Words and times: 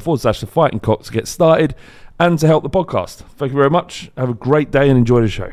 forward 0.00 0.20
slash 0.20 0.40
the 0.40 0.46
fighting 0.46 0.80
cock 0.80 1.02
to 1.04 1.12
get 1.12 1.28
started 1.28 1.74
and 2.18 2.38
to 2.38 2.46
help 2.46 2.62
the 2.62 2.70
podcast. 2.70 3.16
Thank 3.36 3.52
you 3.52 3.56
very 3.58 3.70
much. 3.70 4.10
Have 4.16 4.30
a 4.30 4.34
great 4.34 4.70
day 4.70 4.88
and 4.88 4.98
enjoy 4.98 5.20
the 5.22 5.28
show. 5.28 5.52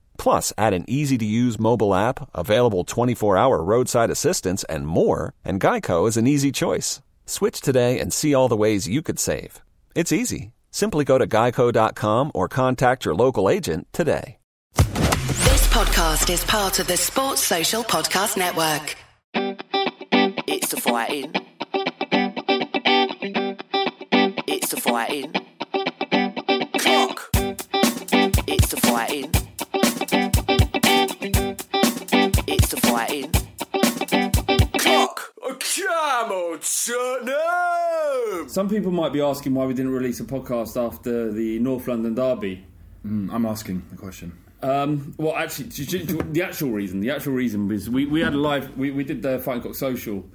Plus, 0.21 0.53
add 0.55 0.75
an 0.75 0.85
easy 0.87 1.17
to 1.17 1.25
use 1.25 1.59
mobile 1.59 1.95
app, 1.95 2.29
available 2.35 2.83
24 2.83 3.37
hour 3.37 3.63
roadside 3.63 4.11
assistance, 4.11 4.63
and 4.65 4.85
more, 4.85 5.33
and 5.43 5.59
Geico 5.59 6.07
is 6.07 6.15
an 6.15 6.27
easy 6.27 6.51
choice. 6.51 7.01
Switch 7.25 7.59
today 7.59 7.99
and 7.99 8.13
see 8.13 8.35
all 8.35 8.47
the 8.47 8.55
ways 8.55 8.87
you 8.87 9.01
could 9.01 9.17
save. 9.17 9.63
It's 9.95 10.11
easy. 10.11 10.51
Simply 10.69 11.05
go 11.05 11.17
to 11.17 11.25
geico.com 11.25 12.31
or 12.35 12.47
contact 12.47 13.03
your 13.03 13.15
local 13.15 13.49
agent 13.49 13.87
today. 13.93 14.37
This 14.75 15.67
podcast 15.69 16.29
is 16.31 16.43
part 16.43 16.77
of 16.77 16.85
the 16.85 16.97
Sports 16.97 17.41
Social 17.41 17.83
Podcast 17.83 18.37
Network. 18.37 18.95
It's 20.45 20.69
the 20.69 20.79
fighting. 20.79 21.33
It's 24.45 24.69
the 24.69 24.79
fighting. 24.79 25.33
Clock. 26.77 27.30
Come 36.51 36.59
on, 36.59 37.27
Tottenham. 37.27 38.49
Some 38.49 38.67
people 38.67 38.91
might 38.91 39.13
be 39.13 39.21
asking 39.21 39.53
why 39.53 39.65
we 39.65 39.73
didn't 39.73 39.93
release 39.93 40.19
a 40.19 40.25
podcast 40.25 40.75
after 40.75 41.31
the 41.31 41.59
North 41.59 41.87
London 41.87 42.13
derby. 42.13 42.65
Mm, 43.05 43.31
I'm 43.31 43.45
asking 43.45 43.83
the 43.89 43.95
question. 43.95 44.37
Um, 44.61 45.15
well, 45.17 45.35
actually, 45.35 45.67
the 45.69 46.43
actual 46.43 46.71
reason, 46.71 46.99
the 46.99 47.11
actual 47.11 47.33
reason 47.33 47.67
was 47.67 47.89
we, 47.89 48.05
we 48.05 48.19
had 48.19 48.33
a 48.33 48.37
live, 48.37 48.77
we, 48.77 48.91
we 48.91 49.03
did 49.03 49.21
the 49.21 49.39
Fighting 49.39 49.63
Cock 49.63 49.75
social 49.75 50.25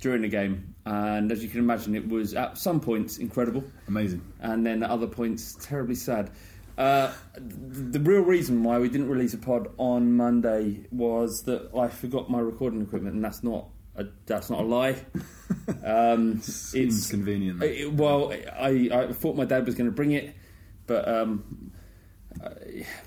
during 0.00 0.22
the 0.22 0.28
game, 0.28 0.74
and 0.86 1.30
as 1.30 1.42
you 1.42 1.50
can 1.50 1.60
imagine, 1.60 1.94
it 1.94 2.08
was 2.08 2.34
at 2.34 2.56
some 2.56 2.80
points 2.80 3.18
incredible, 3.18 3.62
Amazing. 3.88 4.22
and 4.40 4.66
then 4.66 4.82
at 4.82 4.90
other 4.90 5.06
points 5.06 5.56
terribly 5.60 5.94
sad. 5.94 6.30
Uh, 6.78 7.12
the 7.36 8.00
real 8.00 8.22
reason 8.22 8.62
why 8.64 8.78
we 8.78 8.88
didn't 8.88 9.08
release 9.08 9.34
a 9.34 9.38
pod 9.38 9.68
on 9.76 10.12
Monday 10.16 10.86
was 10.90 11.42
that 11.42 11.68
I 11.76 11.88
forgot 11.88 12.30
my 12.30 12.40
recording 12.40 12.80
equipment, 12.80 13.14
and 13.14 13.24
that's 13.24 13.42
not 13.44 13.66
a, 13.98 14.04
that's 14.26 14.50
not 14.50 14.60
a 14.60 14.64
lie. 14.64 14.96
Um, 15.84 16.40
Seems 16.42 17.08
convenient. 17.10 17.62
it- 17.62 17.90
well, 17.92 18.32
I, 18.58 18.88
I 18.92 19.12
thought 19.12 19.34
my 19.36 19.44
dad 19.46 19.64
was 19.64 19.74
going 19.74 19.88
to 19.88 19.94
bring 19.94 20.12
it, 20.12 20.34
but 20.86 21.08
um, 21.08 21.72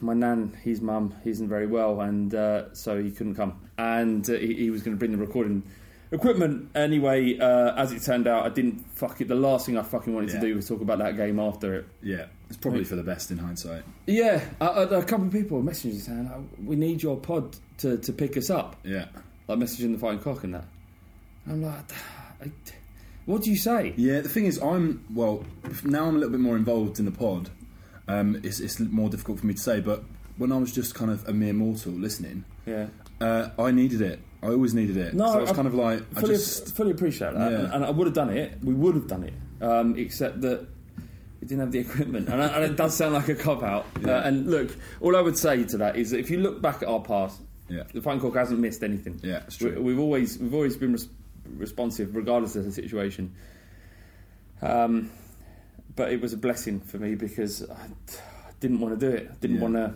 my 0.01 0.13
nan, 0.13 0.57
his 0.63 0.81
mum, 0.81 1.13
isn't 1.23 1.47
very 1.47 1.67
well, 1.67 2.01
and 2.01 2.33
uh, 2.33 2.73
so 2.73 3.01
he 3.01 3.11
couldn't 3.11 3.35
come. 3.35 3.59
And 3.77 4.27
uh, 4.29 4.33
he, 4.33 4.53
he 4.55 4.69
was 4.71 4.81
going 4.81 4.95
to 4.95 4.99
bring 4.99 5.11
the 5.11 5.17
recording 5.17 5.63
equipment 6.11 6.69
anyway. 6.75 7.37
Uh, 7.37 7.75
as 7.75 7.91
it 7.91 8.01
turned 8.01 8.27
out, 8.27 8.45
I 8.45 8.49
didn't 8.49 8.85
fuck 8.95 9.21
it. 9.21 9.27
The 9.27 9.35
last 9.35 9.65
thing 9.67 9.77
I 9.77 9.83
fucking 9.83 10.13
wanted 10.13 10.33
Yeah. 10.33 10.39
to 10.39 10.47
do 10.47 10.55
was 10.55 10.67
talk 10.67 10.81
about 10.81 10.97
that 10.99 11.15
game 11.17 11.39
after 11.39 11.75
it. 11.75 11.85
Yeah, 12.01 12.25
it's 12.49 12.57
probably 12.57 12.83
for 12.83 12.95
the 12.95 13.03
best 13.03 13.31
in 13.31 13.37
hindsight. 13.37 13.83
Yeah, 14.07 14.43
a, 14.59 14.65
a, 14.65 14.87
a 14.99 15.03
couple 15.03 15.27
of 15.27 15.31
people 15.31 15.61
messaging 15.61 15.99
saying, 16.01 16.31
"Oh, 16.33 16.43
"We 16.63 16.75
need 16.75 17.01
your 17.03 17.17
pod 17.17 17.55
to, 17.79 17.97
to 17.97 18.13
pick 18.13 18.35
us 18.35 18.49
up." 18.49 18.77
Yeah. 18.83 19.05
Like 19.47 19.59
messaging 19.59 19.93
the 19.93 19.99
fighting 19.99 20.19
cock 20.19 20.43
and 20.43 20.53
that. 20.55 20.65
I'm 21.47 21.61
like, 21.63 21.91
I, 22.41 22.51
what 23.25 23.43
do 23.43 23.49
you 23.49 23.57
say? 23.57 23.93
Yeah, 23.97 24.21
the 24.21 24.29
thing 24.29 24.45
is, 24.45 24.57
I'm, 24.61 25.03
well, 25.13 25.45
now 25.83 26.05
I'm 26.05 26.15
a 26.15 26.17
little 26.19 26.31
bit 26.31 26.39
more 26.39 26.55
involved 26.55 26.99
in 26.99 27.05
the 27.05 27.11
pod. 27.11 27.49
Um, 28.07 28.39
it's, 28.43 28.59
it's 28.59 28.79
more 28.79 29.09
difficult 29.09 29.39
for 29.39 29.45
me 29.45 29.53
to 29.53 29.59
say, 29.59 29.79
but 29.79 30.03
when 30.37 30.51
I 30.51 30.57
was 30.57 30.71
just 30.73 30.95
kind 30.95 31.11
of 31.11 31.27
a 31.27 31.33
mere 31.33 31.53
mortal 31.53 31.91
listening, 31.93 32.45
Yeah, 32.65 32.87
Uh, 33.19 33.49
I 33.59 33.71
needed 33.71 34.01
it. 34.01 34.19
I 34.43 34.47
always 34.47 34.73
needed 34.73 34.97
it. 34.97 35.13
No, 35.13 35.27
So 35.31 35.37
I 35.37 35.41
was 35.41 35.51
I 35.51 35.53
kind 35.53 35.67
of 35.67 35.75
like, 35.75 36.01
I 36.15 36.21
fully, 36.21 36.33
just. 36.35 36.75
fully 36.75 36.91
appreciate 36.91 37.33
that, 37.33 37.51
Yeah. 37.51 37.59
and, 37.59 37.73
and 37.75 37.85
I 37.85 37.91
would 37.91 38.07
have 38.07 38.15
done 38.15 38.29
it. 38.29 38.57
We 38.63 38.73
would 38.73 38.95
have 38.95 39.07
done 39.07 39.23
it, 39.23 39.33
um, 39.61 39.95
except 39.97 40.41
that 40.41 40.67
we 41.39 41.47
didn't 41.47 41.59
have 41.61 41.71
the 41.71 41.79
equipment, 41.79 42.27
and, 42.27 42.41
I, 42.41 42.47
and 42.47 42.63
it 42.65 42.75
does 42.75 42.95
sound 42.95 43.13
like 43.13 43.29
a 43.29 43.35
cop 43.35 43.61
out. 43.63 43.85
Yeah. 44.01 44.17
Uh, 44.17 44.21
and 44.27 44.49
look, 44.49 44.75
all 44.99 45.15
I 45.15 45.21
would 45.21 45.37
say 45.37 45.63
to 45.63 45.77
that 45.77 45.95
is 45.95 46.09
that 46.11 46.19
if 46.19 46.29
you 46.31 46.39
look 46.39 46.61
back 46.61 46.81
at 46.81 46.87
our 46.87 47.01
past, 47.01 47.39
Yeah. 47.69 47.83
the 47.93 48.01
Fighting 48.01 48.21
Cock 48.21 48.35
hasn't 48.35 48.59
missed 48.59 48.83
anything. 48.83 49.19
Yeah, 49.23 49.43
it's 49.47 49.57
true. 49.57 49.75
We, 49.75 49.93
we've 49.93 49.99
always 49.99 50.37
we've 50.39 50.53
always 50.53 50.75
been 50.75 50.91
res- 50.93 51.07
responsive, 51.57 52.15
regardless 52.15 52.55
of 52.55 52.65
the 52.65 52.71
situation. 52.71 53.33
Um, 54.61 55.11
but 55.95 56.11
it 56.11 56.21
was 56.21 56.33
a 56.33 56.37
blessing 56.37 56.79
for 56.79 56.97
me 56.97 57.15
because 57.15 57.67
I, 57.69 57.87
didn't 58.59 58.79
want 58.79 58.99
to 58.99 59.09
do 59.09 59.15
it. 59.15 59.27
I 59.31 59.35
didn't 59.41 59.55
Yeah. 59.57 59.61
want 59.63 59.73
to. 59.75 59.95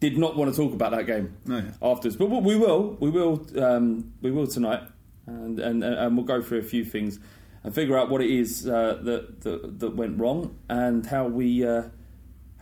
Did 0.00 0.18
not 0.18 0.36
want 0.36 0.50
to 0.50 0.56
talk 0.56 0.72
about 0.74 0.90
that 0.92 1.06
game 1.06 1.36
No. 1.46 1.62
afterwards, 1.82 2.16
but 2.16 2.26
we 2.26 2.56
will. 2.56 2.96
We 3.00 3.10
will. 3.10 3.46
Um, 3.58 4.12
we 4.22 4.30
will 4.30 4.46
tonight, 4.46 4.82
and, 5.26 5.58
and 5.60 5.82
and 5.84 6.16
we'll 6.16 6.26
go 6.26 6.40
through 6.42 6.58
a 6.58 6.62
few 6.62 6.84
things 6.84 7.18
and 7.64 7.74
figure 7.74 7.96
out 7.98 8.08
what 8.10 8.20
it 8.22 8.30
is 8.30 8.66
uh, 8.66 8.98
that, 9.02 9.40
that 9.42 9.78
that 9.80 9.96
went 9.96 10.18
wrong 10.18 10.56
and 10.68 11.04
how 11.06 11.26
we 11.28 11.66
uh, 11.66 11.84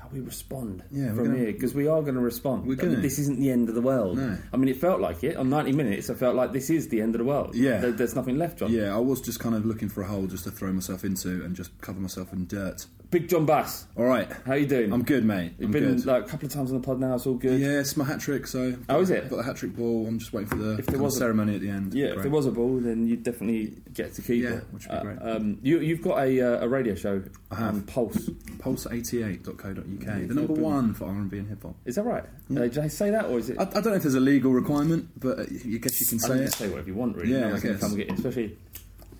how 0.04 0.10
we 0.12 0.20
respond 0.20 0.82
Yeah, 0.90 1.08
from 1.14 1.24
gonna- 1.26 1.38
here 1.38 1.52
because 1.52 1.74
we 1.74 1.86
are 1.88 2.02
going 2.02 2.14
to 2.14 2.20
respond. 2.20 2.66
We're 2.66 2.76
gonna. 2.76 2.96
this 2.96 3.18
isn't 3.18 3.38
the 3.40 3.50
end 3.50 3.68
of 3.68 3.74
the 3.74 3.80
world. 3.82 4.18
No. 4.18 4.36
I 4.52 4.56
mean, 4.56 4.68
it 4.68 4.76
felt 4.76 5.00
like 5.00 5.24
it 5.24 5.36
on 5.36 5.48
ninety 5.50 5.72
minutes. 5.72 6.10
I 6.10 6.14
felt 6.14 6.36
like 6.36 6.52
this 6.52 6.70
is 6.70 6.88
the 6.88 7.00
end 7.00 7.14
of 7.14 7.18
the 7.18 7.24
world. 7.24 7.54
Yeah. 7.54 7.78
There- 7.78 7.92
there's 7.92 8.14
nothing 8.14 8.38
left, 8.38 8.58
Jon. 8.58 8.70
Yeah, 8.72 8.94
I 8.94 8.98
was 8.98 9.20
just 9.20 9.40
kind 9.40 9.54
of 9.54 9.64
looking 9.64 9.88
for 9.88 10.02
a 10.02 10.06
hole 10.06 10.26
just 10.26 10.44
to 10.44 10.50
throw 10.50 10.72
myself 10.72 11.04
into 11.04 11.44
and 11.44 11.54
just 11.56 11.70
cover 11.80 12.00
myself 12.00 12.32
in 12.32 12.46
dirt. 12.46 12.86
Big 13.10 13.28
Jon 13.28 13.46
Bass, 13.46 13.86
All 13.96 14.06
right. 14.06 14.28
how 14.44 14.54
you 14.54 14.66
doing? 14.66 14.92
I'm 14.92 15.04
good, 15.04 15.24
mate. 15.24 15.52
You've 15.58 15.68
I'm 15.68 15.72
been 15.72 15.96
good. 15.96 16.04
like 16.06 16.24
a 16.24 16.28
couple 16.28 16.46
of 16.46 16.52
times 16.52 16.72
on 16.72 16.80
the 16.80 16.84
pod 16.84 16.98
now. 16.98 17.14
It's 17.14 17.26
all 17.28 17.34
good. 17.34 17.60
yeah, 17.60 17.78
it's 17.78 17.96
my 17.96 18.04
hat 18.04 18.18
trick, 18.18 18.44
so. 18.48 18.74
Oh, 18.88 19.00
is 19.02 19.10
it? 19.10 19.22
I've 19.24 19.30
got 19.30 19.36
the 19.36 19.42
hat 19.44 19.54
trick 19.56 19.76
ball. 19.76 20.06
I'm 20.08 20.18
just 20.18 20.32
waiting 20.32 20.48
for 20.48 20.56
the 20.56 20.78
If 20.78 20.86
there 20.86 20.98
was 21.00 21.14
a- 21.14 21.18
ceremony 21.20 21.54
at 21.54 21.60
the 21.60 21.68
end. 21.70 21.94
Yeah, 21.94 22.06
if 22.06 22.22
there 22.22 22.30
was 22.30 22.46
a 22.46 22.50
ball, 22.50 22.78
then 22.80 23.06
you'd 23.06 23.22
definitely 23.22 23.74
get 23.92 24.14
to 24.14 24.22
keep 24.22 24.42
Yeah, 24.42 24.54
it. 24.54 24.64
which 24.72 24.88
would 24.88 24.98
be 25.00 25.06
great. 25.06 25.18
Um, 25.22 25.58
you, 25.62 25.78
you've 25.78 26.02
got 26.02 26.18
a, 26.26 26.40
uh, 26.40 26.64
a 26.64 26.68
radio 26.68 26.96
show 26.96 27.22
I 27.52 27.54
have. 27.56 27.74
on 27.74 27.82
Pulse. 27.82 28.30
Pulse88.co.uk, 28.58 30.03
the 30.04 30.34
number 30.34 30.52
one 30.54 30.94
for 30.94 31.06
R&B 31.06 31.38
and 31.38 31.48
hip 31.48 31.62
hop. 31.62 31.74
Is 31.84 31.96
that 31.96 32.04
right? 32.04 32.24
Uh, 32.50 32.54
did 32.54 32.78
I 32.78 32.88
say 32.88 33.10
that, 33.10 33.26
or 33.26 33.38
is 33.38 33.50
it? 33.50 33.58
I, 33.58 33.62
I 33.62 33.66
don't 33.66 33.86
know 33.86 33.94
if 33.94 34.02
there's 34.02 34.14
a 34.14 34.20
legal 34.20 34.52
requirement, 34.52 35.08
but 35.18 35.38
uh, 35.40 35.44
you 35.64 35.78
guess 35.78 36.00
you 36.00 36.06
can 36.06 36.18
I 36.18 36.28
say 36.28 36.34
can 36.34 36.42
it. 36.44 36.52
say 36.52 36.68
whatever 36.68 36.88
you 36.88 36.94
want, 36.94 37.16
really. 37.16 37.32
Yeah, 37.32 37.40
no 37.40 37.46
I 37.48 37.50
one's 37.52 37.62
going 37.62 37.74
to 37.74 37.80
guess. 37.80 37.90
come 37.90 37.98
and 38.00 38.08
get, 38.08 38.18
especially 38.18 38.58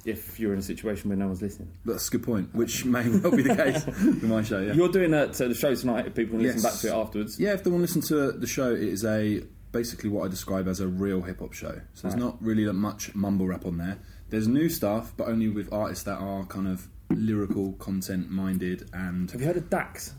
if 0.05 0.39
you're 0.39 0.53
in 0.53 0.59
a 0.59 0.63
situation 0.63 1.09
where 1.09 1.17
no 1.17 1.27
one's 1.29 1.41
listening. 1.41 1.71
That's 1.87 2.09
a 2.09 2.11
good 2.11 2.23
point, 2.23 2.55
which 2.55 2.85
may 2.85 3.09
well 3.09 3.35
be 3.35 3.43
the 3.43 3.57
case 3.57 3.87
with 3.87 4.23
my 4.25 4.43
show. 4.43 4.61
Yeah. 4.61 4.75
You're 4.75 4.91
doing 4.91 5.11
that 5.13 5.33
to 5.35 5.49
the 5.49 5.55
show 5.55 5.75
tonight. 5.75 6.07
If 6.07 6.15
people 6.15 6.39
can 6.39 6.43
listen 6.47 6.63
back 6.63 6.79
to 6.81 6.89
it 6.89 6.93
afterwards. 6.95 7.41
Yeah, 7.41 7.53
if 7.55 7.65
they 7.65 7.71
want 7.71 7.81
to 7.89 7.95
listen 7.95 8.03
to 8.17 8.33
the 8.39 8.47
show, 8.47 8.73
it 8.73 8.83
is 8.83 9.05
a 9.05 9.43
basically 9.73 10.11
what 10.11 10.25
I 10.25 10.29
describe 10.29 10.69
as 10.69 10.81
a 10.81 10.87
real 10.87 11.23
hip 11.23 11.41
hop 11.41 11.53
show. 11.55 11.81
So 11.95 12.03
there's 12.03 12.15
Right. 12.15 12.19
not 12.23 12.41
really 12.43 12.65
that 12.65 12.75
much 12.75 13.15
mumble 13.15 13.47
rap 13.47 13.65
on 13.67 13.79
there. 13.79 13.99
There's 14.31 14.47
new 14.47 14.69
stuff, 14.69 15.13
but 15.17 15.27
only 15.29 15.49
with 15.49 15.73
artists 15.73 16.05
that 16.05 16.19
are 16.19 16.45
kind 16.47 16.69
of 16.69 16.87
lyrical, 17.11 17.73
content 17.75 18.31
minded, 18.31 18.89
and 18.93 19.31
Have 19.31 19.41
you 19.41 19.47
heard 19.47 19.57
of 19.57 19.71
Dax? 19.71 20.13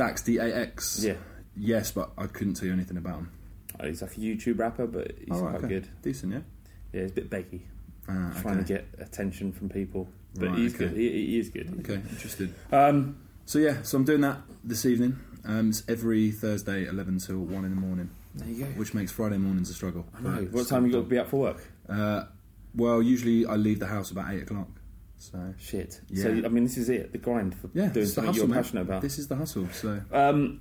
Dax 0.00 0.22
D 0.22 0.38
A 0.38 0.44
X. 0.62 1.02
Yeah. 1.04 1.14
Yes, 1.56 1.90
but 1.92 2.10
I 2.16 2.26
couldn't 2.26 2.54
tell 2.54 2.66
you 2.66 2.72
anything 2.72 2.96
about 2.96 3.18
him. 3.18 3.30
Oh, 3.78 3.86
he's 3.86 4.00
like 4.00 4.16
a 4.16 4.20
YouTube 4.20 4.58
rapper, 4.58 4.86
but 4.86 5.12
he's 5.18 5.28
Oh, 5.30 5.40
right, 5.42 5.50
quite 5.50 5.64
okay. 5.64 5.68
good. 5.68 5.88
Decent, 6.02 6.32
yeah. 6.32 6.40
Yeah, 6.92 7.02
he's 7.02 7.10
a 7.10 7.14
bit 7.14 7.28
beggy, 7.30 7.60
Ah, 8.08 8.32
trying 8.40 8.58
to 8.58 8.64
get 8.64 8.86
attention 8.98 9.52
from 9.52 9.68
people. 9.68 10.08
But 10.36 10.48
Right, 10.48 10.58
he's 10.58 10.74
okay. 10.74 10.86
good. 10.88 10.96
He, 10.96 11.10
he 11.10 11.38
is 11.38 11.50
good. 11.50 11.68
Okay, 11.80 11.94
interested. 12.10 12.54
Um, 12.72 13.16
So 13.44 13.58
yeah, 13.58 13.82
so 13.82 13.98
I'm 13.98 14.04
doing 14.04 14.20
that 14.22 14.38
this 14.64 14.86
evening. 14.86 15.18
Um, 15.44 15.70
it's 15.70 15.82
every 15.88 16.30
Thursday, 16.30 16.86
11 16.86 17.18
till 17.18 17.38
1 17.38 17.64
in 17.64 17.70
the 17.74 17.80
morning, 17.80 18.10
there 18.34 18.48
you 18.48 18.64
go. 18.64 18.70
which 18.72 18.94
makes 18.94 19.10
Friday 19.12 19.38
mornings 19.38 19.68
a 19.70 19.74
struggle. 19.74 20.06
I 20.16 20.20
know. 20.22 20.48
What 20.52 20.66
time 20.68 20.86
you 20.86 20.92
got 20.92 20.98
to 21.00 21.04
be 21.04 21.18
up 21.18 21.28
for 21.28 21.40
work? 21.40 21.66
Uh, 21.88 22.24
well, 22.74 23.02
usually 23.02 23.44
I 23.44 23.56
leave 23.56 23.80
the 23.80 23.86
house 23.88 24.10
about 24.10 24.32
8 24.32 24.42
o'clock. 24.44 24.68
So 25.20 25.54
Shit. 25.58 26.00
Yeah. 26.08 26.22
So 26.24 26.30
I 26.30 26.48
mean, 26.48 26.64
this 26.64 26.76
is 26.78 26.88
it. 26.88 27.12
The 27.12 27.18
grind 27.18 27.54
for 27.54 27.68
yeah, 27.74 27.88
doing 27.88 28.06
something 28.06 28.32
hustle, 28.32 28.46
you're 28.48 28.56
passionate 28.56 28.80
about. 28.82 29.02
This 29.02 29.18
is 29.18 29.28
the 29.28 29.36
hustle. 29.36 29.68
So 29.72 30.00
Um, 30.12 30.60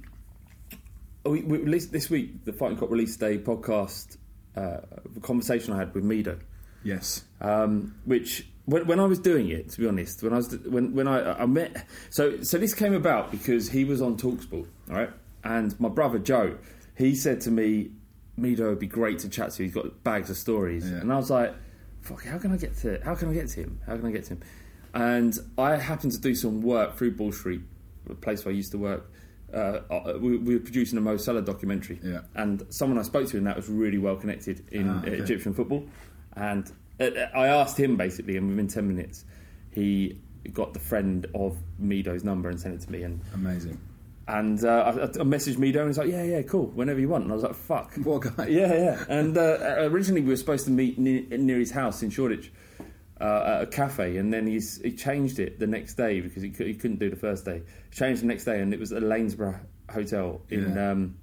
we, 1.26 1.42
we 1.44 1.58
released 1.60 1.92
this 1.92 2.10
week. 2.10 2.44
The 2.46 2.54
Fighting 2.54 2.78
Cock 2.78 2.90
released 2.92 3.22
a 3.24 3.38
podcast, 3.38 4.18
uh, 4.56 4.80
a 5.16 5.20
conversation 5.22 5.74
I 5.74 5.78
had 5.78 5.94
with 5.94 6.04
Mido, 6.04 6.40
yes, 6.84 7.24
um, 7.42 7.96
which 8.06 8.48
when, 8.66 8.86
when 8.88 9.00
I 9.00 9.06
was 9.06 9.20
doing 9.20 9.50
it, 9.50 9.70
to 9.72 9.80
be 9.80 9.88
honest, 9.88 10.24
when 10.24 10.34
I 10.34 10.38
was 10.38 10.58
when 10.60 10.94
when 10.94 11.08
I, 11.08 11.42
I 11.42 11.46
met, 11.46 11.86
so 12.10 12.42
so 12.42 12.58
this 12.58 12.74
came 12.74 12.94
about 12.94 13.32
because 13.32 13.70
he 13.70 13.84
was 13.86 14.02
on 14.02 14.18
Talksport, 14.18 14.68
all 14.90 14.96
right, 14.96 15.10
and 15.44 15.78
my 15.80 15.90
brother 15.90 16.20
Joe, 16.20 16.58
he 16.98 17.16
said 17.16 17.42
to 17.42 17.52
me, 17.52 17.92
Mido 18.38 18.70
would 18.70 18.80
be 18.80 18.88
great 18.88 19.20
to 19.20 19.30
chat 19.30 19.52
to. 19.52 19.64
He's 19.64 19.74
got 19.74 20.04
bags 20.04 20.30
of 20.30 20.38
stories, 20.38 20.90
Yeah. 20.90 20.98
and 20.98 21.12
I 21.14 21.18
was 21.18 21.30
like, 21.30 21.54
fuck, 22.10 22.26
how 22.26 22.38
can 22.38 22.52
I 22.52 22.58
get 22.58 22.76
to 22.78 23.00
how 23.04 23.16
can 23.16 23.30
I 23.30 23.34
get 23.34 23.48
to 23.50 23.62
him? 23.62 23.80
How 23.86 23.96
can 23.98 24.06
I 24.06 24.12
get 24.12 24.24
to 24.26 24.34
him? 24.34 24.42
And 24.94 25.38
I 25.58 25.76
happened 25.76 26.12
to 26.14 26.20
do 26.20 26.34
some 26.34 26.62
work 26.62 26.98
through 26.98 27.12
Ball 27.12 27.32
Street, 27.32 27.62
a 28.10 28.16
place 28.16 28.44
where 28.44 28.54
I 28.54 28.56
used 28.56 28.72
to 28.72 28.78
work. 28.80 29.12
Uh, 29.54 29.82
uh, 29.90 30.14
we, 30.20 30.38
we 30.38 30.54
were 30.56 30.60
producing 30.62 30.98
a 30.98 31.02
Mo 31.02 31.18
Salah 31.18 31.42
documentary, 31.42 32.00
Yeah. 32.04 32.22
and 32.36 32.64
someone 32.70 32.98
I 33.00 33.04
spoke 33.04 33.28
to 33.30 33.38
in 33.38 33.44
that 33.46 33.56
was 33.56 33.68
really 33.70 33.98
well 33.98 34.16
connected 34.16 34.64
in 34.72 34.88
Ah, 34.90 34.98
uh, 34.98 35.02
okay. 35.02 35.18
Egyptian 35.18 35.54
football. 35.54 35.84
And 36.36 36.72
uh, 37.00 37.10
I 37.34 37.48
asked 37.48 37.78
him 37.80 37.98
basically, 37.98 38.38
and 38.38 38.48
within 38.50 38.68
ten 38.68 38.88
minutes, 38.88 39.26
he 39.72 40.20
got 40.54 40.74
the 40.74 40.80
friend 40.80 41.28
of 41.36 41.58
Mido's 41.80 42.24
number 42.24 42.50
and 42.50 42.60
sent 42.60 42.76
it 42.76 42.82
to 42.82 42.92
me. 42.92 43.04
And 43.04 43.22
amazing. 43.34 43.80
And 44.38 44.64
uh, 44.64 44.70
I, 44.86 45.04
I 45.04 45.24
messaged 45.24 45.58
Mido, 45.58 45.80
and 45.80 45.88
he's 45.88 45.98
like, 45.98 46.10
"Yeah, 46.10 46.24
yeah, 46.24 46.42
cool, 46.44 46.68
whenever 46.68 47.00
you 47.00 47.10
want." 47.10 47.24
And 47.24 47.32
I 47.32 47.36
was 47.36 47.44
like, 47.44 47.56
"Fuck." 47.56 47.96
What 47.96 48.22
guy. 48.22 48.48
Yeah, 48.48 48.74
yeah. 48.74 49.04
And 49.10 49.38
uh, 49.38 49.58
originally 49.90 50.22
we 50.22 50.30
were 50.30 50.38
supposed 50.38 50.66
to 50.66 50.72
meet 50.72 50.98
near, 51.00 51.24
near 51.38 51.58
his 51.60 51.72
house 51.72 52.02
in 52.04 52.10
Shoreditch 52.10 52.52
uh, 53.20 53.44
at 53.58 53.62
a 53.64 53.68
cafe, 53.68 54.18
and 54.18 54.32
then 54.34 54.48
he's 54.48 54.82
he 54.82 54.94
changed 54.94 55.40
it 55.40 55.60
the 55.60 55.68
next 55.68 55.96
day 55.96 56.22
because 56.22 56.44
he, 56.44 56.50
he 56.50 56.74
couldn't 56.76 57.00
do 57.00 57.10
the 57.10 57.16
first 57.16 57.44
day. 57.46 57.64
He 57.90 57.96
changed 57.96 58.22
the 58.22 58.28
next 58.28 58.46
day, 58.46 58.62
and 58.62 58.74
it 58.74 58.80
was 58.80 58.92
at 58.92 59.04
Lanesborough 59.04 59.60
Hotel 59.92 60.42
in. 60.50 60.74
Yeah. 60.76 60.92
Um, 60.92 61.16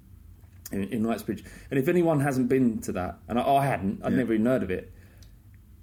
in, 0.69 0.83
in 0.89 1.01
Knightsbridge, 1.01 1.45
and 1.71 1.79
if 1.79 1.87
anyone 1.87 2.19
hasn't 2.19 2.49
been 2.49 2.79
to 2.81 2.91
that, 2.91 3.19
and 3.29 3.39
I, 3.39 3.43
I 3.47 3.65
hadn't, 3.65 4.01
I'd 4.03 4.11
Yeah. 4.11 4.17
never 4.17 4.33
even 4.33 4.45
heard 4.47 4.63
of 4.63 4.69
it. 4.69 4.91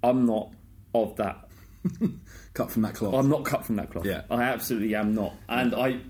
I'm 0.03 0.27
not 0.27 0.51
of 0.93 1.15
that 1.15 1.47
Cut 2.53 2.69
from 2.69 2.83
that 2.83 2.93
cloth. 2.93 3.15
I'm 3.15 3.27
not 3.27 3.45
cut 3.45 3.65
from 3.65 3.77
that 3.77 3.89
cloth. 3.89 4.05
Yeah. 4.05 4.21
I 4.29 4.43
absolutely 4.43 4.93
am 4.93 5.15
not. 5.15 5.33
And 5.49 5.73
I, 5.73 6.01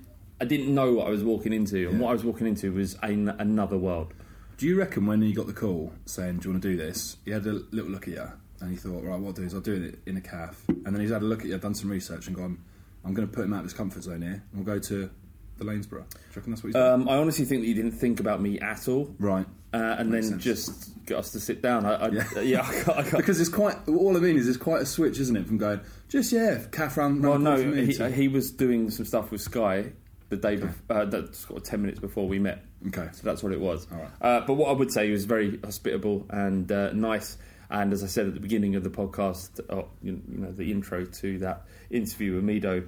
I 0.41 0.45
didn't 0.45 0.73
know 0.73 0.93
what 0.93 1.07
I 1.07 1.09
was 1.11 1.23
walking 1.23 1.53
into, 1.53 1.87
and 1.89 1.97
Yeah. 1.97 2.03
what 2.03 2.09
I 2.09 2.13
was 2.13 2.23
walking 2.23 2.47
into 2.47 2.71
was 2.73 2.95
an, 3.01 3.29
another 3.29 3.77
world. 3.77 4.13
Do 4.57 4.65
you 4.67 4.77
reckon 4.77 5.05
when 5.05 5.21
he 5.21 5.33
got 5.33 5.47
the 5.47 5.53
call 5.53 5.93
saying, 6.05 6.37
"Do 6.37 6.47
you 6.47 6.53
want 6.53 6.63
to 6.63 6.69
do 6.71 6.77
this?" 6.77 7.17
He 7.25 7.31
had 7.31 7.45
a 7.45 7.53
little 7.71 7.91
look 7.91 8.07
at 8.07 8.13
you, 8.13 8.27
and 8.61 8.71
he 8.71 8.77
thought, 8.77 9.03
"Right, 9.03 9.19
what 9.19 9.27
I'll 9.27 9.33
do 9.33 9.43
is 9.43 9.53
I'll 9.53 9.61
do 9.61 9.73
it 9.73 9.99
in 10.05 10.17
a 10.17 10.21
calf." 10.21 10.61
And 10.67 10.85
then 10.87 10.99
he's 11.01 11.11
had 11.11 11.21
a 11.21 11.25
look 11.25 11.41
at 11.41 11.47
you, 11.47 11.57
done 11.57 11.73
some 11.75 11.89
research, 11.89 12.27
and 12.27 12.35
gone, 12.35 12.57
"I'm 13.03 13.13
going 13.13 13.27
to 13.27 13.33
put 13.33 13.45
him 13.45 13.53
out 13.53 13.59
of 13.59 13.65
his 13.65 13.73
comfort 13.73 14.03
zone 14.03 14.21
here, 14.21 14.43
and 14.53 14.65
we'll 14.65 14.75
go 14.75 14.79
to 14.79 15.09
the 15.57 15.63
Lanesborough." 15.65 15.89
Do 16.09 16.17
you 16.19 16.35
reckon 16.35 16.51
that's 16.51 16.63
what 16.63 16.67
he's? 16.67 16.75
Um, 16.75 17.07
I 17.09 17.15
honestly 17.17 17.45
think 17.45 17.61
that 17.63 17.67
you 17.67 17.73
didn't 17.73 17.91
think 17.93 18.19
about 18.19 18.41
me 18.41 18.59
at 18.59 18.87
all, 18.87 19.13
Right. 19.19 19.45
uh, 19.73 19.77
and 19.99 20.09
Makes 20.09 20.29
then 20.29 20.39
sense. 20.39 20.43
just 20.43 21.05
got 21.05 21.19
us 21.19 21.31
to 21.31 21.39
sit 21.41 21.61
down. 21.61 21.85
I, 21.85 21.93
I, 21.95 22.07
yeah, 22.09 22.39
Yeah. 22.41 22.61
I 22.61 22.73
can't, 22.83 22.97
I 22.97 23.01
can't. 23.03 23.17
Because 23.17 23.39
it's 23.41 23.49
quite. 23.49 23.75
All 23.89 24.15
I 24.15 24.19
mean 24.21 24.37
is, 24.37 24.47
it's 24.47 24.57
quite 24.57 24.81
a 24.81 24.85
switch, 24.85 25.19
isn't 25.19 25.35
it? 25.35 25.47
From 25.47 25.57
going, 25.57 25.81
just 26.07 26.31
yeah, 26.31 26.63
calf 26.71 26.95
round. 26.97 27.21
well, 27.23 27.37
no, 27.39 27.57
the 27.57 27.63
corner 27.63 27.93
for 27.93 28.03
me 28.03 28.11
he, 28.15 28.21
he 28.23 28.27
was 28.29 28.51
doing 28.51 28.89
some 28.89 29.05
stuff 29.05 29.31
with 29.31 29.41
Sky 29.41 29.91
the 30.29 30.37
day 30.37 30.55
before, 30.55 30.73
uh, 30.97 31.05
that's 31.05 31.39
sort 31.47 31.61
of 31.61 31.67
ten 31.67 31.81
minutes 31.81 31.99
before 31.99 32.27
we 32.27 32.39
met. 32.39 32.63
Okay. 32.87 33.09
So 33.13 33.21
that's 33.23 33.43
what 33.43 33.51
it 33.51 33.59
was. 33.59 33.87
All 33.91 33.97
right. 33.99 34.09
Uh, 34.21 34.45
but 34.45 34.53
what 34.55 34.69
I 34.69 34.73
would 34.73 34.91
say, 34.91 35.05
he 35.07 35.11
was 35.11 35.25
very 35.25 35.59
hospitable 35.63 36.25
and 36.29 36.71
uh, 36.71 36.91
nice. 36.93 37.37
And 37.69 37.91
as 37.93 38.03
I 38.03 38.07
said 38.07 38.27
at 38.27 38.33
the 38.35 38.39
beginning 38.39 38.75
of 38.75 38.83
the 38.83 38.89
podcast, 38.91 39.59
uh, 39.69 39.83
you, 40.03 40.21
you 40.31 40.37
know, 40.37 40.51
the 40.51 40.71
intro 40.71 41.05
to 41.05 41.39
that 41.39 41.63
interview 41.89 42.35
with 42.35 42.43
Mido, 42.43 42.87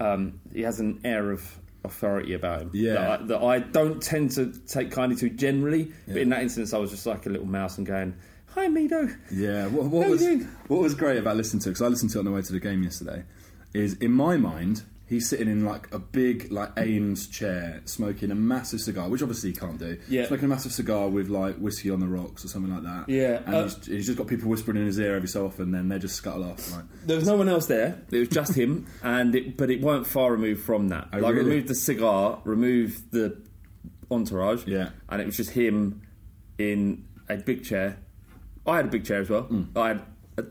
um, 0.00 0.40
he 0.52 0.62
has 0.62 0.80
an 0.80 1.00
air 1.04 1.30
of 1.30 1.56
authority 1.84 2.34
about 2.34 2.60
him 2.62 2.70
Yeah. 2.74 2.94
that, 2.94 3.10
I, 3.10 3.24
that 3.24 3.42
I 3.42 3.58
don't 3.60 4.02
tend 4.02 4.32
to 4.32 4.52
take 4.66 4.90
kindly 4.90 5.16
to 5.16 5.30
generally. 5.30 5.92
But 6.06 6.18
in 6.18 6.28
that 6.30 6.42
instance, 6.42 6.74
I 6.74 6.78
was 6.78 6.90
just 6.90 7.06
like 7.06 7.24
a 7.26 7.30
little 7.30 7.46
mouse 7.46 7.78
and 7.78 7.86
going, 7.86 8.14
"Hi, 8.48 8.66
Mido." 8.68 9.16
Yeah, 9.30 9.66
what, 9.68 9.86
what 9.86 10.08
was 10.08 10.22
what 10.66 10.80
was 10.80 10.94
great 10.94 11.16
about 11.18 11.36
listening 11.36 11.62
to 11.62 11.68
it, 11.70 11.72
because 11.72 11.82
I 11.82 11.88
listened 11.88 12.10
to 12.12 12.18
it 12.18 12.20
on 12.20 12.24
the 12.26 12.32
way 12.32 12.42
to 12.42 12.52
the 12.52 12.60
game 12.60 12.82
yesterday 12.82 13.24
is 13.72 13.94
in 13.94 14.10
my 14.12 14.36
mind 14.36 14.82
he's 15.08 15.28
sitting 15.28 15.48
in 15.48 15.64
like 15.64 15.92
a 15.92 15.98
big 15.98 16.52
like 16.52 16.70
Eames 16.78 17.26
chair 17.28 17.80
smoking 17.86 18.30
a 18.30 18.34
massive 18.34 18.80
cigar, 18.80 19.08
which 19.08 19.22
obviously 19.22 19.50
he 19.50 19.56
can't 19.56 19.78
do. 19.78 19.98
Yeah. 20.08 20.26
smoking 20.26 20.44
a 20.44 20.48
massive 20.48 20.72
cigar 20.72 21.08
with 21.08 21.28
like 21.28 21.56
whiskey 21.56 21.90
on 21.90 22.00
the 22.00 22.06
rocks 22.06 22.44
or 22.44 22.48
something 22.48 22.72
like 22.72 22.82
that. 22.84 23.08
Yeah, 23.12 23.40
and 23.46 23.54
uh, 23.54 23.62
he's, 23.64 23.86
he's 23.86 24.06
just 24.06 24.18
got 24.18 24.26
people 24.26 24.48
whispering 24.50 24.76
in 24.76 24.86
his 24.86 24.98
ear 24.98 25.16
every 25.16 25.28
so 25.28 25.46
often, 25.46 25.72
then 25.72 25.88
they 25.88 25.98
just 25.98 26.14
scuttle 26.16 26.44
off. 26.44 26.70
Like, 26.72 26.84
There 27.06 27.16
was 27.16 27.26
no 27.26 27.36
one 27.36 27.48
else 27.48 27.66
there. 27.66 28.00
It 28.10 28.18
was 28.18 28.28
just 28.28 28.54
him, 28.54 28.86
and 29.02 29.34
it, 29.34 29.56
but 29.56 29.70
it 29.70 29.80
weren't 29.80 30.06
far 30.06 30.30
removed 30.32 30.62
from 30.62 30.88
that. 30.88 31.08
Oh, 31.12 31.18
like 31.18 31.34
really? 31.34 31.48
removed 31.48 31.68
the 31.68 31.74
cigar, 31.74 32.40
removed 32.44 33.10
the 33.12 33.40
entourage, 34.10 34.66
Yeah. 34.66 34.90
and 35.08 35.20
it 35.20 35.26
was 35.26 35.36
just 35.36 35.50
him 35.50 36.02
in 36.58 37.06
a 37.28 37.36
big 37.36 37.64
chair. 37.64 37.98
I 38.66 38.76
had 38.76 38.86
a 38.86 38.88
big 38.88 39.04
chair 39.04 39.20
as 39.20 39.30
well. 39.30 39.48
I 39.76 39.88
had 39.88 40.02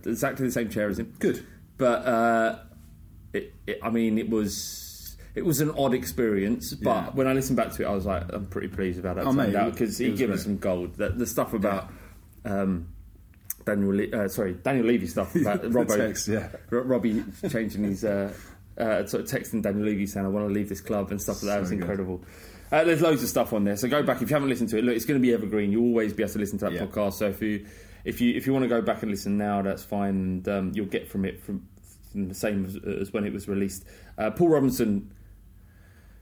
exactly 0.05 0.45
the 0.45 0.51
same 0.51 0.69
chair 0.69 0.89
as 0.89 0.99
him. 0.99 1.13
Good. 1.19 1.45
but 1.77 2.05
uh, 2.05 2.59
it, 3.33 3.53
it, 3.65 3.79
I 3.83 3.89
mean, 3.89 4.17
it 4.17 4.29
was 4.29 5.17
it 5.35 5.45
was 5.45 5.61
an 5.61 5.71
odd 5.71 5.93
experience. 5.93 6.73
But 6.73 6.89
Yeah. 6.89 7.09
when 7.11 7.27
I 7.27 7.33
listened 7.33 7.57
back 7.57 7.71
to 7.73 7.83
it, 7.83 7.85
I 7.85 7.91
was 7.93 8.05
like, 8.05 8.23
I'm 8.33 8.47
pretty 8.47 8.69
pleased 8.69 8.99
about 8.99 9.17
that 9.17 9.25
Oh, 9.25 9.31
mate, 9.33 9.53
was- 9.53 9.71
because 9.73 9.97
he 9.97 10.11
gave 10.13 10.31
us 10.31 10.43
some 10.43 10.57
gold. 10.57 10.95
The, 10.95 11.09
the 11.09 11.27
stuff 11.27 11.53
about 11.53 11.91
um, 12.45 12.87
Daniel, 13.65 13.93
Le- 13.95 14.17
uh, 14.25 14.27
sorry, 14.29 14.53
Daniel 14.53 14.85
Levy 14.87 15.07
stuff 15.07 15.35
about 15.35 15.61
Robbo, 15.63 15.95
text, 15.97 16.27
yeah. 16.27 16.49
Ro- 16.69 16.81
Robbie 16.83 17.23
changing 17.49 17.83
his 17.83 18.03
uh, 18.03 18.33
uh, 18.77 19.05
sort 19.05 19.23
of 19.23 19.29
texting 19.29 19.61
Daniel 19.61 19.85
Levy 19.85 20.07
saying 20.07 20.25
I 20.25 20.29
want 20.29 20.47
to 20.47 20.53
leave 20.53 20.69
this 20.69 20.81
club 20.81 21.11
and 21.11 21.21
stuff 21.21 21.43
like 21.43 21.53
that. 21.53 21.59
Was 21.59 21.69
good. 21.69 21.79
incredible. 21.81 22.23
Uh, 22.71 22.83
there's 22.83 23.01
loads 23.01 23.23
of 23.23 23.29
stuff 23.29 23.53
on 23.53 23.63
there, 23.63 23.77
so 23.77 23.87
go 23.87 24.03
back 24.03 24.21
if 24.21 24.29
you 24.29 24.33
haven't 24.35 24.49
listened 24.49 24.69
to 24.69 24.77
it. 24.77 24.83
Look, 24.83 24.95
it's 24.95 25.05
going 25.05 25.19
to 25.19 25.25
be 25.25 25.33
evergreen. 25.33 25.71
You'll 25.71 25.85
always 25.85 26.13
be 26.13 26.23
able 26.23 26.33
to 26.33 26.39
listen 26.39 26.57
to 26.59 26.65
that 26.65 26.73
Yeah. 26.73 26.85
podcast. 26.85 27.13
So 27.13 27.27
if 27.27 27.41
you 27.41 27.65
if 28.05 28.19
you 28.21 28.35
if 28.35 28.45
you 28.47 28.53
want 28.53 28.63
to 28.63 28.69
go 28.69 28.81
back 28.81 29.03
and 29.03 29.11
listen 29.11 29.37
now, 29.37 29.61
that's 29.61 29.83
fine. 29.83 30.09
And 30.15 30.47
um, 30.49 30.71
you'll 30.73 30.85
get 30.87 31.07
from 31.07 31.25
it 31.25 31.41
from 31.43 31.67
the 32.27 32.35
same 32.35 32.65
as, 32.65 32.77
as 33.01 33.13
when 33.13 33.25
it 33.25 33.33
was 33.33 33.47
released. 33.47 33.85
Uh, 34.17 34.31
Paul 34.31 34.49
Robinson, 34.49 35.11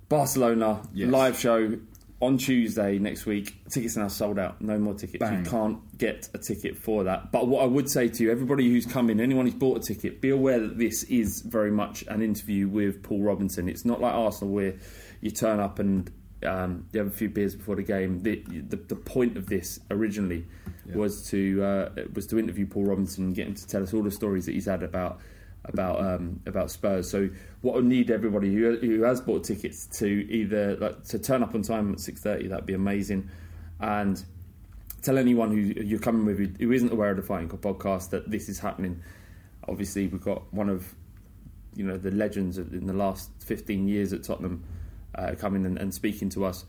Barcelona 0.09 0.81
Yes. 0.93 1.09
live 1.09 1.37
show 1.39 1.77
on 2.21 2.37
Tuesday 2.37 2.97
next 2.99 3.25
week. 3.25 3.55
Tickets 3.69 3.97
are 3.97 4.01
now 4.01 4.07
sold 4.07 4.39
out. 4.39 4.61
No 4.61 4.77
more 4.79 4.93
tickets. 4.93 5.19
Bang. 5.19 5.43
You 5.43 5.49
can't 5.49 5.97
get 5.97 6.29
a 6.33 6.37
ticket 6.37 6.77
for 6.77 7.03
that. 7.03 7.31
But 7.31 7.47
what 7.47 7.63
I 7.63 7.65
would 7.65 7.89
say 7.89 8.07
to 8.07 8.23
you, 8.23 8.31
everybody 8.31 8.69
who's 8.69 8.85
come 8.85 9.09
in, 9.09 9.19
anyone 9.19 9.45
who's 9.45 9.55
bought 9.55 9.77
a 9.77 9.81
ticket, 9.81 10.21
be 10.21 10.29
aware 10.29 10.59
that 10.59 10.77
this 10.77 11.03
is 11.03 11.41
very 11.41 11.71
much 11.71 12.03
an 12.07 12.21
interview 12.21 12.67
with 12.67 13.03
Paul 13.03 13.21
Robinson. 13.21 13.67
It's 13.67 13.85
not 13.85 13.99
like 13.99 14.13
Arsenal 14.13 14.53
where 14.53 14.75
you 15.21 15.31
turn 15.31 15.59
up 15.59 15.79
and 15.79 16.09
um, 16.45 16.85
you 16.93 16.99
have 16.99 17.07
a 17.07 17.15
few 17.15 17.29
beers 17.29 17.55
before 17.55 17.75
the 17.75 17.83
game. 17.83 18.21
The, 18.21 18.43
the, 18.47 18.77
the 18.77 18.95
point 18.95 19.35
of 19.37 19.47
this 19.47 19.79
originally 19.89 20.45
was 20.93 21.27
to 21.29 21.63
uh, 21.63 21.89
was 22.13 22.27
to 22.27 22.37
interview 22.37 22.67
Paul 22.67 22.85
Robinson 22.85 23.25
and 23.25 23.35
get 23.35 23.47
him 23.47 23.55
to 23.55 23.67
tell 23.67 23.81
us 23.81 23.91
all 23.93 24.03
the 24.03 24.11
stories 24.11 24.45
that 24.45 24.51
he's 24.51 24.65
had 24.67 24.83
about 24.83 25.19
about 25.65 25.99
um, 25.99 26.39
about 26.45 26.71
Spurs. 26.71 27.09
So 27.09 27.29
what 27.61 27.77
I 27.77 27.81
need 27.81 28.11
everybody 28.11 28.53
who, 28.53 28.77
who 28.77 29.03
has 29.03 29.21
bought 29.21 29.43
tickets 29.43 29.87
to 29.99 30.07
either 30.07 30.75
like, 30.77 31.03
to 31.05 31.19
turn 31.19 31.43
up 31.43 31.55
on 31.55 31.61
time 31.61 31.93
at 31.93 31.99
six 31.99 32.21
thirty. 32.21 32.47
That'd 32.47 32.65
be 32.65 32.73
amazing, 32.73 33.29
and 33.79 34.23
tell 35.01 35.17
anyone 35.17 35.51
who 35.51 35.81
you're 35.83 35.99
coming 35.99 36.25
with 36.25 36.57
who, 36.59 36.71
isn't 36.71 36.91
aware 36.91 37.11
of 37.11 37.17
the 37.17 37.23
Fighting 37.23 37.49
Cock 37.49 37.61
podcast 37.61 38.09
that 38.09 38.29
this 38.29 38.49
is 38.49 38.59
happening. 38.59 39.01
Obviously, 39.67 40.07
we've 40.07 40.23
got 40.23 40.51
one 40.53 40.69
of 40.69 40.93
you 41.75 41.85
know 41.85 41.97
the 41.97 42.11
legends 42.11 42.57
in 42.57 42.87
the 42.87 42.93
last 42.93 43.29
15 43.39 43.87
years 43.87 44.13
at 44.13 44.23
Tottenham 44.23 44.63
uh, 45.15 45.35
coming 45.37 45.65
and, 45.65 45.77
and 45.77 45.93
speaking 45.93 46.29
to 46.29 46.45
us, 46.45 46.65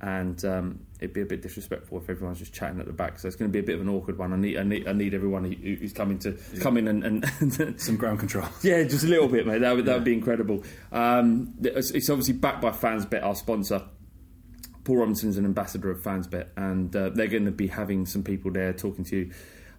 and 0.00 0.44
um, 0.44 0.80
it'd 0.98 1.14
be 1.14 1.22
a 1.22 1.26
bit 1.26 1.42
disrespectful 1.42 1.98
if 1.98 2.10
everyone's 2.10 2.38
just 2.38 2.52
chatting 2.52 2.80
at 2.80 2.86
the 2.86 2.92
back. 2.92 3.18
So 3.18 3.26
it's 3.26 3.36
going 3.36 3.50
to 3.50 3.52
be 3.52 3.60
a 3.60 3.62
bit 3.62 3.76
of 3.76 3.80
an 3.80 3.88
awkward 3.88 4.18
one. 4.18 4.32
I 4.32 4.36
need 4.36 4.58
I 4.58 4.62
need, 4.62 4.86
I 4.86 4.92
need 4.92 5.14
everyone 5.14 5.44
who, 5.44 5.74
who's 5.74 5.92
coming 5.92 6.18
to 6.20 6.32
come 6.60 6.76
in 6.76 6.88
and, 6.88 7.04
and 7.04 7.80
Some 7.80 7.96
ground 7.96 8.18
control. 8.18 8.46
yeah, 8.62 8.82
just 8.84 9.04
a 9.04 9.08
little 9.08 9.28
bit, 9.28 9.46
mate. 9.46 9.60
That 9.60 9.74
would, 9.74 9.86
that 9.86 9.94
would 9.94 10.04
be 10.04 10.12
incredible. 10.12 10.62
Um, 10.92 11.54
it's, 11.62 11.90
it's 11.92 12.10
obviously 12.10 12.34
backed 12.34 12.60
by 12.60 12.70
FansBet, 12.70 13.24
our 13.24 13.34
sponsor. 13.34 13.82
Paul 14.84 14.98
Robinson's 14.98 15.36
an 15.36 15.44
ambassador 15.44 15.90
of 15.90 16.00
FansBet, 16.00 16.48
and 16.56 16.94
uh, 16.94 17.08
they're 17.08 17.26
going 17.26 17.46
to 17.46 17.50
be 17.50 17.66
having 17.66 18.06
some 18.06 18.22
people 18.22 18.52
there 18.52 18.72
talking 18.72 19.04
to 19.06 19.16
you. 19.16 19.32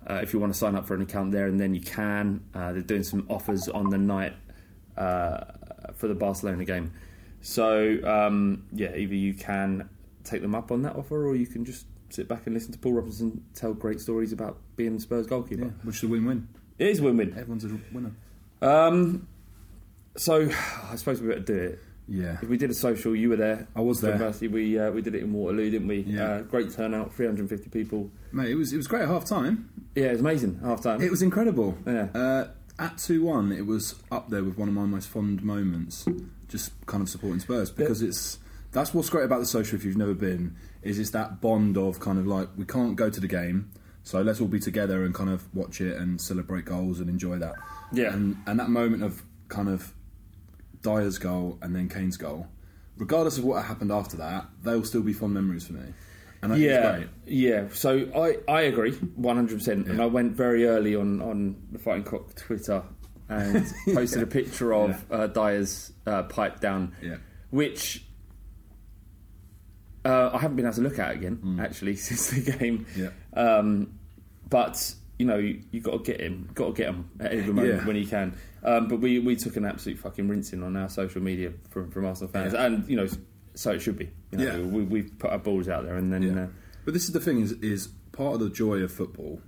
Uh, 0.10 0.16
if 0.16 0.34
you 0.34 0.40
want 0.40 0.52
to 0.52 0.58
sign 0.58 0.76
up 0.76 0.86
for 0.86 0.96
an 0.96 1.02
account 1.02 1.32
there, 1.32 1.48
and 1.48 1.60
then 1.60 1.74
you 1.74 1.82
can. 1.82 2.44
Uh, 2.54 2.74
they're 2.74 2.82
doing 2.82 3.04
some 3.04 3.26
offers 3.30 3.70
on 3.70 3.90
the 3.90 3.98
night 3.98 4.34
uh, 4.98 5.46
for 5.96 6.08
the 6.08 6.16
Barcelona 6.16 6.66
game. 6.66 6.92
So 7.42 8.00
um, 8.04 8.66
yeah, 8.74 8.96
either 8.96 9.16
you 9.16 9.34
can 9.34 9.90
take 10.28 10.42
them 10.42 10.56
up 10.56 10.72
on 10.72 10.82
that 10.84 10.96
offer, 10.96 11.26
or 11.28 11.36
you 11.36 11.48
can 11.48 11.66
just 11.66 11.86
sit 12.10 12.28
back 12.28 12.46
and 12.46 12.54
listen 12.54 12.72
to 12.72 12.80
Paul 12.80 12.94
Robinson 12.94 13.44
tell 13.54 13.74
great 13.74 14.00
stories 14.00 14.32
about 14.32 14.58
being 14.76 15.00
Spurs 15.00 15.28
goalkeeper. 15.28 15.66
Yeah, 15.66 15.72
which 15.84 15.98
is 15.98 16.04
a 16.04 16.08
win-win. 16.08 16.48
It 16.80 16.88
is 16.88 17.02
win-win. 17.02 17.32
Everyone's 17.32 17.66
a 17.66 17.80
winner. 17.92 18.12
Um, 18.62 19.28
so 20.16 20.50
I 20.92 20.96
suppose 20.96 21.22
we 21.22 21.30
better 21.30 21.40
do 21.42 21.54
it. 21.56 21.80
Yeah. 22.08 22.38
If 22.42 22.48
we 22.48 22.58
did 22.58 22.70
a 22.70 22.74
social. 22.74 23.16
You 23.16 23.30
were 23.30 23.36
there. 23.36 23.68
I 23.76 23.82
was 23.82 24.02
there. 24.02 24.14
University. 24.14 24.48
We 24.48 24.80
uh, 24.80 24.92
we 24.92 25.02
did 25.02 25.16
it 25.16 25.24
in 25.24 25.34
Waterloo, 25.34 25.70
didn't 25.70 25.88
we? 25.88 26.00
Yeah. 26.02 26.24
Uh, 26.24 26.42
great 26.44 26.72
turnout, 26.72 27.14
350 27.14 27.70
people. 27.70 28.10
Mate, 28.32 28.50
it 28.50 28.56
was 28.56 28.72
it 28.72 28.78
was 28.78 28.88
great 28.88 29.04
at 29.04 29.10
half 29.10 29.26
time. 29.26 29.70
Yeah, 29.96 30.06
it 30.06 30.12
was 30.12 30.22
amazing. 30.22 30.60
Half 30.64 30.84
time. 30.84 31.02
It 31.02 31.12
was 31.12 31.22
incredible. 31.22 31.78
Yeah. 31.86 32.08
Uh, 32.16 32.48
at 32.80 32.98
2 33.00 33.24
1, 33.24 33.52
it 33.52 33.66
was 33.66 33.96
up 34.12 34.30
there 34.30 34.44
with 34.44 34.58
one 34.58 34.68
of 34.68 34.74
my 34.74 34.86
most 34.86 35.10
fond 35.10 35.44
moments, 35.44 36.06
just 36.48 36.72
kind 36.86 37.02
of 37.02 37.10
supporting 37.10 37.40
Spurs 37.40 37.72
because 37.72 38.02
it's. 38.02 38.40
That's 38.78 38.94
what's 38.94 39.10
great 39.10 39.26
about 39.26 39.40
the 39.40 39.46
social 39.48 39.76
if 39.76 39.84
you've 39.84 39.98
never 39.98 40.14
been, 40.14 40.56
is 40.84 41.00
it's 41.00 41.10
that 41.10 41.42
bond 41.42 41.78
of 41.78 42.00
kind 42.00 42.20
of 42.20 42.28
like, 42.28 42.48
we 42.56 42.64
can't 42.64 42.96
go 42.96 43.10
to 43.10 43.20
the 43.20 43.28
game, 43.28 43.72
so 44.04 44.22
let's 44.22 44.40
all 44.40 44.48
be 44.48 44.60
together 44.60 45.04
and 45.04 45.16
kind 45.16 45.32
of 45.32 45.44
watch 45.56 45.82
it 45.82 45.98
and 45.98 46.22
celebrate 46.22 46.66
goals 46.66 47.00
and 47.00 47.10
enjoy 47.10 47.40
that. 47.40 47.56
Yeah. 47.92 48.14
And, 48.14 48.38
and 48.46 48.60
that 48.60 48.70
moment 48.70 49.02
of 49.04 49.24
kind 49.48 49.68
of 49.68 49.94
Dier's 50.84 51.18
goal 51.18 51.58
and 51.64 51.76
then 51.76 51.90
Kane's 51.90 52.18
goal, 52.18 52.48
regardless 52.98 53.40
of 53.40 53.46
what 53.46 53.66
happened 53.66 53.92
after 53.92 54.16
that, 54.18 54.46
they'll 54.62 54.84
still 54.84 55.02
be 55.02 55.12
fond 55.12 55.34
memories 55.34 55.66
for 55.66 55.74
me. 55.74 55.94
Yeah, 56.56 56.98
great. 56.98 57.08
yeah. 57.26 57.66
So 57.74 58.08
I, 58.16 58.38
I 58.52 58.62
agree 58.62 58.92
100%. 58.92 59.90
And 59.90 60.00
I 60.00 60.06
went 60.06 60.34
very 60.34 60.68
early 60.68 60.96
on, 60.96 61.20
on 61.20 61.56
the 61.72 61.80
Fighting 61.80 62.04
Cock 62.04 62.36
Twitter 62.36 62.84
and 63.28 63.66
posted 63.94 64.22
a 64.22 64.28
picture 64.28 64.72
of 64.74 65.04
uh, 65.12 65.26
Dier's 65.28 65.92
uh, 66.06 66.24
pipe 66.24 66.60
down, 66.60 66.96
Yeah. 67.02 67.16
which 67.50 68.06
uh, 70.08 70.32
I 70.34 70.38
haven't 70.40 70.56
been 70.58 70.66
able 70.66 70.76
to 70.76 70.82
look 70.82 71.00
at 71.00 71.12
it 71.12 71.18
again, 71.18 71.60
actually, 71.62 71.96
since 72.08 72.30
the 72.30 72.52
game. 72.58 72.86
Yeah. 72.96 73.10
Um, 73.34 74.00
but, 74.50 74.94
you 75.20 75.26
know, 75.26 75.38
you, 75.38 75.62
you 75.72 75.82
got 75.82 76.04
to 76.04 76.12
get 76.12 76.22
him, 76.22 76.50
got 76.54 76.68
to 76.68 76.74
get 76.74 76.88
him 76.88 77.10
at 77.20 77.32
every 77.32 77.54
moment 77.54 77.76
Yeah. 77.80 77.86
when 77.86 77.96
you 77.96 78.06
can. 78.08 78.38
Um, 78.64 78.88
but 78.88 79.00
we, 79.00 79.20
we 79.20 79.36
took 79.36 79.56
an 79.58 79.66
absolute 79.66 80.00
fucking 80.00 80.28
rinsing 80.28 80.64
on 80.64 80.76
our 80.78 80.90
social 80.90 81.22
media 81.22 81.52
from, 81.70 81.92
from 81.92 82.06
Arsenal 82.06 82.32
fans. 82.32 82.54
Yeah. 82.54 82.66
And, 82.66 82.88
you 82.90 82.96
know, 82.96 83.08
so 83.56 83.72
it 83.72 83.80
should 83.82 83.98
be. 83.98 84.10
You 84.32 84.38
know, 84.38 84.46
Yeah. 84.46 84.60
we, 84.60 84.84
we've 84.84 85.20
put 85.20 85.32
our 85.32 85.40
balls 85.40 85.68
out 85.68 85.84
there 85.86 85.96
and 85.98 86.12
then. 86.14 86.22
Yeah. 86.24 86.44
Uh, 86.44 86.48
but 86.86 86.94
this 86.94 87.04
is 87.06 87.12
the 87.12 87.20
thing: 87.20 87.42
is 87.42 87.52
is 87.54 87.88
part 88.14 88.36
of 88.36 88.40
the 88.40 88.50
joy 88.50 88.78
of 88.78 88.92
football 88.92 89.42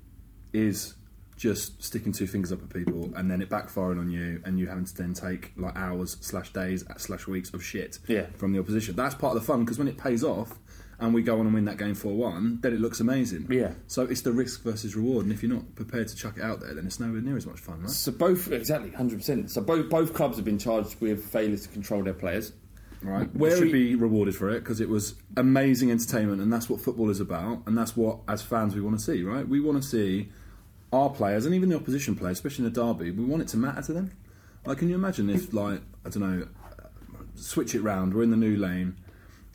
is 0.52 0.96
just 1.40 1.82
sticking 1.82 2.12
two 2.12 2.28
fingers 2.28 2.52
up 2.52 2.62
at 2.62 2.70
people 2.70 3.12
and 3.16 3.32
then 3.32 3.42
it 3.42 3.50
backfiring 3.50 3.98
on 3.98 4.10
you 4.12 4.42
and 4.44 4.60
you 4.60 4.68
having 4.68 4.84
to 4.84 4.94
then 4.94 5.14
take 5.14 5.54
like 5.56 5.74
hours 5.78 6.18
slash 6.20 6.52
days 6.52 6.84
slash 6.98 7.28
weeks 7.28 7.50
of 7.54 7.64
shit 7.64 7.98
Yeah. 8.08 8.26
from 8.36 8.52
the 8.52 8.60
opposition. 8.60 8.96
That's 8.98 9.16
part 9.16 9.36
of 9.38 9.42
the 9.42 9.48
fun 9.48 9.62
because 9.64 9.80
when 9.80 9.88
it 9.88 9.98
pays 9.98 10.22
off 10.22 10.60
and 11.00 11.14
we 11.14 11.22
go 11.22 11.40
on 11.40 11.46
and 11.46 11.54
win 11.54 11.64
that 11.64 11.78
game 11.78 11.96
four 11.96 12.12
one, 12.14 12.60
then 12.62 12.74
it 12.74 12.82
looks 12.82 13.00
amazing. 13.00 13.48
Yeah. 13.50 13.72
So 13.88 14.02
it's 14.04 14.20
the 14.20 14.34
risk 14.34 14.64
versus 14.64 14.98
reward, 14.98 15.24
and 15.28 15.34
if 15.34 15.42
you're 15.42 15.54
not 15.54 15.74
prepared 15.76 16.10
to 16.10 16.16
chuck 16.18 16.36
it 16.36 16.44
out 16.44 16.60
there, 16.60 16.74
then 16.74 16.86
it's 16.86 17.00
nowhere 17.00 17.22
near 17.22 17.38
as 17.38 17.46
much 17.48 17.62
fun, 17.62 17.80
right? 17.84 17.90
So 17.90 18.12
both 18.12 18.52
exactly 18.52 18.92
hundred 18.92 19.20
percent. 19.20 19.50
So 19.50 19.62
both 19.62 19.90
both 19.90 20.14
clubs 20.14 20.36
have 20.36 20.44
been 20.44 20.60
charged 20.60 21.00
with 21.00 21.24
failure 21.24 21.56
to 21.56 21.70
control 21.70 22.04
their 22.04 22.14
players. 22.14 22.52
right? 23.02 23.34
Where 23.34 23.56
should 23.56 23.72
be 23.72 23.96
rewarded 23.96 24.36
for 24.36 24.50
it 24.50 24.60
because 24.60 24.82
it 24.82 24.90
was 24.90 25.16
amazing 25.38 25.90
entertainment, 25.90 26.42
and 26.42 26.52
that's 26.52 26.70
what 26.70 26.82
football 26.82 27.10
is 27.10 27.22
about, 27.22 27.64
and 27.66 27.78
that's 27.78 27.96
what 27.96 28.18
as 28.28 28.42
fans 28.42 28.76
we 28.76 28.82
want 28.82 29.00
to 29.00 29.04
see, 29.06 29.24
right? 29.24 29.48
We 29.48 29.62
want 29.62 29.82
to 29.82 29.88
see 29.88 30.28
our 30.92 31.10
players 31.10 31.46
and 31.46 31.54
even 31.56 31.70
the 31.70 31.76
opposition 31.76 32.16
players, 32.16 32.38
especially 32.38 32.66
in 32.66 32.72
a 32.72 32.74
derby. 32.74 33.12
We 33.12 33.24
want 33.26 33.42
it 33.42 33.48
to 33.50 33.58
matter 33.58 33.82
to 33.84 33.94
them. 33.94 34.12
Like, 34.66 34.80
can 34.80 34.90
you 34.90 34.96
imagine 34.96 35.30
if, 35.30 35.54
like, 35.54 35.82
I 36.06 36.10
don't 36.10 36.22
know, 36.22 36.48
switch 37.36 37.76
it 37.76 37.82
round, 37.82 38.14
we're 38.14 38.24
in 38.24 38.32
the 38.32 38.38
new 38.38 38.58
lane, 38.58 38.96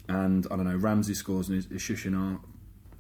and 0.09 0.47
I 0.51 0.57
don't 0.57 0.65
know, 0.65 0.77
Ramsey 0.77 1.15
scores 1.15 1.49
and 1.49 1.59
is, 1.59 1.67
is 1.67 1.81
shushing 1.83 2.17
our 2.19 2.41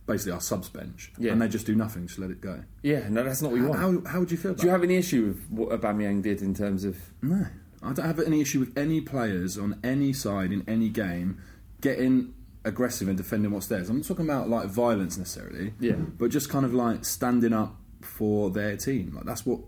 basically 0.07 0.33
our 0.33 0.41
subs 0.41 0.69
bench, 0.69 1.13
Yeah. 1.19 1.33
and 1.33 1.41
they 1.41 1.49
just 1.49 1.65
do 1.65 1.75
nothing, 1.75 2.07
just 2.07 2.19
let 2.19 2.31
it 2.31 2.41
go. 2.43 2.63
Yeah, 2.83 3.09
no, 3.09 3.25
that's 3.25 3.41
not 3.41 3.53
what 3.53 3.61
you 3.61 3.69
want. 3.69 3.81
How, 4.05 4.11
how 4.13 4.21
would 4.21 4.31
you 4.31 4.37
feel? 4.37 4.51
About 4.51 4.61
Do 4.61 4.67
you 4.67 4.73
have 4.73 4.83
any 4.83 4.97
issue 4.97 5.25
with 5.29 5.47
what 5.51 5.81
Aubameyang 5.81 6.21
did 6.23 6.43
in 6.43 6.53
terms 6.55 6.85
of? 6.85 6.99
no, 7.23 7.47
I 7.83 7.93
don't 7.95 8.05
have 8.05 8.21
any 8.21 8.41
issue 8.43 8.61
with 8.61 8.77
any 8.77 9.01
players 9.01 9.57
on 9.57 9.79
any 9.83 10.13
side 10.13 10.53
in 10.53 10.63
any 10.69 10.89
game 10.91 11.39
getting 11.81 12.35
aggressive 12.67 13.09
and 13.09 13.17
defending 13.17 13.51
what's 13.51 13.67
theirs. 13.67 13.89
I'm 13.91 13.97
not 13.99 14.07
talking 14.07 14.25
about 14.27 14.49
like 14.51 14.67
violence 14.69 15.17
necessarily, 15.19 15.73
Yeah. 15.81 15.95
but 15.97 16.31
just 16.31 16.49
kind 16.51 16.65
of 16.67 16.75
like 16.75 17.05
standing 17.07 17.53
up 17.55 17.77
for 18.05 18.51
their 18.51 18.77
team. 18.77 19.13
Like 19.15 19.25
that's 19.25 19.45
what 19.45 19.61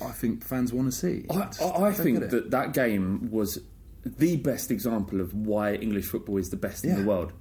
I 0.00 0.10
think 0.10 0.44
fans 0.44 0.72
want 0.72 0.92
to 0.92 0.96
see. 0.96 1.26
I, 1.30 1.48
I, 1.62 1.84
I 1.88 1.92
think 1.92 2.30
that 2.30 2.50
that 2.50 2.72
game 2.72 3.30
was 3.30 3.58
the 4.04 4.36
best 4.36 4.70
example 4.70 5.20
of 5.20 5.32
why 5.34 5.74
English 5.74 6.06
football 6.06 6.38
is 6.38 6.50
the 6.50 6.56
best 6.56 6.84
in 6.84 6.96
the 6.96 7.04
world 7.04 7.32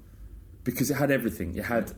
because 0.64 0.92
it 0.92 0.96
had 0.96 1.12
everything. 1.12 1.56
It 1.56 1.66
had, 1.66 1.92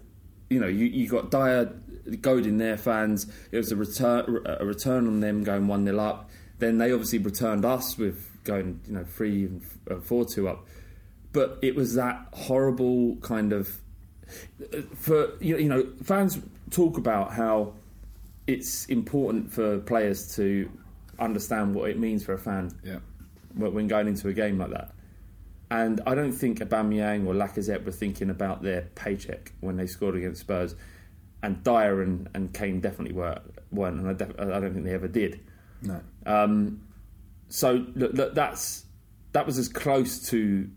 you 0.50 0.60
know, 0.60 0.68
you, 0.68 0.86
you 0.86 1.08
got 1.08 1.32
Dier 1.32 1.74
goading 2.22 2.58
their 2.58 2.78
fans. 2.78 3.28
It 3.52 3.58
was 3.58 3.72
a 3.72 3.76
return 3.76 4.42
a 4.46 4.66
return 4.66 5.08
on 5.08 5.20
them 5.20 5.44
going 5.44 5.68
one 5.68 5.86
0 5.86 6.00
up. 6.00 6.30
Then 6.60 6.78
they 6.78 6.92
obviously 6.92 7.20
returned 7.20 7.66
us 7.66 7.98
with 7.98 8.30
going 8.44 8.80
you 8.88 8.94
know 8.94 9.04
three 9.04 9.46
and 9.46 9.62
uh, 9.90 10.00
four 10.00 10.26
two 10.26 10.48
up. 10.48 10.66
But 11.32 11.60
it 11.62 11.76
was 11.76 11.96
that 11.96 12.28
horrible 12.32 13.16
kind 13.18 13.54
of 13.54 13.80
for 14.96 15.34
you 15.40 15.68
know 15.68 15.88
fans 16.04 16.40
talk 16.70 16.98
about 16.98 17.34
how 17.34 17.74
it's 18.48 18.86
important 18.86 19.52
for 19.52 19.80
players 19.80 20.36
to 20.36 20.70
understand 21.20 21.76
what 21.76 21.90
it 21.90 22.00
means 22.00 22.24
for 22.24 22.34
a 22.34 22.38
fan 22.38 22.72
yeah. 22.84 23.00
when 23.56 23.74
when 23.74 23.88
going 23.88 24.08
into 24.08 24.28
a 24.28 24.34
game 24.34 24.58
like 24.58 24.72
that. 24.72 24.94
And 25.72 26.02
I 26.06 26.14
don't 26.14 26.34
think 26.34 26.60
Aubameyang 26.60 27.26
or 27.26 27.34
Lacazette 27.34 27.84
were 27.84 27.92
thinking 27.92 28.30
about 28.30 28.62
their 28.62 28.82
paycheck 28.96 29.54
when 29.60 29.76
they 29.76 29.88
scored 29.88 30.16
against 30.16 30.42
Spurs. 30.42 30.76
And 31.42 31.64
Dier 31.64 32.02
and, 32.02 32.30
and 32.34 32.54
Kane 32.54 32.80
definitely 32.80 33.14
were, 33.16 33.40
weren't, 33.72 34.00
and 34.00 34.08
I, 34.08 34.14
def- 34.14 34.40
I 34.40 34.60
don't 34.60 34.74
think 34.74 34.86
they 34.86 34.94
ever 34.94 35.08
did. 35.08 35.42
No. 35.82 36.00
Um, 36.26 36.84
so 37.50 37.86
look, 37.96 38.14
that's 38.34 38.86
that 39.34 39.46
was 39.46 39.58
as 39.58 39.68
close 39.68 40.30
to 40.30 40.70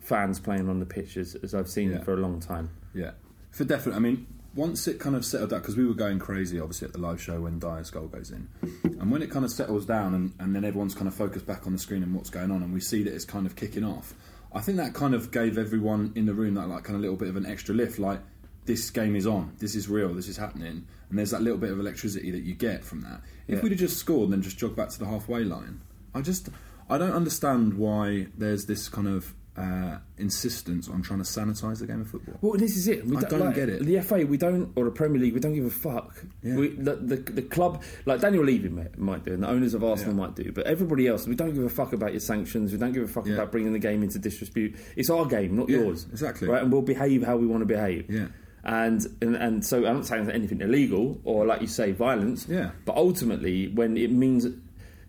fans 0.00 0.38
playing 0.38 0.68
on 0.68 0.78
the 0.80 0.86
pitch 0.86 1.16
as, 1.16 1.34
as 1.36 1.54
I've 1.54 1.68
seen 1.68 1.90
Yeah. 1.92 2.02
for 2.02 2.14
a 2.14 2.18
long 2.18 2.40
time. 2.40 2.70
Yeah, 2.94 3.12
for 3.50 3.64
definite. 3.64 3.96
I 3.96 3.98
mean, 3.98 4.26
once 4.56 4.88
it 4.88 4.98
kind 4.98 5.14
of 5.14 5.24
settled 5.24 5.50
down 5.50 5.60
because 5.60 5.76
we 5.76 5.84
were 5.86 5.94
going 5.94 6.18
crazy 6.18 6.58
obviously 6.58 6.86
at 6.86 6.92
the 6.92 6.98
live 6.98 7.20
show 7.20 7.40
when 7.42 7.58
Dier's 7.58 7.90
goal 7.90 8.08
goes 8.08 8.30
in, 8.30 8.48
and 8.84 9.10
when 9.12 9.22
it 9.22 9.30
kind 9.30 9.44
of 9.44 9.50
settles 9.50 9.86
down 9.86 10.14
and, 10.14 10.32
and 10.40 10.54
then 10.56 10.64
everyone's 10.64 10.94
kind 10.94 11.06
of 11.06 11.14
focused 11.14 11.46
back 11.46 11.66
on 11.66 11.72
the 11.72 11.78
screen 11.78 12.02
and 12.02 12.14
what's 12.14 12.30
going 12.30 12.50
on, 12.50 12.62
and 12.62 12.72
we 12.72 12.80
see 12.80 13.02
that 13.04 13.14
it's 13.14 13.24
kind 13.24 13.46
of 13.46 13.54
kicking 13.54 13.84
off. 13.84 14.14
I 14.52 14.60
think 14.62 14.78
that 14.78 14.94
kind 14.94 15.14
of 15.14 15.30
gave 15.30 15.58
everyone 15.58 16.12
in 16.16 16.26
the 16.26 16.34
room 16.34 16.54
that 16.54 16.68
like 16.68 16.84
kind 16.84 16.96
of 16.96 17.02
little 17.02 17.16
bit 17.16 17.28
of 17.28 17.36
an 17.36 17.44
extra 17.46 17.74
lift, 17.74 17.98
like 17.98 18.20
this 18.64 18.90
game 18.90 19.14
is 19.14 19.26
on, 19.26 19.54
this 19.58 19.74
is 19.76 19.88
real, 19.88 20.12
this 20.14 20.26
is 20.28 20.36
happening, 20.36 20.86
and 21.10 21.18
there's 21.18 21.30
that 21.30 21.42
little 21.42 21.58
bit 21.58 21.70
of 21.70 21.78
electricity 21.78 22.30
that 22.30 22.42
you 22.42 22.54
get 22.54 22.82
from 22.82 23.02
that. 23.02 23.20
If 23.46 23.56
Yeah. 23.58 23.62
we'd 23.62 23.72
have 23.72 23.78
just 23.78 23.98
scored 23.98 24.24
and 24.24 24.32
then 24.32 24.42
just 24.42 24.58
jogged 24.58 24.74
back 24.76 24.88
to 24.88 24.98
the 24.98 25.06
halfway 25.06 25.44
line, 25.44 25.80
I 26.14 26.22
just 26.22 26.48
I 26.88 26.98
don't 26.98 27.12
understand 27.12 27.74
why 27.74 28.28
there's 28.38 28.66
this 28.66 28.88
kind 28.88 29.08
of 29.08 29.34
uh, 29.56 29.98
insistence 30.18 30.88
on 30.88 31.00
trying 31.02 31.18
to 31.18 31.24
sanitise 31.24 31.78
the 31.80 31.86
game 31.86 32.00
of 32.02 32.08
football. 32.08 32.34
Well, 32.42 32.58
this 32.58 32.76
is 32.76 32.88
it. 32.88 33.06
We 33.06 33.16
I 33.16 33.20
don't 33.22 33.54
get 33.54 33.68
it. 33.68 33.84
The 33.84 34.00
FA, 34.02 34.26
we 34.26 34.36
don't, 34.36 34.70
or 34.76 34.84
the 34.84 34.90
Premier 34.90 35.20
League, 35.20 35.34
we 35.34 35.40
don't 35.40 35.54
give 35.54 35.64
a 35.64 35.70
fuck. 35.70 36.14
Yeah. 36.42 36.56
We, 36.56 36.68
the, 36.76 36.96
the 36.96 37.16
the 37.16 37.42
club, 37.42 37.82
like 38.04 38.20
Daniel 38.20 38.44
Levy 38.44 38.68
might, 38.68 38.98
might 38.98 39.24
do, 39.24 39.32
and 39.32 39.42
the 39.42 39.48
owners 39.48 39.72
of 39.74 39.82
Arsenal 39.82 40.14
Yeah. 40.14 40.20
might 40.26 40.34
do, 40.34 40.52
but 40.52 40.66
everybody 40.66 41.06
else, 41.06 41.26
we 41.26 41.34
don't 41.34 41.54
give 41.54 41.64
a 41.64 41.68
fuck 41.70 41.92
about 41.92 42.12
your 42.12 42.20
sanctions. 42.20 42.72
We 42.72 42.78
don't 42.78 42.92
give 42.92 43.04
a 43.04 43.08
fuck 43.08 43.26
Yeah. 43.26 43.34
about 43.34 43.50
bringing 43.52 43.72
the 43.72 43.78
game 43.78 44.02
into 44.02 44.18
disrepute. 44.18 44.74
It's 44.96 45.08
our 45.10 45.24
game, 45.26 45.56
not 45.56 45.68
yours. 45.68 46.06
exactly. 46.10 46.48
Right, 46.48 46.62
and 46.62 46.70
we'll 46.70 46.82
behave 46.82 47.22
how 47.24 47.36
we 47.36 47.46
want 47.46 47.62
to 47.62 47.66
behave. 47.66 48.10
Yeah. 48.10 48.26
And, 48.64 49.00
and 49.22 49.36
and 49.36 49.64
so 49.64 49.86
I'm 49.86 49.94
not 49.96 50.06
saying 50.06 50.26
that 50.26 50.34
anything 50.34 50.60
illegal 50.60 51.20
or 51.24 51.46
like 51.46 51.60
you 51.60 51.68
say 51.68 51.92
violence. 51.92 52.46
Yeah. 52.48 52.72
But 52.84 52.96
ultimately, 52.96 53.68
when 53.68 53.96
it 53.96 54.10
means 54.10 54.44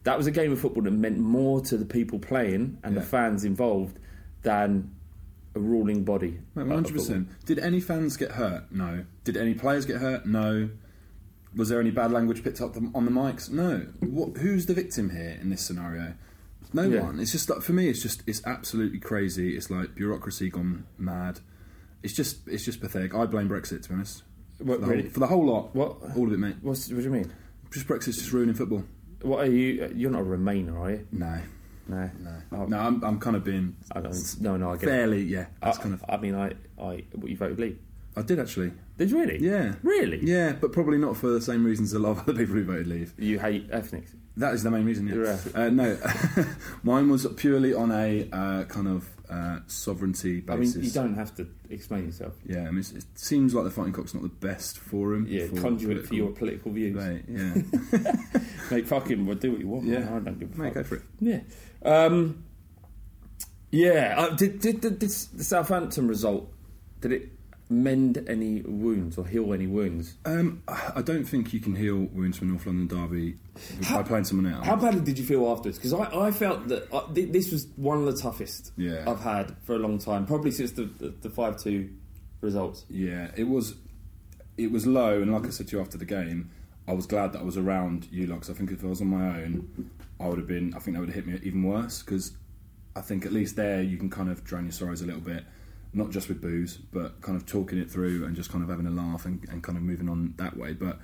that 0.04 0.16
was 0.16 0.28
a 0.28 0.32
game 0.32 0.52
of 0.52 0.60
football 0.62 0.84
that 0.84 0.92
meant 0.92 1.18
more 1.18 1.60
to 1.62 1.76
the 1.76 1.84
people 1.86 2.20
playing 2.20 2.78
and 2.84 2.96
the 2.96 3.02
fans 3.02 3.44
involved 3.44 3.98
than 4.48 4.96
a 5.56 5.60
ruling 5.60 6.04
body. 6.06 6.40
One 6.54 6.70
hundred 6.70 6.94
percent. 6.96 7.28
Did 7.46 7.60
any 7.60 7.82
fans 7.82 8.16
get 8.16 8.32
hurt? 8.32 8.72
No. 8.72 9.06
Did 9.26 9.36
any 9.36 9.54
players 9.54 9.86
get 9.86 9.98
hurt? 9.98 10.26
No. 10.26 10.70
Was 11.56 11.70
there 11.70 11.80
any 11.82 11.92
bad 11.92 12.12
language 12.12 12.44
picked 12.44 12.62
up 12.62 12.76
on 12.78 13.04
the 13.06 13.12
mics? 13.12 13.50
No. 13.50 13.88
What, 14.00 14.38
who's 14.38 14.66
the 14.68 14.74
victim 14.74 15.10
here 15.10 15.38
in 15.42 15.50
this 15.50 15.62
scenario? 15.66 16.14
No 16.74 16.84
Yeah. 16.84 17.02
one. 17.04 17.20
It's 17.20 17.32
just 17.32 17.50
like 17.50 17.62
for 17.62 17.74
me, 17.74 17.90
it's 17.90 18.02
just 18.02 18.24
it's 18.26 18.42
absolutely 18.46 19.00
crazy. 19.00 19.56
It's 19.58 19.70
like 19.70 19.96
bureaucracy 19.96 20.50
gone 20.50 20.86
mad. 20.98 21.40
It's 22.04 22.14
just 22.14 22.48
it's 22.48 22.64
just 22.64 22.80
pathetic. 22.80 23.14
I 23.14 23.26
blame 23.26 23.50
Brexit 23.50 23.84
to 23.84 23.90
be 23.90 23.96
honest. 23.96 24.24
What, 24.60 24.80
for, 24.80 24.86
the 24.86 24.92
really? 24.92 25.02
whole, 25.04 25.12
for 25.12 25.20
the 25.20 25.28
whole 25.28 25.46
lot. 25.46 25.76
What? 25.76 25.98
All 26.16 26.28
of 26.28 26.34
it, 26.34 26.40
mate. 26.40 26.56
What's, 26.62 26.88
what 26.90 26.98
do 26.98 27.04
you 27.04 27.10
mean? 27.10 27.34
Just 27.72 27.88
Brexit's 27.88 28.18
just 28.18 28.32
ruining 28.32 28.56
football. 28.56 28.84
What 29.22 29.40
are 29.46 29.52
you? 29.52 29.92
You're 29.96 30.12
not 30.12 30.22
a 30.22 30.26
Remainer, 30.26 30.80
are 30.80 30.92
you? 30.92 31.08
No. 31.12 31.40
No, 31.88 32.10
No. 32.20 32.32
Oh, 32.52 32.66
No, 32.66 32.80
I'm, 32.80 33.04
I'm 33.04 33.20
kind 33.20 33.36
of 33.36 33.44
being 33.44 33.76
I 33.92 34.02
don't. 34.02 34.42
No, 34.42 34.58
no, 34.58 34.72
I 34.72 34.78
get 34.78 34.86
fairly, 34.90 35.22
yeah. 35.24 35.42
It. 35.42 35.48
That's 35.62 35.80
I, 35.80 35.82
kind 35.84 35.94
of. 35.94 36.06
I 36.10 36.18
mean, 36.18 36.36
I, 36.36 36.52
I, 36.82 37.04
what 37.14 37.30
you 37.30 37.38
voted 37.38 37.60
Leave? 37.60 37.80
I 38.16 38.22
did 38.24 38.40
actually. 38.40 38.72
Did 38.98 39.12
you 39.12 39.20
really? 39.20 39.38
Yeah. 39.40 39.76
Really? 39.84 40.20
Yeah, 40.26 40.54
but 40.54 40.72
probably 40.72 40.98
not 40.98 41.16
for 41.18 41.28
the 41.28 41.40
same 41.42 41.64
reasons 41.64 41.94
a 41.94 42.00
lot 42.00 42.12
of 42.12 42.20
other 42.22 42.34
people 42.34 42.56
who 42.56 42.64
voted 42.64 42.88
leave. 42.88 43.14
You 43.20 43.38
hate 43.38 43.70
ethnics. 43.72 44.12
That 44.38 44.56
is 44.56 44.64
the 44.64 44.72
main 44.72 44.86
reason, 44.86 45.08
yeah. 45.08 45.38
Yeah. 45.56 45.62
Uh, 45.66 45.70
no, 45.70 45.98
mine 46.84 47.10
was 47.10 47.28
purely 47.38 47.74
on 47.76 47.92
a 47.92 48.28
uh, 48.32 48.64
kind 48.66 48.88
of 48.88 49.08
uh, 49.30 49.60
sovereignty 49.68 50.44
I 50.48 50.56
basis. 50.56 50.76
mean, 50.78 50.86
you 50.86 50.92
don't 50.92 51.14
have 51.16 51.36
to 51.36 51.48
explain 51.70 52.06
yourself. 52.06 52.34
Yeah, 52.46 52.62
I 52.62 52.72
mean, 52.72 52.80
it's- 52.80 52.94
it 52.94 53.06
seems 53.16 53.54
like 53.54 53.66
the 53.66 53.72
Fighting 53.72 53.94
Cock's 53.94 54.14
not 54.16 54.24
the 54.24 54.30
best 54.30 54.80
forum. 54.80 55.26
Yeah, 55.30 55.48
for 55.48 55.62
conduit 55.62 56.08
for 56.08 56.14
your 56.16 56.32
political 56.32 56.72
views. 56.72 56.96
debate. 56.96 57.24
Yeah, 57.28 57.54
Mate, 58.72 58.88
fucking, 58.88 59.26
do 59.38 59.52
what 59.52 59.60
you 59.60 59.68
want. 59.68 59.86
Yeah. 59.86 60.00
man. 60.00 60.14
I 60.14 60.20
don't 60.20 60.40
give 60.40 60.54
a 60.56 60.58
mate, 60.60 60.74
fuck. 60.74 60.74
go 60.76 60.84
for 60.84 60.96
it. 60.96 61.02
Yeah. 61.20 61.40
Um, 61.84 62.44
yeah. 63.72 64.16
Uh, 64.18 64.36
did, 64.36 64.60
did, 64.60 64.82
did 64.82 65.00
this, 65.00 65.26
the 65.26 65.44
Southampton 65.44 66.08
result? 66.08 66.52
Did 67.02 67.12
it 67.12 67.30
mend 67.70 68.24
any 68.30 68.62
wounds 68.62 69.18
or 69.18 69.28
heal 69.28 69.54
any 69.54 69.68
wounds? 69.68 70.16
Um, 70.26 70.64
I 70.68 71.02
don't 71.02 71.26
think 71.26 71.54
you 71.54 71.60
can 71.60 71.76
heal 71.76 72.08
wounds 72.14 72.38
from 72.38 72.50
North 72.50 72.66
London 72.66 72.88
Derby 72.88 73.36
by 73.92 74.04
playing 74.04 74.24
someone 74.24 74.52
else. 74.52 74.66
How 74.66 74.76
badly 74.78 75.02
did 75.02 75.20
you 75.20 75.26
feel 75.26 75.48
afterwards? 75.50 75.78
Because 75.78 75.94
I, 75.94 76.28
I 76.28 76.32
felt 76.32 76.68
that 76.70 76.92
uh, 76.94 77.12
th- 77.14 77.32
this 77.32 77.52
was 77.52 77.68
one 77.76 78.00
of 78.00 78.06
the 78.06 78.20
toughest 78.22 78.72
Yeah. 78.78 79.04
I've 79.06 79.20
had 79.20 79.56
for 79.64 79.76
a 79.76 79.80
long 79.80 80.00
time, 80.00 80.26
probably 80.26 80.52
since 80.52 80.72
the 80.72 80.84
the, 80.84 81.10
the 81.10 81.30
five 81.30 81.62
two 81.62 81.90
results. 82.42 82.86
Yeah, 82.90 83.32
it 83.36 83.48
was 83.48 83.76
it 84.58 84.72
was 84.72 84.88
low, 84.88 85.22
and 85.22 85.32
like 85.34 85.46
I 85.46 85.50
said 85.50 85.68
to 85.68 85.76
you 85.76 85.82
after 85.82 85.98
the 85.98 86.06
game, 86.06 86.50
I 86.88 86.94
was 86.94 87.06
glad 87.06 87.34
that 87.34 87.40
I 87.40 87.44
was 87.44 87.58
around 87.58 88.08
you 88.12 88.28
lot 88.28 88.42
'cause 88.42 88.50
I 88.50 88.54
think 88.54 88.72
if 88.72 88.84
I 88.84 88.88
was 88.88 89.02
on 89.02 89.08
my 89.08 89.44
own, 89.44 89.90
I 90.20 90.28
would 90.28 90.38
have 90.38 90.48
been. 90.48 90.74
I 90.74 90.80
think 90.80 90.96
that 90.96 91.02
would 91.02 91.10
have 91.10 91.26
hit 91.26 91.28
me 91.28 91.40
even 91.44 91.64
worse 91.64 92.02
because 92.02 92.32
I 92.96 93.02
think 93.02 93.26
at 93.26 93.32
least 93.34 93.56
there 93.56 93.82
you 93.84 93.98
can 93.98 94.10
kind 94.10 94.30
of 94.30 94.44
drown 94.44 94.64
your 94.64 94.72
sorrows 94.72 95.02
a 95.02 95.06
little 95.06 95.22
bit, 95.22 95.44
not 95.94 96.12
just 96.12 96.30
with 96.30 96.42
booze, 96.42 96.78
but 96.78 97.22
kind 97.22 97.36
of 97.36 97.46
talking 97.46 97.78
it 97.78 97.92
through 97.92 98.26
and 98.26 98.36
just 98.36 98.50
kind 98.52 98.64
of 98.64 98.70
having 98.70 98.88
a 98.88 98.92
laugh 98.92 99.26
and, 99.26 99.46
and 99.50 99.62
kind 99.62 99.78
of 99.78 99.84
moving 99.84 100.10
on 100.10 100.34
that 100.38 100.58
way. 100.58 100.74
But 100.74 101.00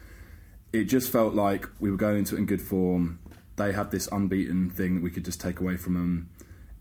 it 0.72 0.86
just 0.86 1.12
felt 1.12 1.36
like 1.36 1.69
we 1.80 1.91
were 1.91 1.98
going 1.98 2.17
into 2.19 2.36
it 2.36 2.39
in 2.39 2.46
good 2.46 2.62
form. 2.62 3.19
They 3.58 3.74
had 3.74 3.91
this 3.91 4.08
unbeaten 4.12 4.72
thing 4.72 4.96
that 4.96 5.04
we 5.04 5.12
could 5.12 5.26
just 5.26 5.39
take 5.39 5.60
away 5.60 5.78
from 5.78 5.93
them. 5.93 6.30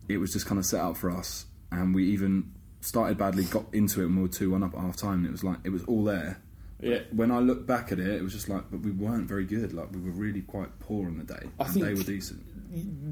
It 0.09 0.17
was 0.19 0.33
just 0.33 0.47
kind 0.47 0.59
of 0.59 0.65
set 0.65 0.81
up 0.81 0.97
for 0.97 1.11
us, 1.11 1.47
and 1.71 1.95
we 1.95 2.05
even 2.07 2.53
started 2.81 3.19
badly, 3.19 3.45
got 3.45 3.67
into 3.75 4.01
it, 4.01 4.07
and 4.07 4.17
we 4.17 4.23
were 4.23 4.29
two 4.29 4.51
one 4.51 4.63
up 4.63 4.75
at 4.75 4.81
half 4.81 4.97
time. 4.97 5.19
And 5.19 5.27
it 5.27 5.33
was 5.33 5.45
like 5.45 5.59
it 5.65 5.71
was 5.71 5.83
all 5.85 6.05
there. 6.05 6.39
Yeah. 6.83 6.99
When 7.13 7.31
I 7.31 7.39
look 7.39 7.67
back 7.67 7.93
at 7.93 8.01
it, 8.01 8.09
it 8.09 8.23
was 8.23 8.33
just 8.33 8.49
like, 8.49 8.65
but 8.71 8.81
we 8.81 8.91
weren't 8.91 9.29
very 9.29 9.45
good. 9.45 9.73
Like 9.73 9.93
we 9.93 10.01
were 10.01 10.11
really 10.11 10.43
quite 10.43 10.77
poor 10.81 11.07
on 11.07 11.17
the 11.17 11.25
day. 11.25 11.49
I 11.61 11.65
and 11.65 11.73
think- 11.73 11.87
they 11.87 11.95
were 11.95 12.03
decent. 12.03 12.43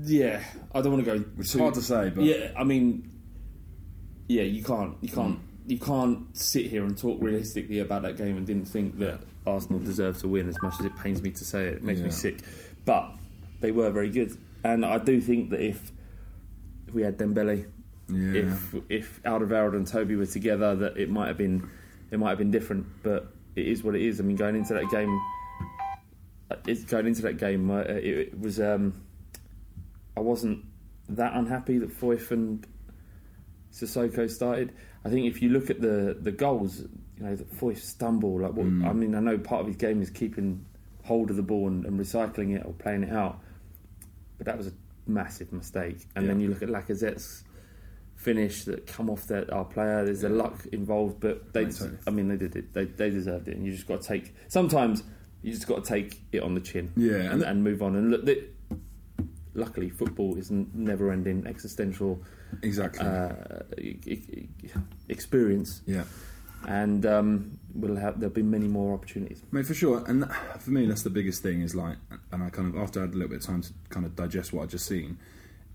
Yeah, 0.05 0.43
I 0.75 0.81
don't 0.81 0.93
want 0.93 1.05
to 1.05 1.19
go. 1.19 1.25
It's 1.39 1.53
too- 1.53 1.59
hard 1.59 1.75
to 1.75 1.83
say, 1.83 2.11
but 2.11 2.25
yeah, 2.25 2.51
I 2.57 2.65
mean, 2.65 3.11
yeah, 4.27 4.43
you 4.43 4.65
can't, 4.65 4.97
you 5.03 5.11
can't, 5.11 5.39
you 5.67 5.79
can't 5.79 6.35
sit 6.37 6.67
here 6.67 6.85
and 6.85 6.97
talk 6.97 7.19
realistically 7.21 7.81
about 7.81 8.03
that 8.03 8.17
game 8.17 8.39
and 8.39 8.47
didn't 8.47 8.65
think 8.65 8.99
that 8.99 9.21
Arsenal 9.47 9.79
deserved 9.81 10.21
to 10.21 10.29
win. 10.29 10.49
As 10.49 10.61
much 10.63 10.75
as 10.81 10.87
it 10.87 10.97
pains 10.97 11.21
me 11.23 11.31
to 11.33 11.45
say 11.45 11.67
it, 11.67 11.75
it 11.75 11.83
makes 11.83 12.01
me 12.01 12.11
sick. 12.11 12.39
But 12.87 13.13
they 13.61 13.71
were 13.71 13.91
very 13.91 14.09
good, 14.09 14.37
and 14.65 14.85
I 14.85 14.97
do 14.99 15.21
think 15.21 15.51
that 15.51 15.61
if 15.61 15.93
if 16.89 16.95
we 16.95 17.03
had 17.03 17.19
Dembele, 17.19 17.67
yeah, 18.09 18.33
if 18.41 18.75
if 18.89 19.23
Alderweireld 19.25 19.77
and 19.77 19.87
Toby 19.87 20.17
were 20.17 20.27
together, 20.27 20.75
that 20.77 20.97
it 20.97 21.11
might 21.11 21.29
have 21.29 21.37
been 21.37 21.69
it 22.11 22.19
might 22.19 22.31
have 22.31 22.39
been 22.39 22.51
different. 22.51 22.87
But 23.03 23.31
it 23.61 23.69
is 23.69 23.85
what 23.85 23.95
it 23.95 24.03
is. 24.03 24.21
I 24.21 24.25
mean, 24.25 24.37
going 24.37 24.57
into 24.57 24.75
that 24.75 24.91
game, 24.91 25.21
uh, 26.51 26.57
it's 26.67 26.85
going 26.85 27.07
into 27.07 27.23
that 27.23 27.39
game. 27.39 27.71
Uh, 27.71 27.81
it, 27.81 28.05
it 28.05 28.41
was 28.41 28.61
um, 28.61 29.01
I 30.17 30.21
wasn't 30.21 30.65
that 31.09 31.35
unhappy 31.35 31.79
that 31.79 31.91
Foyth 31.91 32.31
and 32.31 32.67
Sissoko 33.73 34.31
started. 34.31 34.73
I 35.05 35.09
think 35.09 35.27
if 35.27 35.41
you 35.43 35.51
look 35.51 35.71
at 35.71 35.81
the 35.81 36.17
the 36.21 36.33
goals, 36.33 36.81
you 36.81 37.25
know, 37.25 37.37
that 37.37 37.51
Foyth 37.59 37.79
stumble. 37.79 38.41
Like, 38.41 38.53
what, 38.53 38.67
Mm. 38.67 38.87
I 38.89 38.93
mean, 38.93 39.15
I 39.15 39.21
know 39.21 39.39
part 39.39 39.63
of 39.63 39.67
his 39.67 39.77
game 39.77 40.03
is 40.03 40.11
keeping 40.11 40.65
hold 41.05 41.31
of 41.31 41.37
the 41.37 41.43
ball 41.43 41.69
and, 41.69 41.85
and 41.87 41.99
recycling 41.99 42.57
it 42.57 42.65
or 42.65 42.73
playing 42.75 43.03
it 43.05 43.13
out, 43.13 43.41
but 44.39 44.47
that 44.47 44.57
was 44.57 44.67
a 44.69 44.73
massive 45.07 45.53
mistake. 45.53 46.07
And 46.15 46.29
then 46.29 46.41
you 46.41 46.49
look 46.49 46.63
at 46.63 46.69
Lacazette's 46.69 47.45
finish 48.21 48.65
that 48.65 48.87
come 48.87 49.09
off 49.09 49.27
that 49.29 49.51
our 49.51 49.65
player. 49.65 50.05
There's 50.05 50.21
the 50.21 50.29
luck 50.29 50.67
involved, 50.73 51.21
but 51.21 51.53
they. 51.55 51.67
I 52.07 52.11
mean, 52.11 52.29
they 52.29 52.37
did 52.37 52.55
it. 52.55 52.73
They, 52.75 52.85
they 52.85 53.09
deserved 53.11 53.49
it, 53.49 53.57
and 53.57 53.65
you 53.65 53.73
just 53.73 53.89
got 53.89 54.03
to 54.03 54.09
take. 54.09 54.35
Sometimes 54.49 55.03
you 55.43 55.53
just 55.53 55.67
got 55.67 55.83
to 55.85 55.89
take 55.89 56.21
it 56.33 56.43
on 56.43 56.55
the 56.55 56.61
chin, 56.61 56.93
Yeah, 56.97 57.15
and, 57.15 57.33
and- 57.33 57.43
and 57.43 57.65
move 57.65 57.83
on. 57.83 57.97
And 57.97 58.11
look, 58.11 58.25
the, 58.27 58.45
luckily, 59.55 59.89
football 59.91 60.37
is 60.37 60.51
never-ending 60.51 61.47
existential 61.47 62.23
exactly. 62.63 63.07
uh, 63.07 63.33
e- 63.79 63.97
e- 64.07 64.49
e- 64.65 64.69
experience, 65.09 65.81
yeah. 65.87 66.05
and 66.69 67.07
um, 67.07 67.59
we'll 67.75 67.97
have 67.97 68.21
there'll 68.21 68.35
be 68.35 68.43
many 68.43 68.69
more 68.69 68.93
opportunities. 68.95 69.43
Mate, 69.51 69.65
for 69.67 69.75
sure. 69.75 70.05
And 70.07 70.23
that, 70.25 70.61
for 70.63 70.71
me, 70.71 70.85
that's 70.87 71.03
the 71.05 71.11
biggest 71.11 71.43
thing. 71.43 71.63
Is 71.63 71.75
like, 71.75 71.97
and 72.33 72.43
I 72.43 72.51
kind 72.51 72.69
of 72.75 72.81
after 72.81 73.01
I 73.01 73.03
had 73.05 73.11
a 73.15 73.17
little 73.17 73.31
bit 73.31 73.39
of 73.41 73.47
time 73.47 73.63
to 73.63 73.73
kind 73.89 74.05
of 74.05 74.15
digest 74.15 74.53
what 74.53 74.61
I 74.61 74.63
would 74.65 74.71
just 74.71 74.87
seen. 74.87 75.19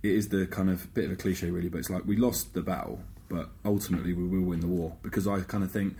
It 0.03 0.11
is 0.11 0.29
the 0.29 0.45
kind 0.47 0.69
of 0.69 0.93
bit 0.93 1.05
of 1.05 1.11
a 1.11 1.15
cliche, 1.15 1.49
really, 1.49 1.69
but 1.69 1.79
it's 1.79 1.89
like 1.89 2.05
we 2.05 2.15
lost 2.17 2.53
the 2.53 2.61
battle, 2.61 2.99
but 3.29 3.49
ultimately 3.63 4.13
we 4.13 4.23
will 4.27 4.45
win 4.45 4.59
the 4.59 4.67
war 4.67 4.95
because 5.01 5.27
I 5.27 5.39
kind 5.41 5.63
of 5.63 5.71
think, 5.71 5.95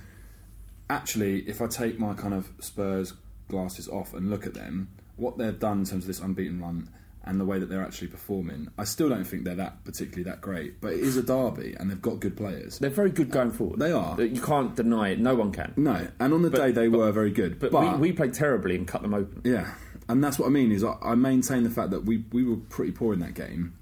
actually, 0.89 1.39
if 1.49 1.61
I 1.61 1.67
take 1.67 1.99
my 1.99 2.13
kind 2.13 2.33
of 2.33 2.49
Spurs 2.59 3.13
glasses 3.49 3.87
off 3.87 4.13
and 4.13 4.29
look 4.29 4.45
at 4.45 4.53
them, 4.53 4.89
what 5.15 5.37
they've 5.37 5.57
done 5.59 5.79
in 5.79 5.85
terms 5.85 6.03
of 6.03 6.07
this 6.07 6.19
unbeaten 6.19 6.61
run 6.61 6.89
and 7.27 7.39
the 7.39 7.45
way 7.45 7.57
that 7.57 7.67
they're 7.67 7.81
actually 7.83 8.09
performing, 8.09 8.67
I 8.77 8.83
still 8.83 9.09
don't 9.09 9.23
think 9.23 9.43
they're 9.45 9.55
that 9.55 9.83
particularly 9.83 10.23
that 10.29 10.41
great. 10.41 10.79
But 10.81 10.93
it 10.93 10.99
is 10.99 11.17
a 11.17 11.23
derby, 11.23 11.75
and 11.79 11.89
they've 11.89 12.01
got 12.01 12.19
good 12.19 12.37
players. 12.37 12.77
They're 12.77 12.91
very 12.91 13.09
good 13.09 13.31
going 13.31 13.51
forward. 13.51 13.79
They 13.79 13.91
are. 13.91 14.21
You 14.21 14.41
can't 14.41 14.75
deny 14.75 15.09
it. 15.09 15.19
No 15.19 15.33
one 15.33 15.51
can. 15.51 15.73
No, 15.77 16.07
and 16.19 16.33
on 16.33 16.43
the 16.43 16.51
But- 16.51 16.57
day 16.59 16.71
they 16.71 16.87
but- 16.87 16.99
were 16.99 17.11
very 17.11 17.31
good, 17.31 17.57
But, 17.57 17.71
we, 17.73 18.09
we 18.09 18.11
played 18.11 18.35
terribly 18.35 18.75
and 18.75 18.87
cut 18.87 19.01
them 19.01 19.15
open. 19.15 19.41
Yeah, 19.43 19.73
and 20.07 20.23
that's 20.23 20.37
what 20.37 20.45
I 20.45 20.49
mean. 20.49 20.71
Is 20.71 20.83
I, 20.83 20.95
I 21.01 21.15
maintain 21.15 21.63
the 21.63 21.71
fact 21.71 21.89
that 21.89 22.05
we 22.05 22.23
we 22.31 22.43
were 22.43 22.57
pretty 22.57 22.91
poor 22.91 23.11
in 23.13 23.19
that 23.21 23.33
game. 23.33 23.73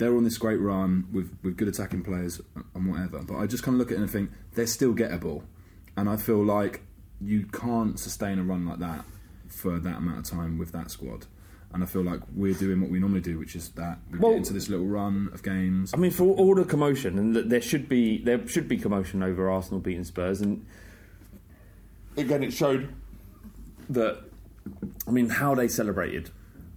They're 0.00 0.16
on 0.16 0.24
this 0.24 0.38
great 0.38 0.58
run 0.60 1.06
with 1.12 1.30
with 1.42 1.58
good 1.58 1.68
attacking 1.68 2.02
players 2.04 2.40
and 2.74 2.90
whatever. 2.90 3.18
But 3.22 3.36
I 3.36 3.46
just 3.46 3.62
kind 3.62 3.74
of 3.74 3.78
look 3.80 3.90
at 3.92 3.98
it 3.98 4.00
and 4.00 4.10
think 4.10 4.30
they're 4.54 4.66
still 4.66 4.94
gettable, 4.94 5.42
and 5.94 6.08
I 6.08 6.16
feel 6.16 6.42
like 6.42 6.80
you 7.20 7.44
can't 7.52 8.00
sustain 8.00 8.38
a 8.38 8.42
run 8.42 8.64
like 8.66 8.78
that 8.78 9.04
for 9.48 9.78
that 9.78 9.98
amount 9.98 10.20
of 10.20 10.24
time 10.24 10.56
with 10.56 10.72
that 10.72 10.90
squad. 10.90 11.26
And 11.74 11.82
I 11.82 11.86
feel 11.86 12.00
like 12.02 12.20
we're 12.34 12.54
doing 12.54 12.80
what 12.80 12.90
we 12.90 12.98
normally 12.98 13.20
do, 13.20 13.38
which 13.38 13.54
is 13.54 13.68
that 13.72 13.98
we 14.10 14.18
Well- 14.18 14.30
get 14.32 14.38
into 14.38 14.54
this 14.54 14.70
little 14.70 14.86
run 14.86 15.28
of 15.34 15.42
games. 15.42 15.92
I 15.92 15.98
mean, 15.98 16.10
for 16.12 16.24
all 16.24 16.54
the 16.54 16.64
commotion, 16.64 17.18
and 17.18 17.36
there 17.36 17.60
should 17.60 17.86
be 17.86 18.24
there 18.24 18.44
should 18.48 18.68
be 18.68 18.78
commotion 18.78 19.22
over 19.22 19.50
Arsenal 19.50 19.80
beating 19.80 20.04
Spurs, 20.04 20.40
and 20.40 20.64
again, 22.16 22.42
it 22.42 22.54
showed 22.54 22.88
that. 23.90 24.22
I 25.06 25.10
mean, 25.10 25.28
how 25.28 25.54
they 25.54 25.68
celebrated. 25.68 26.30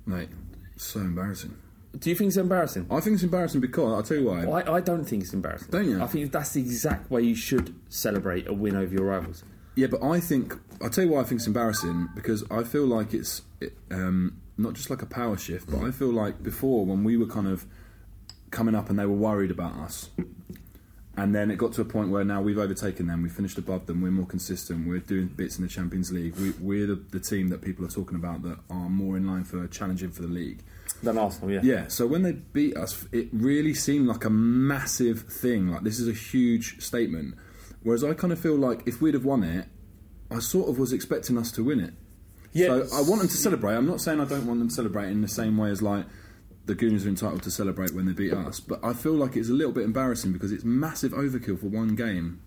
Mate, 0.05 0.29
so 0.75 0.99
embarrassing. 0.99 1.55
Do 1.97 2.09
you 2.09 2.15
think 2.15 2.29
it's 2.29 2.37
embarrassing? 2.37 2.87
I 2.89 2.99
think 3.01 3.15
it's 3.15 3.23
embarrassing 3.23 3.61
because 3.61 3.93
I'll 3.93 4.03
tell 4.03 4.17
you 4.17 4.25
why. 4.25 4.61
I, 4.61 4.75
I 4.75 4.81
don't 4.81 5.05
think 5.05 5.23
it's 5.23 5.33
embarrassing. 5.33 5.67
Don't 5.69 5.87
you? 5.87 6.01
I 6.01 6.07
think 6.07 6.31
that's 6.31 6.53
the 6.53 6.61
exact 6.61 7.11
way 7.11 7.21
you 7.21 7.35
should 7.35 7.75
celebrate 7.89 8.47
a 8.47 8.53
win 8.53 8.75
over 8.75 8.93
your 8.93 9.05
rivals. 9.05 9.43
Yeah, 9.75 9.87
but 9.87 10.03
I 10.03 10.19
think 10.19 10.55
I'll 10.81 10.89
tell 10.89 11.03
you 11.03 11.11
why 11.11 11.21
I 11.21 11.23
think 11.23 11.39
it's 11.39 11.47
embarrassing 11.47 12.09
because 12.15 12.43
I 12.51 12.63
feel 12.63 12.85
like 12.85 13.13
it's 13.13 13.43
it, 13.61 13.77
um, 13.91 14.39
not 14.57 14.73
just 14.73 14.89
like 14.89 15.01
a 15.01 15.05
power 15.05 15.37
shift, 15.37 15.69
but 15.69 15.81
I 15.81 15.91
feel 15.91 16.11
like 16.11 16.43
before 16.43 16.85
when 16.85 17.03
we 17.03 17.17
were 17.17 17.27
kind 17.27 17.47
of 17.47 17.65
coming 18.51 18.75
up 18.75 18.89
and 18.89 18.99
they 18.99 19.05
were 19.05 19.15
worried 19.15 19.51
about 19.51 19.73
us, 19.73 20.09
and 21.15 21.35
then 21.35 21.51
it 21.51 21.57
got 21.57 21.73
to 21.73 21.81
a 21.81 21.85
point 21.85 22.09
where 22.09 22.23
now 22.23 22.41
we've 22.41 22.57
overtaken 22.57 23.07
them, 23.07 23.21
we 23.21 23.29
finished 23.29 23.57
above 23.57 23.85
them, 23.85 24.01
we're 24.01 24.11
more 24.11 24.25
consistent, 24.25 24.87
we're 24.87 24.99
doing 24.99 25.27
bits 25.27 25.57
in 25.57 25.63
the 25.63 25.69
Champions 25.69 26.11
League, 26.11 26.35
we, 26.35 26.51
we're 26.59 26.87
the, 26.87 26.95
the 27.11 27.19
team 27.19 27.49
that 27.49 27.61
people 27.61 27.85
are 27.85 27.89
talking 27.89 28.15
about 28.15 28.41
that 28.43 28.57
are 28.69 28.89
more 28.89 29.15
in 29.15 29.27
line 29.27 29.43
for 29.43 29.67
challenging 29.67 30.09
for 30.09 30.23
the 30.23 30.27
league. 30.27 30.63
Than 31.03 31.17
Arsenal, 31.17 31.51
yeah. 31.51 31.59
Yeah, 31.63 31.87
so 31.87 32.07
when 32.07 32.23
they 32.23 32.31
beat 32.31 32.75
us, 32.75 33.05
it 33.11 33.27
really 33.31 33.73
seemed 33.73 34.07
like 34.07 34.25
a 34.25 34.29
massive 34.29 35.21
thing. 35.23 35.69
Like 35.69 35.83
this 35.83 35.99
is 35.99 36.07
a 36.07 36.13
huge 36.13 36.81
statement. 36.81 37.35
Whereas 37.83 38.03
I 38.03 38.13
kind 38.13 38.31
of 38.31 38.39
feel 38.39 38.55
like 38.55 38.87
if 38.87 39.01
we'd 39.01 39.13
have 39.13 39.25
won 39.25 39.43
it, 39.43 39.67
I 40.31 40.39
sort 40.39 40.69
of 40.69 40.79
was 40.79 40.93
expecting 40.93 41.37
us 41.37 41.51
to 41.51 41.63
win 41.63 41.79
it. 41.79 41.93
Yeah. 42.53 42.67
So 42.67 42.87
I 42.95 43.01
want 43.01 43.19
them 43.19 43.27
to 43.27 43.37
celebrate. 43.37 43.75
I'm 43.75 43.87
not 43.87 43.99
saying 43.99 44.19
I 44.21 44.25
don't 44.25 44.47
want 44.47 44.59
them 44.59 44.69
to 44.69 44.73
celebrate 44.73 45.09
in 45.09 45.21
the 45.21 45.27
same 45.27 45.57
way 45.57 45.69
as 45.69 45.81
like 45.81 46.05
the 46.65 46.75
Gooners 46.75 47.05
are 47.05 47.09
entitled 47.09 47.43
to 47.43 47.51
celebrate 47.51 47.91
when 47.93 48.05
they 48.05 48.13
beat 48.13 48.33
us, 48.33 48.59
but 48.59 48.79
I 48.83 48.93
feel 48.93 49.13
like 49.13 49.35
it's 49.35 49.49
a 49.49 49.53
little 49.53 49.73
bit 49.73 49.83
embarrassing 49.83 50.31
because 50.33 50.51
it's 50.51 50.63
massive 50.63 51.11
overkill 51.11 51.59
for 51.59 51.67
one 51.67 51.95
game. 51.95 52.41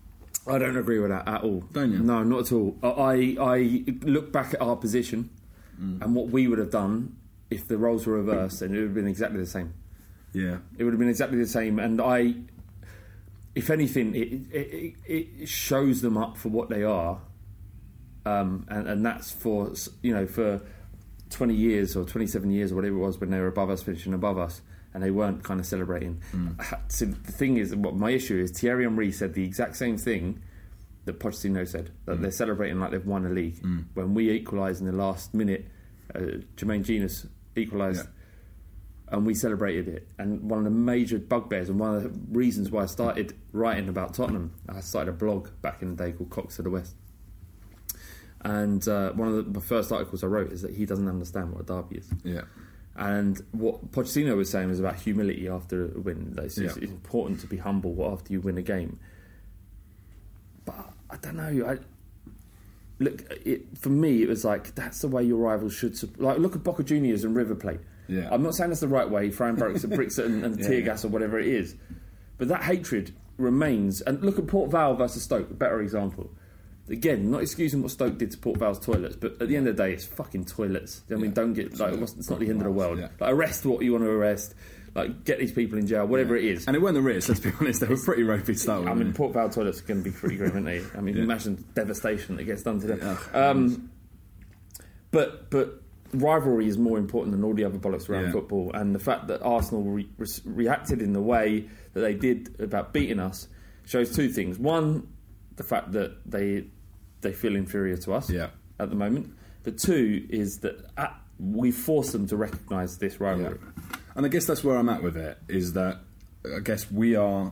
I 0.47 0.57
don't 0.57 0.77
agree 0.77 0.99
with 0.99 1.09
that 1.11 1.27
at 1.27 1.43
all. 1.43 1.61
Don't 1.73 1.91
you? 1.91 1.99
No, 1.99 2.23
not 2.23 2.47
at 2.47 2.51
all. 2.53 2.77
I, 2.81 3.35
I 3.39 3.83
look 4.03 4.31
back 4.31 4.53
at 4.53 4.61
our 4.61 4.75
position 4.75 5.29
Mm. 5.79 6.01
and 6.01 6.15
what 6.15 6.29
we 6.29 6.47
would 6.47 6.57
have 6.57 6.71
done 6.71 7.15
if 7.51 7.67
the 7.67 7.77
roles 7.77 8.07
were 8.07 8.15
reversed, 8.15 8.63
and 8.63 8.73
it 8.73 8.79
would 8.79 8.85
have 8.85 8.93
been 8.95 9.07
exactly 9.07 9.39
the 9.39 9.45
same. 9.45 9.75
Yeah. 10.33 10.57
It 10.75 10.83
would 10.83 10.91
have 10.93 10.99
been 10.99 11.07
exactly 11.07 11.37
the 11.37 11.45
same. 11.45 11.77
And 11.77 12.01
I, 12.01 12.33
if 13.53 13.69
anything, 13.69 14.15
it, 14.15 14.33
it, 14.51 14.95
it, 15.05 15.27
it 15.37 15.47
shows 15.49 16.01
them 16.01 16.17
up 16.17 16.35
for 16.35 16.49
what 16.49 16.69
they 16.69 16.81
are, 16.83 17.19
um, 18.25 18.65
and, 18.69 18.87
and 18.87 19.05
that's 19.05 19.29
for 19.31 19.71
you 20.01 20.15
know 20.15 20.25
for 20.25 20.61
twenty 21.29 21.55
years 21.55 21.95
or 21.95 22.05
twenty 22.05 22.27
seven 22.27 22.51
years 22.51 22.71
or 22.71 22.75
whatever 22.75 22.95
it 22.95 22.99
was 22.99 23.19
when 23.19 23.29
they 23.29 23.39
were 23.39 23.47
above 23.47 23.69
us, 23.69 23.83
finishing 23.83 24.13
above 24.13 24.37
us. 24.37 24.61
And 24.93 25.03
they 25.03 25.11
weren't 25.11 25.43
kind 25.43 25.59
of 25.59 25.65
celebrating. 25.65 26.23
Mm. 26.33 26.91
So 26.91 27.05
the 27.05 27.31
thing 27.31 27.57
is, 27.57 27.75
what 27.75 27.95
my 27.95 28.11
issue 28.11 28.39
is, 28.39 28.51
Thierry 28.51 28.83
Henry 28.83 29.11
said 29.11 29.33
the 29.35 29.43
exact 29.43 29.75
same 29.75 29.97
thing 29.97 30.41
that 31.05 31.19
Pochettino 31.19 31.67
said 31.67 31.91
that 32.05 32.17
mm. 32.17 32.21
they're 32.21 32.31
celebrating 32.31 32.79
like 32.79 32.91
they've 32.91 33.05
won 33.05 33.25
a 33.25 33.29
league. 33.29 33.61
Mm. 33.61 33.85
When 33.93 34.13
we 34.15 34.31
equalised 34.31 34.81
in 34.81 34.87
the 34.87 34.93
last 34.93 35.35
minute, 35.35 35.67
uh, 36.15 36.39
Jermaine 36.55 36.83
Jenas 36.83 37.27
equalised, 37.55 38.05
Yeah. 38.05 39.15
and 39.17 39.25
we 39.25 39.35
celebrated 39.35 39.87
it. 39.87 40.09
And 40.17 40.49
one 40.49 40.59
of 40.59 40.65
the 40.65 40.71
major 40.71 41.19
bugbears 41.19 41.69
and 41.69 41.79
one 41.79 41.95
of 41.95 42.03
the 42.03 42.09
reasons 42.31 42.71
why 42.71 42.83
I 42.83 42.85
started 42.87 43.37
writing 43.51 43.89
about 43.89 44.15
Tottenham, 44.15 44.53
I 44.67 44.79
started 44.79 45.11
a 45.11 45.13
blog 45.15 45.49
back 45.61 45.81
in 45.83 45.95
the 45.95 46.03
day 46.03 46.11
called 46.11 46.29
Cox 46.31 46.57
of 46.57 46.65
the 46.65 46.71
West. 46.71 46.95
And 48.41 48.87
uh, 48.87 49.11
one 49.13 49.29
of 49.29 49.53
the, 49.53 49.61
first 49.61 49.91
articles 49.91 50.23
I 50.23 50.27
wrote 50.27 50.51
is 50.51 50.61
that 50.61 50.73
he 50.75 50.85
doesn't 50.85 51.07
understand 51.07 51.51
what 51.51 51.61
a 51.61 51.65
derby 51.65 51.97
is. 51.97 52.09
Yeah. 52.23 52.41
And 52.95 53.41
what 53.51 53.91
Pochettino 53.91 54.35
was 54.35 54.49
saying 54.49 54.69
was 54.69 54.79
about 54.79 54.95
humility 54.95 55.47
after 55.47 55.85
a 55.85 55.99
win. 55.99 56.35
It's, 56.41 56.57
it's 56.57 56.77
important 56.77 57.39
to 57.41 57.47
be 57.47 57.57
humble 57.57 58.09
after 58.11 58.33
you 58.33 58.41
win 58.41 58.57
a 58.57 58.61
game. 58.61 58.99
But 60.65 60.93
I 61.09 61.17
don't 61.17 61.35
know. 61.35 61.67
I 61.67 61.77
look 62.99 63.23
it, 63.45 63.77
for 63.77 63.89
me. 63.89 64.23
It 64.23 64.29
was 64.29 64.43
like 64.43 64.73
that's 64.75 65.01
the 65.01 65.07
way 65.07 65.23
your 65.23 65.37
rivals 65.37 65.73
should. 65.73 65.95
Like 66.19 66.39
look 66.39 66.55
at 66.55 66.63
Boca 66.63 66.83
Juniors 66.83 67.23
and 67.23 67.35
River 67.35 67.55
Plate. 67.55 67.81
Yeah. 68.07 68.29
I'm 68.31 68.41
not 68.41 68.55
saying 68.55 68.69
that's 68.71 68.81
the 68.81 68.87
right 68.87 69.09
way. 69.09 69.29
Throwing 69.29 69.55
bricks, 69.55 69.85
bricks 69.85 70.17
and, 70.17 70.43
and 70.43 70.59
Yeah, 70.59 70.67
tear 70.67 70.79
yeah. 70.79 70.85
gas 70.85 71.05
or 71.05 71.09
whatever 71.09 71.39
it 71.39 71.47
is. 71.47 71.75
But 72.37 72.47
that 72.47 72.63
hatred 72.63 73.13
remains. 73.37 74.01
And 74.01 74.21
look 74.23 74.39
at 74.39 74.47
Port 74.47 74.71
Vale 74.71 74.95
versus 74.95 75.23
Stoke. 75.23 75.51
A 75.51 75.53
better 75.53 75.81
example. 75.81 76.31
Again, 76.89 77.29
not 77.31 77.41
excusing 77.41 77.81
what 77.81 77.91
Stoke 77.91 78.17
did 78.17 78.31
to 78.31 78.37
Port 78.37 78.59
Vale's 78.59 78.79
toilets, 78.79 79.15
but 79.17 79.41
at 79.41 79.49
the 79.49 79.57
end 79.57 79.67
of 79.67 79.75
the 79.75 79.83
day, 79.83 79.93
it's 79.93 80.05
fucking 80.05 80.45
toilets. 80.45 81.01
I 81.11 81.15
mean, 81.15 81.25
Yeah. 81.25 81.31
don't 81.31 81.53
get 81.53 81.77
like 81.79 81.93
it's 81.95 82.29
not 82.29 82.39
the 82.39 82.49
end 82.49 82.59
of 82.61 82.63
the 82.65 82.71
world. 82.71 82.99
Yeah. 82.99 83.09
Like 83.19 83.33
arrest 83.33 83.65
what 83.65 83.83
you 83.83 83.91
want 83.91 84.03
to 84.05 84.09
arrest. 84.09 84.55
Like 84.95 85.25
get 85.25 85.37
these 85.37 85.51
people 85.51 85.77
in 85.77 85.85
jail, 85.85 86.07
whatever 86.07 86.35
it 86.35 86.45
is. 86.45 86.65
And 86.65 86.75
it 86.75 86.81
weren't 86.81 86.95
the 86.95 87.01
Ritz, 87.01 87.27
let's 87.29 87.41
be 87.41 87.51
honest, 87.59 87.81
they 87.81 87.87
were 87.87 87.97
pretty 87.97 88.23
ropey 88.23 88.53
to 88.53 88.59
start 88.59 88.79
with. 88.79 88.89
I 88.89 88.93
mean, 88.95 89.13
Port 89.13 89.33
Vale 89.33 89.49
toilets 89.49 89.79
are 89.81 89.85
going 89.85 90.01
to 90.03 90.09
be 90.09 90.15
pretty 90.15 90.37
grim, 90.37 90.53
aren't 90.53 90.65
they? 90.65 90.81
I 90.97 91.01
mean, 91.01 91.17
Yeah. 91.17 91.23
imagine 91.23 91.63
devastation 91.75 92.35
that 92.37 92.45
gets 92.45 92.63
done 92.63 92.79
to 92.79 92.87
them. 92.87 92.99
Yeah. 93.01 93.49
Um, 93.49 93.89
but 95.11 95.49
but 95.51 95.81
rivalry 96.13 96.67
is 96.67 96.77
more 96.77 96.97
important 96.97 97.33
than 97.35 97.43
all 97.43 97.53
the 97.53 97.63
other 97.65 97.77
bollocks 97.77 98.09
around 98.09 98.25
Yeah. 98.27 98.31
football, 98.31 98.71
and 98.73 98.95
the 98.95 98.99
fact 98.99 99.27
that 99.27 99.41
Arsenal 99.41 99.83
re- 99.83 100.09
re- 100.17 100.27
reacted 100.45 101.01
in 101.01 101.13
the 101.13 101.21
way 101.21 101.67
that 101.93 102.01
they 102.01 102.13
did 102.13 102.55
about 102.59 102.93
beating 102.93 103.19
us 103.19 103.47
shows 103.85 104.15
two 104.15 104.29
things. 104.29 104.57
One, 104.57 105.07
the 105.57 105.63
fact 105.63 105.91
that 105.93 106.13
they 106.25 106.67
they 107.21 107.33
feel 107.33 107.55
inferior 107.55 107.97
to 107.97 108.13
us 108.13 108.29
Yeah. 108.29 108.49
at 108.79 108.89
the 108.89 108.95
moment. 108.95 109.33
But 109.63 109.77
two 109.77 110.25
is 110.29 110.59
that 110.59 110.85
uh, 110.97 111.07
we 111.39 111.71
force 111.71 112.11
them 112.11 112.27
to 112.27 112.37
recognise 112.37 112.97
this 112.97 113.19
rivalry. 113.19 113.59
And 114.15 114.25
I 114.25 114.29
guess 114.29 114.45
that's 114.45 114.63
where 114.63 114.77
I'm 114.77 114.89
at 114.89 115.03
with 115.03 115.17
it, 115.17 115.37
is 115.47 115.73
that 115.73 115.99
I 116.45 116.59
guess 116.59 116.89
we 116.91 117.15
are 117.15 117.51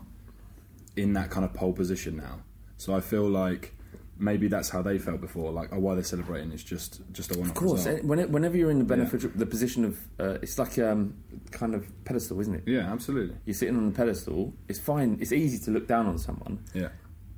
in 0.96 1.14
that 1.14 1.30
kind 1.30 1.44
of 1.46 1.54
pole 1.54 1.74
position 1.74 2.16
now. 2.18 2.40
So 2.78 2.96
I 2.96 3.02
feel 3.02 3.28
like 3.30 3.74
maybe 4.18 4.48
that's 4.48 4.70
how 4.70 4.82
they 4.82 4.98
felt 4.98 5.20
before, 5.20 5.52
like, 5.52 5.70
oh, 5.74 5.80
why 5.80 5.94
they're 5.94 6.04
celebrating, 6.04 6.52
is 6.54 6.64
just, 6.64 7.02
just 7.12 7.36
a 7.36 7.38
one-off 7.38 7.50
Of 7.58 7.62
course, 7.62 7.86
result. 7.86 8.20
eh, 8.20 8.26
whenever 8.26 8.56
you're 8.56 8.72
in 8.72 8.80
the 8.80 8.86
benefit, 8.86 9.38
the 9.38 9.46
position 9.46 9.84
of, 9.84 10.00
uh, 10.20 10.38
it's 10.42 10.58
like 10.58 10.80
um, 10.80 11.16
kind 11.52 11.76
of 11.76 11.86
pedestal, 12.06 12.40
isn't 12.40 12.56
it? 12.56 12.64
Yeah, 12.66 12.92
absolutely. 12.94 13.36
You're 13.46 13.56
sitting 13.56 13.76
on 13.76 13.88
the 13.88 13.92
pedestal. 13.92 14.54
It's 14.70 14.80
fine. 14.80 15.18
It's 15.20 15.34
easy 15.34 15.58
to 15.66 15.72
look 15.72 15.86
down 15.88 16.06
on 16.06 16.18
someone, 16.18 16.60
Yeah. 16.74 16.90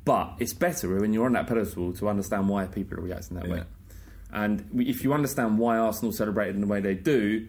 But 0.07 0.35
it's 0.39 0.53
better 0.53 1.01
when 1.01 1.11
you're 1.11 1.25
on 1.25 1.33
that 1.33 1.47
pedestal 1.47 1.91
to 1.91 2.07
understand 2.07 2.47
why 2.47 2.65
people 2.65 2.97
are 2.97 3.01
reacting 3.01 3.35
that 3.35 3.49
way. 3.49 3.63
And 4.31 4.69
if 4.75 5.03
you 5.03 5.13
understand 5.13 5.59
why 5.59 5.77
Arsenal 5.77 6.13
celebrated 6.13 6.55
in 6.55 6.61
the 6.61 6.67
way 6.67 6.79
they 6.79 6.95
do, 6.95 7.45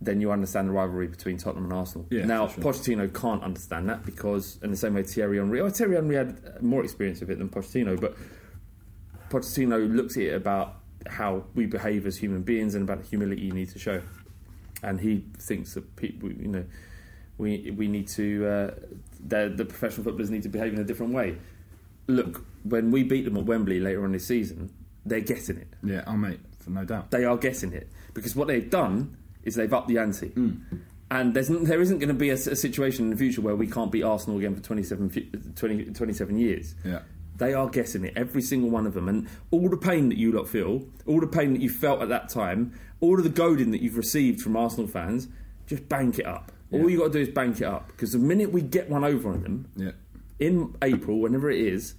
then 0.00 0.20
you 0.20 0.30
understand 0.30 0.68
the 0.68 0.72
rivalry 0.72 1.08
between 1.08 1.36
Tottenham 1.36 1.64
and 1.64 1.72
Arsenal. 1.72 2.06
Yeah, 2.10 2.26
now, 2.26 2.46
sure. 2.46 2.62
Pochettino 2.62 3.12
can't 3.12 3.42
understand 3.42 3.88
that 3.88 4.06
because, 4.06 4.60
in 4.62 4.70
the 4.70 4.76
same 4.76 4.94
way, 4.94 5.02
Thierry 5.02 5.38
Henry, 5.38 5.60
oh, 5.60 5.68
Thierry 5.68 5.96
Henry 5.96 6.14
had 6.14 6.62
more 6.62 6.84
experience 6.84 7.22
of 7.22 7.30
it 7.30 7.38
than 7.38 7.48
Pochettino, 7.48 8.00
but 8.00 8.16
Pochettino 9.28 9.92
looks 9.92 10.16
at 10.16 10.22
it 10.22 10.34
about 10.34 10.76
how 11.08 11.44
we 11.56 11.66
behave 11.66 12.06
as 12.06 12.16
human 12.18 12.42
beings 12.42 12.76
and 12.76 12.84
about 12.88 13.02
the 13.02 13.08
humility 13.08 13.42
you 13.42 13.52
need 13.52 13.70
to 13.70 13.80
show. 13.80 14.00
And 14.80 15.00
he 15.00 15.24
thinks 15.38 15.74
that 15.74 15.96
people, 15.96 16.30
you 16.30 16.48
know, 16.48 16.64
we 17.38 17.72
we 17.76 17.88
need 17.88 18.08
to 18.08 18.46
uh, 18.46 18.70
the, 19.28 19.52
the 19.54 19.64
professional 19.64 20.04
footballers 20.04 20.30
need 20.30 20.42
to 20.44 20.48
behave 20.48 20.72
in 20.72 20.80
a 20.80 20.84
different 20.84 21.12
way. 21.12 21.36
Look, 22.06 22.44
when 22.64 22.90
we 22.90 23.02
beat 23.02 23.24
them 23.24 23.36
at 23.36 23.44
Wembley 23.44 23.80
later 23.80 24.04
on 24.04 24.12
this 24.12 24.26
season, 24.26 24.72
they're 25.04 25.20
getting 25.20 25.58
it. 25.58 25.68
Yeah, 25.82 26.04
oh, 26.06 26.16
mate, 26.16 26.40
for 26.60 26.70
no 26.70 26.84
doubt. 26.84 27.10
They 27.10 27.24
are 27.24 27.36
getting 27.36 27.72
it 27.72 27.88
because 28.14 28.36
what 28.36 28.48
they've 28.48 28.68
done 28.68 29.16
is 29.42 29.54
they've 29.54 29.72
upped 29.72 29.88
the 29.88 29.98
ante. 29.98 30.28
Mm. 30.30 30.60
And 31.10 31.34
there's, 31.34 31.48
there 31.48 31.80
isn't 31.80 31.98
going 31.98 32.08
to 32.08 32.14
be 32.14 32.30
a 32.30 32.36
situation 32.36 33.04
in 33.04 33.10
the 33.10 33.16
future 33.16 33.40
where 33.40 33.54
we 33.54 33.68
can't 33.68 33.92
beat 33.92 34.02
Arsenal 34.02 34.38
again 34.38 34.56
for 34.56 34.62
27, 34.62 35.54
20, 35.54 35.84
27 35.84 36.38
years. 36.38 36.74
Yeah. 36.84 37.00
They 37.36 37.54
are 37.54 37.68
getting 37.68 38.04
it, 38.04 38.14
every 38.16 38.42
single 38.42 38.70
one 38.70 38.86
of 38.86 38.94
them. 38.94 39.08
And 39.08 39.28
all 39.50 39.68
the 39.68 39.76
pain 39.76 40.08
that 40.08 40.18
you 40.18 40.32
lot 40.32 40.48
feel, 40.48 40.84
all 41.06 41.20
the 41.20 41.26
pain 41.26 41.52
that 41.52 41.60
you 41.60 41.68
felt 41.68 42.02
at 42.02 42.08
that 42.08 42.28
time, 42.28 42.78
all 43.00 43.18
of 43.18 43.24
the 43.24 43.30
goading 43.30 43.70
that 43.70 43.82
you've 43.82 43.96
received 43.96 44.40
from 44.40 44.56
Arsenal 44.56 44.88
fans, 44.88 45.28
just 45.66 45.88
bank 45.88 46.18
it 46.18 46.26
up. 46.26 46.50
All 46.72 46.90
you 46.90 46.98
got 46.98 47.06
to 47.06 47.12
do 47.12 47.18
is 47.20 47.28
bank 47.28 47.60
it 47.60 47.64
up. 47.64 47.88
Because 47.88 48.12
the 48.12 48.18
minute 48.18 48.52
we 48.52 48.60
get 48.62 48.90
one 48.90 49.04
over 49.04 49.30
on 49.30 49.42
them, 49.42 49.66
Yeah. 49.76 49.92
in 50.38 50.74
April, 50.82 51.20
whenever 51.20 51.50
it 51.50 51.60
is, 51.60 51.94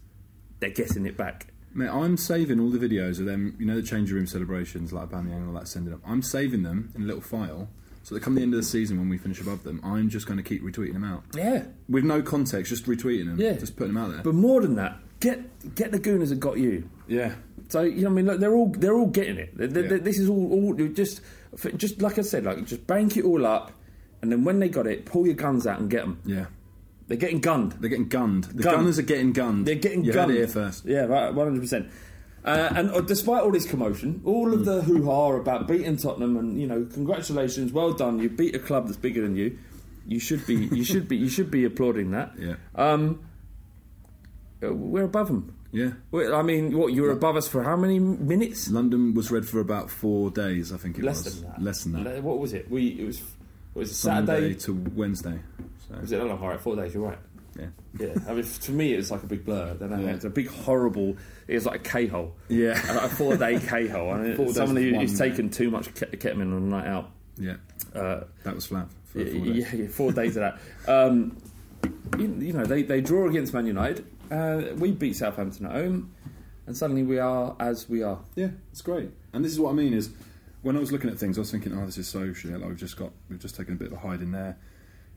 they're 0.59 0.69
getting 0.69 1.05
it 1.05 1.15
back. 1.17 1.47
Mate, 1.73 1.89
I'm 1.89 2.17
saving 2.17 2.59
all 2.59 2.69
the 2.69 2.79
videos 2.79 3.19
of 3.19 3.25
them, 3.25 3.55
you 3.59 3.65
know, 3.65 3.75
the 3.75 3.81
change 3.83 4.09
of 4.09 4.15
room 4.15 4.25
celebrations, 4.27 4.91
like 4.91 5.09
Banyang 5.09 5.35
and 5.37 5.47
all 5.49 5.53
that, 5.55 5.67
sending 5.67 5.91
them. 5.91 6.01
Up. 6.03 6.09
I'm 6.09 6.21
saving 6.21 6.63
them 6.63 6.91
in 6.95 7.03
a 7.03 7.05
little 7.05 7.21
file 7.21 7.69
so 8.03 8.15
that 8.15 8.21
come 8.23 8.35
the 8.35 8.41
end 8.41 8.53
of 8.53 8.59
the 8.59 8.65
season 8.65 8.97
when 8.97 9.09
we 9.09 9.17
finish 9.17 9.39
above 9.41 9.63
them, 9.63 9.79
I'm 9.83 10.09
just 10.09 10.25
going 10.27 10.37
to 10.37 10.43
keep 10.43 10.63
retweeting 10.63 10.93
them 10.93 11.03
out. 11.03 11.23
Yeah. 11.35 11.65
With 11.89 12.03
no 12.05 12.21
context, 12.21 12.69
just 12.69 12.85
retweeting 12.85 13.25
them. 13.27 13.39
Yeah. 13.39 13.53
Just 13.53 13.75
putting 13.75 13.93
them 13.93 14.03
out 14.03 14.11
there. 14.11 14.21
But 14.23 14.33
more 14.33 14.61
than 14.61 14.75
that, 14.75 14.97
get 15.19 15.75
get 15.75 15.91
the 15.91 15.99
Gooners 15.99 16.29
that 16.29 16.39
got 16.39 16.57
you. 16.57 16.89
yeah. 17.07 17.35
So 17.69 17.81
you 17.81 18.03
know, 18.03 18.09
I 18.09 18.13
mean, 18.13 18.25
look, 18.27 18.39
they're 18.39 18.55
all 18.55 18.69
they're 18.69 18.95
all 18.97 19.07
getting 19.07 19.37
it. 19.37 19.57
They- 19.57 19.67
they- 19.67 19.81
Yeah. 19.89 19.97
This 20.01 20.19
is 20.19 20.29
all, 20.29 20.51
all 20.53 20.73
just 20.73 21.21
just 21.75 22.01
like 22.01 22.17
I 22.17 22.21
said, 22.21 22.45
like 22.45 22.65
just 22.65 22.87
bank 22.87 23.17
it 23.17 23.25
all 23.25 23.45
up, 23.45 23.73
and 24.27 24.31
then 24.33 24.43
when 24.43 24.59
they 24.59 24.67
got 24.67 24.87
it, 24.87 25.05
pull 25.05 25.25
your 25.25 25.35
guns 25.35 25.65
out 25.65 25.79
and 25.79 25.89
get 25.89 26.01
them. 26.01 26.19
Yeah. 26.25 26.47
They're 27.07 27.15
getting 27.15 27.39
gunned. 27.39 27.71
They're 27.79 27.89
getting 27.89 28.09
gunned. 28.09 28.43
The 28.43 28.63
Gunned. 28.63 28.75
gunners 28.77 28.99
are 28.99 29.03
getting 29.03 29.31
gunned. 29.31 29.65
They're 29.65 29.75
getting 29.75 30.03
you 30.03 30.11
gunned 30.11 30.31
Heard 30.31 30.35
it 30.35 30.39
here 30.39 30.47
first. 30.49 30.83
Yeah, 30.85 31.05
right, 31.05 31.33
one 31.33 31.47
hundred 31.47 31.61
percent. 31.61 31.87
Uh, 32.43 32.69
and 32.75 32.91
uh, 32.91 32.99
despite 32.99 33.41
all 33.43 33.51
this 33.51 33.65
commotion, 33.65 34.21
all 34.25 34.53
of 34.53 34.65
the 34.65 34.81
hoo 34.81 35.05
ha 35.05 35.31
about 35.33 35.65
beating 35.69 35.95
Tottenham, 35.95 36.35
and 36.35 36.59
you 36.59 36.67
know, 36.67 36.85
congratulations, 36.93 37.71
well 37.71 37.93
done, 37.93 38.19
you 38.19 38.27
beat 38.29 38.53
a 38.55 38.59
club 38.59 38.87
that's 38.87 38.97
bigger 38.97 39.21
than 39.21 39.37
you. 39.37 39.57
You 40.05 40.19
should 40.19 40.45
be, 40.45 40.55
you 40.55 40.83
should 40.83 41.07
be, 41.07 41.15
you 41.15 41.29
should 41.29 41.49
be 41.49 41.63
applauding 41.63 42.11
that. 42.11 42.33
Yeah. 42.37 42.55
Um, 42.75 43.21
uh, 44.61 44.73
we're 44.73 45.03
above 45.05 45.27
them. 45.27 45.53
Yeah. 45.71 45.91
Well, 46.11 46.33
I 46.35 46.41
mean, 46.41 46.77
what 46.77 46.93
you 46.93 47.03
were 47.03 47.11
above 47.11 47.35
us 47.37 47.47
for 47.47 47.63
how 47.63 47.75
many 47.75 47.99
minutes? 47.99 48.69
London 48.69 49.13
was 49.13 49.29
red 49.31 49.45
for 49.47 49.59
about 49.59 49.89
four 49.89 50.29
days, 50.31 50.71
I 50.73 50.77
think 50.77 50.97
it 50.97 51.03
Less 51.05 51.23
was. 51.25 51.41
than 51.41 51.51
that. 51.51 51.61
Less 51.61 51.83
than 51.83 51.91
that. 52.03 52.15
Le- 52.15 52.21
What 52.21 52.39
was 52.39 52.53
it? 52.53 52.69
We 52.71 52.87
it 52.99 53.05
was 53.05 53.21
was 53.77 53.91
it 53.91 53.95
Sunday 53.95 54.53
Saturday? 54.53 54.55
to 54.55 54.73
Wednesday. 54.95 55.39
So, 55.87 55.99
Was 55.99 56.11
it 56.11 56.17
that 56.17 56.25
long? 56.25 56.39
All 56.41 56.49
right, 56.49 56.59
four 56.59 56.75
days. 56.75 56.93
You're 56.93 57.03
right. 57.07 57.17
yeah. 57.59 57.67
Yeah, 57.99 58.13
I 58.27 58.33
mean, 58.33 58.43
to 58.43 58.71
me, 58.71 58.93
it 58.93 58.97
was 58.97 59.09
like 59.11 59.23
a 59.23 59.27
big 59.27 59.43
blur. 59.45 59.75
I. 59.81 59.85
Yeah. 60.01 60.09
It's 60.11 60.25
a 60.25 60.29
big 60.29 60.47
horrible. 60.49 61.15
It 61.47 61.55
was 61.55 61.65
like 61.65 61.79
a 61.87 61.89
K 61.89 62.05
hole. 62.07 62.35
Yeah. 62.49 62.71
a 63.05 63.09
four 63.19 63.35
day 63.37 63.59
K 63.59 63.87
hole. 63.87 64.11
I 64.11 64.17
mean, 64.19 64.53
someone 64.53 64.75
with 64.75 64.83
who- 64.83 64.91
one 64.93 65.01
who's 65.01 65.17
day. 65.17 65.29
taken 65.29 65.49
too 65.49 65.71
much 65.71 65.87
ke- 65.95 66.11
ketamine 66.11 66.41
on 66.41 66.53
a 66.53 66.59
night 66.59 66.87
out. 66.87 67.11
Yeah. 67.37 67.55
Uh, 67.95 68.21
That 68.43 68.55
was 68.55 68.65
flat 68.67 68.87
for 69.05 69.19
yeah, 69.19 69.31
four 69.31 69.45
days. 69.45 69.57
yeah, 69.73 69.75
yeah, 69.81 69.87
four 69.87 70.11
days 70.11 70.37
of 70.37 70.41
that. 70.41 70.59
Um, 70.91 71.37
you, 72.19 72.35
you 72.39 72.53
know, 72.53 72.65
they, 72.65 72.83
they 72.83 73.01
draw 73.01 73.27
against 73.29 73.53
Man 73.53 73.65
United. 73.65 74.05
Uh, 74.29 74.63
we 74.77 74.91
beat 74.91 75.15
Southampton 75.15 75.65
at 75.67 75.71
home, 75.71 76.11
and 76.65 76.75
suddenly 76.75 77.03
we 77.03 77.17
are 77.17 77.55
as 77.59 77.87
we 77.89 78.03
are. 78.03 78.19
Yeah, 78.35 78.49
it's 78.71 78.81
great. 78.81 79.09
And 79.33 79.43
this 79.45 79.51
is 79.51 79.59
what 79.59 79.69
I 79.69 79.73
mean 79.73 79.93
is 79.93 80.09
when 80.61 80.75
I 80.75 80.79
was 80.79 80.91
looking 80.91 81.09
at 81.09 81.17
things, 81.17 81.37
I 81.37 81.41
was 81.41 81.51
thinking, 81.51 81.77
oh, 81.77 81.85
this 81.85 81.97
is 81.97 82.07
so 82.07 82.33
shit. 82.33 82.51
Like 82.51 82.69
we've 82.69 82.77
just 82.77 82.97
got, 82.97 83.11
we've 83.29 83.39
just 83.39 83.55
taken 83.55 83.73
a 83.73 83.77
bit 83.77 83.87
of 83.87 83.93
a 83.93 83.99
hide 83.99 84.21
in 84.21 84.31
there. 84.31 84.57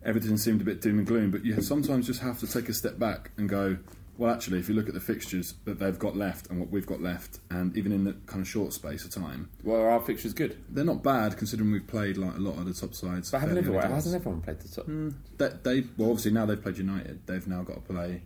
Everything 0.04 0.36
seemed 0.36 0.60
a 0.60 0.64
bit 0.64 0.80
doom 0.80 0.98
and 0.98 1.06
gloom, 1.06 1.30
but 1.30 1.44
you 1.44 1.60
sometimes 1.60 2.06
just 2.06 2.20
have 2.20 2.38
to 2.40 2.46
take 2.46 2.68
a 2.68 2.74
step 2.74 2.98
back 2.98 3.30
and 3.36 3.48
go, 3.48 3.76
well, 4.16 4.32
actually, 4.32 4.58
if 4.58 4.68
you 4.68 4.74
look 4.74 4.86
at 4.88 4.94
the 4.94 5.00
fixtures 5.00 5.54
that 5.64 5.78
they've 5.78 5.98
got 5.98 6.14
left 6.16 6.48
and 6.50 6.58
what 6.60 6.70
we've 6.70 6.86
got 6.86 7.00
left, 7.02 7.38
and 7.50 7.74
even 7.76 7.90
in 7.92 8.04
the 8.04 8.12
kind 8.26 8.40
of 8.42 8.48
short 8.48 8.72
space 8.72 9.04
of 9.04 9.10
time, 9.10 9.48
Well, 9.62 9.80
our 9.82 10.00
fixture's 10.00 10.32
good. 10.34 10.62
they're 10.70 10.84
not 10.84 11.02
bad 11.02 11.36
considering 11.38 11.70
we've 11.72 11.86
played 11.86 12.16
like 12.16 12.36
a 12.36 12.40
lot 12.40 12.58
of 12.58 12.64
the 12.66 12.74
top 12.74 12.94
sides. 12.94 13.30
But 13.30 13.40
haven't 13.40 13.58
everyone, 13.58 13.90
hasn't 13.90 14.14
everyone 14.14 14.40
played 14.42 14.60
the 14.60 14.68
top? 14.68 14.86
Mm. 14.86 15.14
They, 15.38 15.48
they 15.62 15.86
well, 15.98 16.10
obviously 16.10 16.32
now 16.32 16.46
they've 16.46 16.62
played 16.62 16.78
United. 16.78 17.26
They've 17.26 17.46
now 17.46 17.62
got 17.62 17.76
to 17.86 17.92
play. 17.92 18.22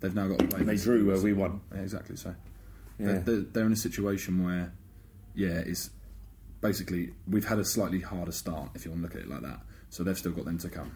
They've 0.00 0.14
now 0.14 0.28
got 0.28 0.38
to 0.40 0.46
play. 0.46 0.62
They 0.64 0.76
drew 0.76 1.06
where 1.06 1.20
we 1.20 1.32
won. 1.34 1.60
Yeah, 1.74 1.80
exactly. 1.80 2.16
So 2.16 2.34
Yeah. 2.98 3.06
they're, 3.06 3.20
they're, 3.20 3.40
they're 3.40 3.66
in 3.66 3.72
a 3.72 3.76
situation 3.76 4.42
where, 4.44 4.72
yeah, 5.34 5.58
it's 5.64 5.90
basically 6.64 7.10
we've 7.28 7.44
had 7.44 7.58
a 7.58 7.64
slightly 7.64 8.00
harder 8.00 8.32
start 8.32 8.70
if 8.74 8.86
you 8.86 8.90
want 8.90 9.02
to 9.02 9.06
look 9.08 9.14
at 9.14 9.20
it 9.20 9.28
like 9.28 9.42
that. 9.42 9.60
So 9.90 10.02
they've 10.02 10.16
still 10.18 10.32
got 10.32 10.46
them 10.46 10.56
to 10.58 10.68
come. 10.70 10.90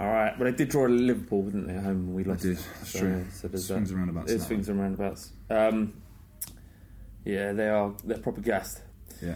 All 0.00 0.06
right, 0.08 0.32
but 0.38 0.44
they 0.44 0.52
did 0.52 0.70
draw 0.70 0.86
a 0.86 0.88
Liverpool, 0.88 1.42
didn't 1.42 1.66
they? 1.66 1.74
At 1.74 1.84
home, 1.84 2.14
we 2.14 2.24
lost. 2.24 2.42
did, 2.42 2.56
that's 2.56 2.92
true. 2.92 3.26
So 3.32 3.48
there's 3.48 3.66
Swings 3.66 3.90
that. 3.90 3.94
and 3.96 3.98
roundabouts 4.06 4.28
There's 4.30 4.46
swings 4.46 4.68
and 4.68 4.80
roundabouts. 4.80 5.32
Um, 5.50 5.92
yeah, 7.24 7.52
they 7.52 7.68
are. 7.68 7.92
They're 8.04 8.18
proper 8.18 8.40
gassed. 8.40 8.80
Yeah, 9.20 9.34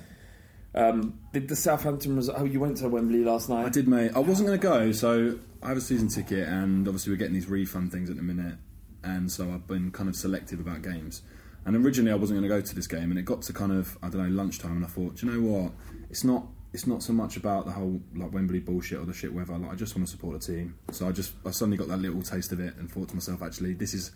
Um, 0.75 1.19
did 1.33 1.49
the 1.49 1.57
Southampton 1.57 2.17
result? 2.17 2.39
Oh, 2.41 2.45
you 2.45 2.61
went 2.61 2.77
to 2.79 2.89
Wembley 2.89 3.23
last 3.25 3.49
night. 3.51 3.67
I 3.67 3.69
did, 3.69 3.89
mate. 3.89 4.13
I 4.15 4.21
wasn't 4.21 4.47
going 4.49 4.59
to 4.59 4.63
go, 4.67 4.93
so 4.93 5.39
I 5.63 5.69
have 5.69 5.77
a 5.77 5.81
season 5.81 6.09
ticket, 6.09 6.49
and 6.49 6.87
obviously 6.89 7.13
we're 7.13 7.19
getting 7.19 7.35
these 7.35 7.49
refund 7.49 7.91
things 7.93 8.09
at 8.09 8.17
the 8.17 8.23
minute, 8.23 8.57
and 9.03 9.31
so 9.31 9.51
I've 9.51 9.67
been 9.67 9.91
kind 9.91 10.09
of 10.09 10.17
selective 10.17 10.61
about 10.61 10.83
games. 10.83 11.23
And 11.65 11.77
originally 11.77 12.11
I 12.11 12.17
wasn't 12.17 12.41
going 12.41 12.49
to 12.51 12.55
go 12.57 12.61
to 12.61 12.75
this 12.75 12.87
game, 12.87 13.11
and 13.11 13.19
it 13.19 13.25
got 13.25 13.43
to 13.43 13.53
kind 13.53 13.73
of 13.73 13.97
I 14.03 14.09
don't 14.09 14.23
know 14.29 14.43
lunchtime, 14.43 14.77
and 14.77 14.85
I 14.85 14.89
thought, 14.89 15.23
you 15.23 15.31
know 15.31 15.41
what? 15.41 15.73
It's 16.11 16.25
not. 16.25 16.47
It's 16.75 16.87
not 16.87 17.03
so 17.03 17.13
much 17.13 17.37
about 17.37 17.67
the 17.67 17.71
whole 17.73 18.01
like 18.17 18.33
Wembley 18.33 18.59
bullshit 18.59 18.99
or 18.99 19.05
the 19.05 19.13
shit 19.13 19.31
weather. 19.35 19.59
Like 19.59 19.73
I 19.73 19.75
just 19.75 19.95
want 19.95 20.07
to 20.09 20.11
support 20.11 20.41
the 20.41 20.47
team. 20.55 20.75
So 20.91 21.07
I 21.07 21.13
just 21.13 21.35
I 21.45 21.51
suddenly 21.51 21.77
got 21.77 21.89
that 21.89 21.99
little 21.99 22.23
taste 22.23 22.51
of 22.51 22.61
it 22.61 22.75
and 22.79 22.91
thought 22.91 23.11
to 23.11 23.15
myself, 23.15 23.43
actually, 23.43 23.75
this 23.75 23.93
is 23.93 24.13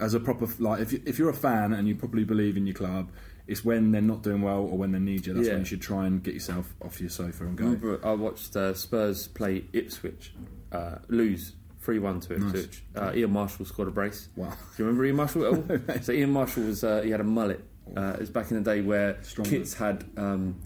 as 0.00 0.12
a 0.14 0.18
proper 0.18 0.48
like 0.58 0.80
if 0.80 0.92
you, 0.92 1.00
if 1.06 1.16
you're 1.16 1.30
a 1.30 1.34
fan 1.34 1.72
and 1.72 1.86
you 1.86 1.94
probably 1.94 2.24
believe 2.24 2.56
in 2.56 2.66
your 2.66 2.74
club, 2.74 3.12
it's 3.46 3.64
when 3.64 3.92
they're 3.92 4.02
not 4.02 4.24
doing 4.24 4.42
well 4.42 4.62
or 4.62 4.76
when 4.76 4.90
they 4.90 4.98
need 4.98 5.26
you. 5.26 5.32
That's 5.32 5.46
Yeah. 5.46 5.52
when 5.52 5.60
you 5.60 5.66
should 5.66 5.80
try 5.80 6.06
and 6.08 6.20
get 6.20 6.34
yourself 6.34 6.74
off 6.82 7.00
your 7.00 7.08
sofa 7.08 7.44
and 7.44 7.56
go. 7.56 8.00
I 8.02 8.14
watched 8.14 8.56
uh, 8.56 8.74
Spurs 8.74 9.28
play 9.28 9.66
Ipswich, 9.72 10.34
uh, 10.72 10.96
lose 11.06 11.52
three 11.82 11.98
one 11.98 12.20
to 12.20 12.34
Ipswich. 12.34 12.82
Uh, 12.96 13.12
Ian 13.14 13.32
Marshall 13.32 13.64
scored 13.66 13.88
a 13.88 13.90
brace. 13.90 14.28
Wow. 14.36 14.48
Do 14.48 14.54
you 14.82 14.84
remember 14.86 15.04
Ian 15.04 15.16
Marshall 15.16 15.44
at 15.46 15.80
all? 15.90 15.98
so 16.02 16.12
Ian 16.12 16.30
Marshall 16.30 16.64
was 16.64 16.82
uh, 16.84 17.02
he 17.02 17.10
had 17.10 17.20
a 17.20 17.24
mullet. 17.24 17.62
Uh, 17.96 18.12
it 18.14 18.20
was 18.20 18.30
back 18.30 18.50
in 18.50 18.62
the 18.62 18.70
day 18.70 18.80
where 18.80 19.18
Strong 19.22 19.48
kits 19.48 19.74
had 19.74 20.04
um, 20.16 20.56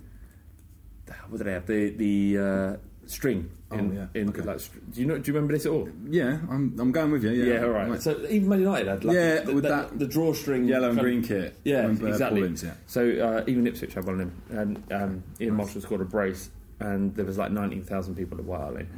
what 1.29 1.39
did 1.39 1.47
they 1.47 1.53
have 1.53 1.67
the 1.67 1.91
the 1.91 2.39
uh, 2.39 2.77
string. 3.07 3.51
In, 3.73 3.91
Oh, 3.91 3.93
yeah. 3.93 4.07
in 4.21 4.29
Okay. 4.29 4.43
like, 4.43 4.61
do 4.93 5.01
you 5.01 5.07
know? 5.09 5.19
Do 5.19 5.29
you 5.29 5.35
remember 5.35 5.53
this 5.55 5.67
at 5.67 5.73
all? 5.73 5.89
Yeah, 6.09 6.39
I'm, 6.49 6.79
I'm 6.79 6.93
going 6.93 7.11
with 7.11 7.25
you. 7.25 7.31
Yeah, 7.31 7.55
Yeah, 7.55 7.65
all 7.65 7.71
right. 7.71 7.89
Right. 7.91 8.01
So 8.01 8.17
even 8.31 8.49
Man 8.49 8.61
United 8.61 8.87
had 8.87 9.05
like 9.05 9.17
Yeah, 9.17 9.41
the, 9.41 9.55
with 9.55 9.65
the, 9.65 9.71
that 9.71 9.99
the 9.99 10.07
drawstring 10.07 10.67
Yellow 10.67 10.91
and 10.91 11.01
green 11.01 11.21
kit. 11.25 11.59
Yeah, 11.65 11.87
uh, 11.87 11.91
exactly. 12.07 12.47
Yeah. 12.63 12.75
So 12.87 13.01
uh, 13.11 13.45
even 13.49 13.67
Ipswich 13.67 13.95
had 13.95 14.05
one 14.05 14.21
of 14.21 14.21
them, 14.21 14.43
and 14.51 14.93
um, 14.93 15.25
Ian 15.41 15.57
Marshall 15.57 15.81
scored 15.81 16.01
a 16.01 16.05
brace, 16.05 16.51
and 16.79 17.13
there 17.17 17.25
was 17.25 17.39
like 17.39 17.51
nineteen 17.51 17.83
thousand 17.83 18.15
people 18.15 18.39
at 18.39 18.45
White 18.45 18.61
Hart 18.61 18.75
Lane. 18.75 18.89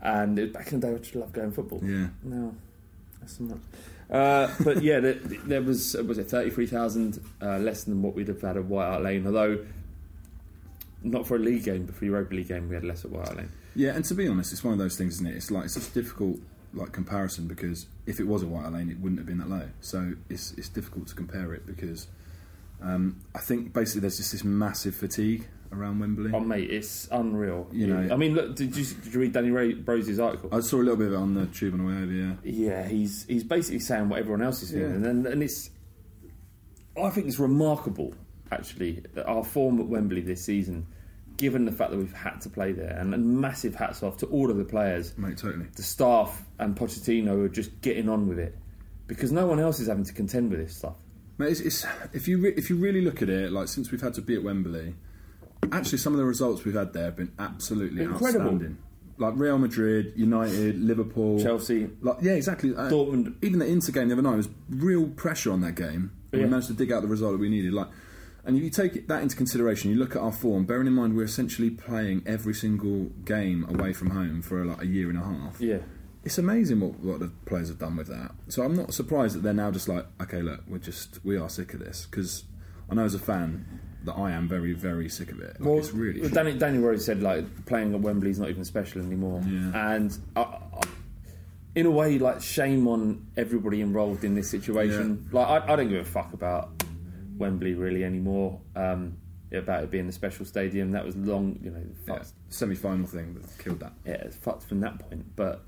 And 0.00 0.38
it, 0.38 0.52
back 0.52 0.72
in 0.72 0.80
the 0.80 0.86
day, 0.86 0.94
I 0.94 0.98
just 0.98 1.14
loved 1.14 1.32
going 1.32 1.52
football. 1.52 1.80
Yeah. 1.82 2.08
No, 2.22 2.54
that's 3.20 3.40
not. 3.40 3.58
Uh, 4.10 4.50
but 4.64 4.82
yeah, 4.82 5.00
there, 5.00 5.14
there 5.14 5.62
was 5.62 5.94
was 5.94 6.18
it 6.18 6.30
thirty 6.30 6.50
three 6.50 6.66
thousand 6.66 7.22
uh, 7.42 7.58
less 7.58 7.84
than 7.84 8.00
what 8.02 8.14
we'd 8.14 8.28
have 8.28 8.40
had 8.40 8.56
at 8.56 8.64
White 8.64 8.86
Hart 8.86 9.02
Lane. 9.02 9.26
Although 9.26 9.66
not 11.02 11.26
for 11.26 11.36
a 11.36 11.38
league 11.38 11.64
game, 11.64 11.84
but 11.84 11.94
for 11.94 12.04
a 12.04 12.08
Europa 12.08 12.34
League 12.34 12.48
game, 12.48 12.68
we 12.68 12.74
had 12.74 12.84
less 12.84 13.04
at 13.04 13.10
White 13.10 13.26
Hart 13.26 13.36
Lane. 13.38 13.50
Yeah, 13.74 13.94
and 13.94 14.04
to 14.06 14.14
be 14.14 14.26
honest, 14.26 14.52
it's 14.52 14.64
one 14.64 14.72
of 14.72 14.78
those 14.78 14.96
things, 14.96 15.14
isn't 15.14 15.26
it? 15.26 15.36
It's 15.36 15.50
like 15.50 15.66
it's 15.66 15.74
such 15.74 15.88
a 15.88 15.94
difficult 15.94 16.38
like 16.74 16.92
comparison 16.92 17.46
because 17.46 17.86
if 18.06 18.20
it 18.20 18.26
was 18.26 18.42
a 18.42 18.46
White 18.46 18.62
Hart 18.62 18.74
Lane, 18.74 18.90
it 18.90 18.98
wouldn't 18.98 19.18
have 19.18 19.26
been 19.26 19.38
that 19.38 19.50
low. 19.50 19.68
So 19.80 20.14
it's 20.30 20.52
it's 20.52 20.68
difficult 20.68 21.08
to 21.08 21.14
compare 21.14 21.52
it 21.52 21.66
because 21.66 22.06
um, 22.82 23.20
I 23.34 23.40
think 23.40 23.72
basically 23.72 24.02
there's 24.02 24.16
just 24.16 24.32
this 24.32 24.44
massive 24.44 24.94
fatigue 24.94 25.46
around 25.72 25.98
Wembley. 26.00 26.30
Oh 26.34 26.40
mate, 26.40 26.70
it's 26.70 27.08
unreal. 27.10 27.68
You 27.72 27.86
know- 27.88 28.12
I 28.12 28.16
mean, 28.16 28.34
look, 28.34 28.56
did 28.56 28.74
you, 28.76 28.84
did 28.84 29.12
you 29.14 29.20
read 29.20 29.32
Danny 29.32 29.50
Ray, 29.50 29.74
Rose's 29.74 30.18
article? 30.18 30.48
I 30.52 30.60
saw 30.60 30.76
a 30.76 30.78
little 30.78 30.96
bit 30.96 31.08
of 31.08 31.12
it 31.14 31.16
on 31.16 31.34
the 31.34 31.46
tube 31.46 31.74
on 31.74 31.80
the 31.80 31.84
way 31.86 32.02
over. 32.02 32.12
Yeah, 32.12 32.34
Yeah, 32.44 32.88
he's 32.88 33.24
he's 33.26 33.44
basically 33.44 33.80
saying 33.80 34.08
what 34.08 34.18
everyone 34.18 34.42
else 34.42 34.62
is 34.62 34.72
Yeah. 34.72 34.80
feeling, 34.80 35.04
and 35.06 35.26
and 35.26 35.42
it's. 35.42 35.70
I 37.00 37.10
think 37.10 37.26
it's 37.28 37.38
remarkable, 37.38 38.12
actually, 38.50 39.04
that 39.14 39.26
our 39.26 39.44
form 39.44 39.78
at 39.80 39.86
Wembley 39.86 40.20
this 40.20 40.44
season, 40.44 40.86
given 41.36 41.64
the 41.64 41.70
fact 41.72 41.92
that 41.92 41.96
we've 41.96 42.12
had 42.12 42.40
to 42.40 42.48
play 42.48 42.72
there, 42.72 42.96
and, 42.98 43.14
and 43.14 43.40
massive 43.40 43.74
hats 43.76 44.02
off 44.02 44.16
to 44.18 44.26
all 44.26 44.50
of 44.50 44.56
the 44.56 44.64
players, 44.64 45.16
mate, 45.16 45.36
totally. 45.36 45.66
the 45.76 45.82
staff, 45.84 46.44
and 46.58 46.74
Pochettino 46.74 47.44
are 47.44 47.48
just 47.48 47.80
getting 47.82 48.08
on 48.08 48.26
with 48.26 48.40
it, 48.40 48.56
because 49.06 49.30
no 49.30 49.46
one 49.46 49.60
else 49.60 49.78
is 49.78 49.86
having 49.86 50.02
to 50.04 50.12
contend 50.12 50.50
with 50.50 50.58
this 50.58 50.76
stuff. 50.76 50.96
Mate, 51.36 51.50
it's, 51.52 51.60
it's 51.60 51.86
if 52.12 52.26
you 52.26 52.38
re- 52.38 52.54
if 52.56 52.68
you 52.68 52.74
really 52.74 53.00
look 53.00 53.22
at 53.22 53.28
it, 53.28 53.52
like 53.52 53.68
since 53.68 53.92
we've 53.92 54.00
had 54.00 54.14
to 54.14 54.22
be 54.22 54.34
at 54.34 54.42
Wembley, 54.42 54.96
actually 55.72 55.98
some 55.98 56.12
of 56.12 56.18
the 56.18 56.24
results 56.24 56.64
we've 56.64 56.74
had 56.74 56.92
there 56.92 57.06
have 57.06 57.16
been 57.16 57.32
absolutely 57.38 58.02
Incredible. 58.02 58.46
outstanding. 58.46 58.78
Like 59.18 59.34
Real 59.36 59.58
Madrid, 59.58 60.12
United, 60.16 60.80
Liverpool, 60.80 61.42
Chelsea. 61.42 61.90
Like 62.00 62.18
yeah, 62.22 62.32
exactly. 62.32 62.74
Uh, 62.74 62.88
Dortmund. 62.88 63.34
Even 63.42 63.58
the 63.58 63.66
Inter 63.66 63.92
game 63.92 64.08
the 64.08 64.14
other 64.14 64.22
night 64.22 64.36
was 64.36 64.48
real 64.70 65.08
pressure 65.08 65.50
on 65.50 65.60
that 65.62 65.74
game. 65.74 66.12
Yeah. 66.32 66.40
We 66.40 66.46
managed 66.46 66.68
to 66.68 66.74
dig 66.74 66.92
out 66.92 67.02
the 67.02 67.08
result 67.08 67.32
that 67.32 67.38
we 67.38 67.48
needed. 67.48 67.72
Like, 67.72 67.88
and 68.44 68.56
if 68.56 68.62
you 68.62 68.70
take 68.70 69.08
that 69.08 69.22
into 69.22 69.34
consideration, 69.34 69.90
you 69.90 69.96
look 69.96 70.14
at 70.14 70.22
our 70.22 70.30
form. 70.30 70.66
Bearing 70.66 70.86
in 70.86 70.92
mind 70.92 71.16
we're 71.16 71.24
essentially 71.24 71.68
playing 71.70 72.22
every 72.26 72.54
single 72.54 73.06
game 73.24 73.66
away 73.68 73.92
from 73.92 74.10
home 74.10 74.40
for 74.40 74.64
like 74.64 74.82
a 74.82 74.86
year 74.86 75.10
and 75.10 75.18
a 75.18 75.22
half 75.22 75.60
Yeah, 75.60 75.78
it's 76.24 76.38
amazing 76.38 76.78
what, 76.80 77.00
what 77.00 77.18
the 77.18 77.32
players 77.44 77.68
have 77.68 77.78
done 77.78 77.96
with 77.96 78.06
that. 78.06 78.32
So 78.48 78.62
I'm 78.62 78.74
not 78.76 78.94
surprised 78.94 79.34
that 79.34 79.42
they're 79.42 79.52
now 79.52 79.72
just 79.72 79.88
like, 79.88 80.06
okay, 80.22 80.42
look, 80.42 80.62
we're 80.68 80.78
just 80.78 81.18
we 81.24 81.36
are 81.36 81.48
sick 81.48 81.74
of 81.74 81.80
this 81.80 82.06
because 82.08 82.44
I 82.88 82.94
know 82.94 83.04
as 83.04 83.14
a 83.14 83.18
fan 83.18 83.80
that 84.08 84.18
I 84.18 84.32
am 84.32 84.48
very 84.48 84.72
very 84.72 85.08
sick 85.08 85.30
of 85.30 85.40
it. 85.40 85.60
Like, 85.60 85.68
well, 85.68 85.78
it's 85.78 85.92
really 85.92 86.20
shit. 86.22 86.32
Danny, 86.34 86.54
Danny 86.58 86.78
Rose 86.78 87.04
said 87.04 87.22
like 87.22 87.44
playing 87.66 87.94
at 87.94 88.00
Wembley 88.00 88.30
is 88.30 88.38
not 88.38 88.48
even 88.50 88.64
special 88.64 89.00
anymore, 89.02 89.40
Yeah. 89.46 89.94
and 89.94 90.18
I, 90.36 90.40
I, 90.40 90.60
in 91.74 91.86
a 91.86 91.90
way, 91.90 92.18
like 92.18 92.42
shame 92.42 92.88
on 92.88 93.26
everybody 93.36 93.80
involved 93.80 94.24
in 94.24 94.34
this 94.34 94.50
situation. 94.50 95.28
Like 95.32 95.46
I, 95.46 95.72
I 95.72 95.76
don't 95.76 95.88
give 95.88 96.00
a 96.00 96.04
fuck 96.10 96.32
about 96.32 96.70
Wembley 97.36 97.74
really 97.74 98.04
anymore. 98.04 98.60
Um, 98.74 99.18
about 99.50 99.82
it 99.82 99.90
being 99.90 100.06
a 100.08 100.12
special 100.12 100.44
stadium, 100.44 100.90
that 100.92 101.06
was 101.06 101.16
long, 101.16 101.58
you 101.62 101.70
know, 101.70 101.82
yeah, 102.06 102.22
semi-final 102.50 103.06
thing 103.06 103.32
that 103.32 103.64
killed 103.64 103.80
that. 103.80 103.94
yeah, 104.04 104.12
it's 104.26 104.36
fucked 104.36 104.64
from 104.64 104.80
that 104.80 104.98
point. 104.98 105.24
But 105.36 105.64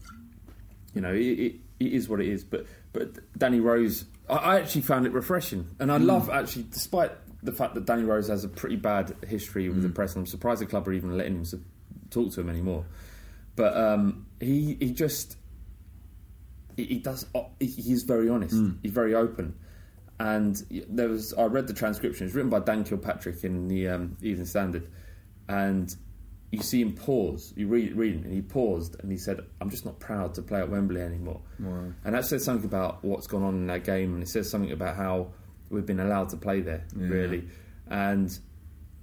you 0.95 1.01
know, 1.01 1.15
it, 1.15 1.21
it, 1.39 1.55
it 1.79 1.93
is 1.95 2.07
what 2.09 2.21
it 2.21 2.29
is. 2.29 2.45
But 2.45 2.67
but 2.93 3.39
Danny 3.39 3.59
Rose, 3.61 4.05
I, 4.29 4.35
I 4.35 4.61
actually 4.61 4.83
found 4.83 5.07
it 5.07 5.13
refreshing, 5.13 5.67
and 5.79 5.91
I 5.91 5.97
love 5.97 6.29
actually, 6.29 6.65
despite 6.65 7.13
the 7.43 7.53
fact 7.53 7.75
that 7.75 7.85
Danny 7.87 8.03
Rose 8.05 8.29
has 8.29 8.45
a 8.45 8.49
pretty 8.49 8.77
bad 8.77 9.15
history 9.27 9.69
with 9.69 9.83
the 9.83 9.89
press, 9.89 10.15
and 10.15 10.23
I'm 10.23 10.27
surprised 10.27 10.61
the 10.61 10.67
club 10.67 10.87
are 10.89 10.93
even 10.93 11.17
letting 11.17 11.37
him 11.45 11.65
talk 12.11 12.33
to 12.35 12.41
him 12.41 12.51
anymore. 12.51 12.85
But 13.57 13.77
um, 13.77 14.27
he 14.41 14.77
he 14.81 14.93
just 14.93 15.37
he, 16.77 16.85
he 16.85 16.99
does 16.99 17.27
he- 17.59 17.67
he's 17.67 18.03
very 18.05 18.29
honest. 18.29 18.55
He's 18.83 18.93
very 18.93 19.15
open. 19.15 19.55
And 20.19 20.63
there 20.89 21.09
was 21.09 21.33
I 21.35 21.45
read 21.45 21.67
the 21.67 21.73
transcription. 21.75 22.27
It's 22.27 22.35
written 22.35 22.51
by 22.51 22.61
Dan 22.61 22.85
Kilpatrick 22.85 23.43
in 23.43 23.69
the 23.69 23.89
um, 23.89 24.17
Evening 24.21 24.45
Standard, 24.47 24.87
and 25.49 25.95
you 26.53 26.61
see 26.63 26.83
him 26.83 26.93
pause. 26.93 27.55
You 27.57 27.69
read 27.69 27.95
reading, 27.97 28.25
and 28.25 28.33
he 28.35 28.43
paused 28.43 28.97
and 29.01 29.11
he 29.11 29.17
said, 29.17 29.41
"I'm 29.63 29.71
just 29.71 29.87
not 29.87 29.99
proud 29.99 30.35
to 30.35 30.43
play 30.43 30.59
at 30.61 30.69
Wembley 30.69 31.01
anymore." 31.01 31.41
And 32.05 32.15
that 32.15 32.27
says 32.27 32.45
something 32.45 32.67
about 32.67 33.03
what's 33.03 33.27
gone 33.27 33.43
on 33.43 33.55
in 33.55 33.67
that 33.69 33.85
game, 33.85 34.13
and 34.13 34.23
it 34.23 34.29
says 34.29 34.51
something 34.51 34.73
about 34.73 34.97
how 34.97 35.33
we've 35.71 35.87
been 35.87 36.01
allowed 36.01 36.29
to 36.31 36.37
play 36.37 36.61
there, 36.61 36.85
really. 36.95 37.49
And 37.89 38.37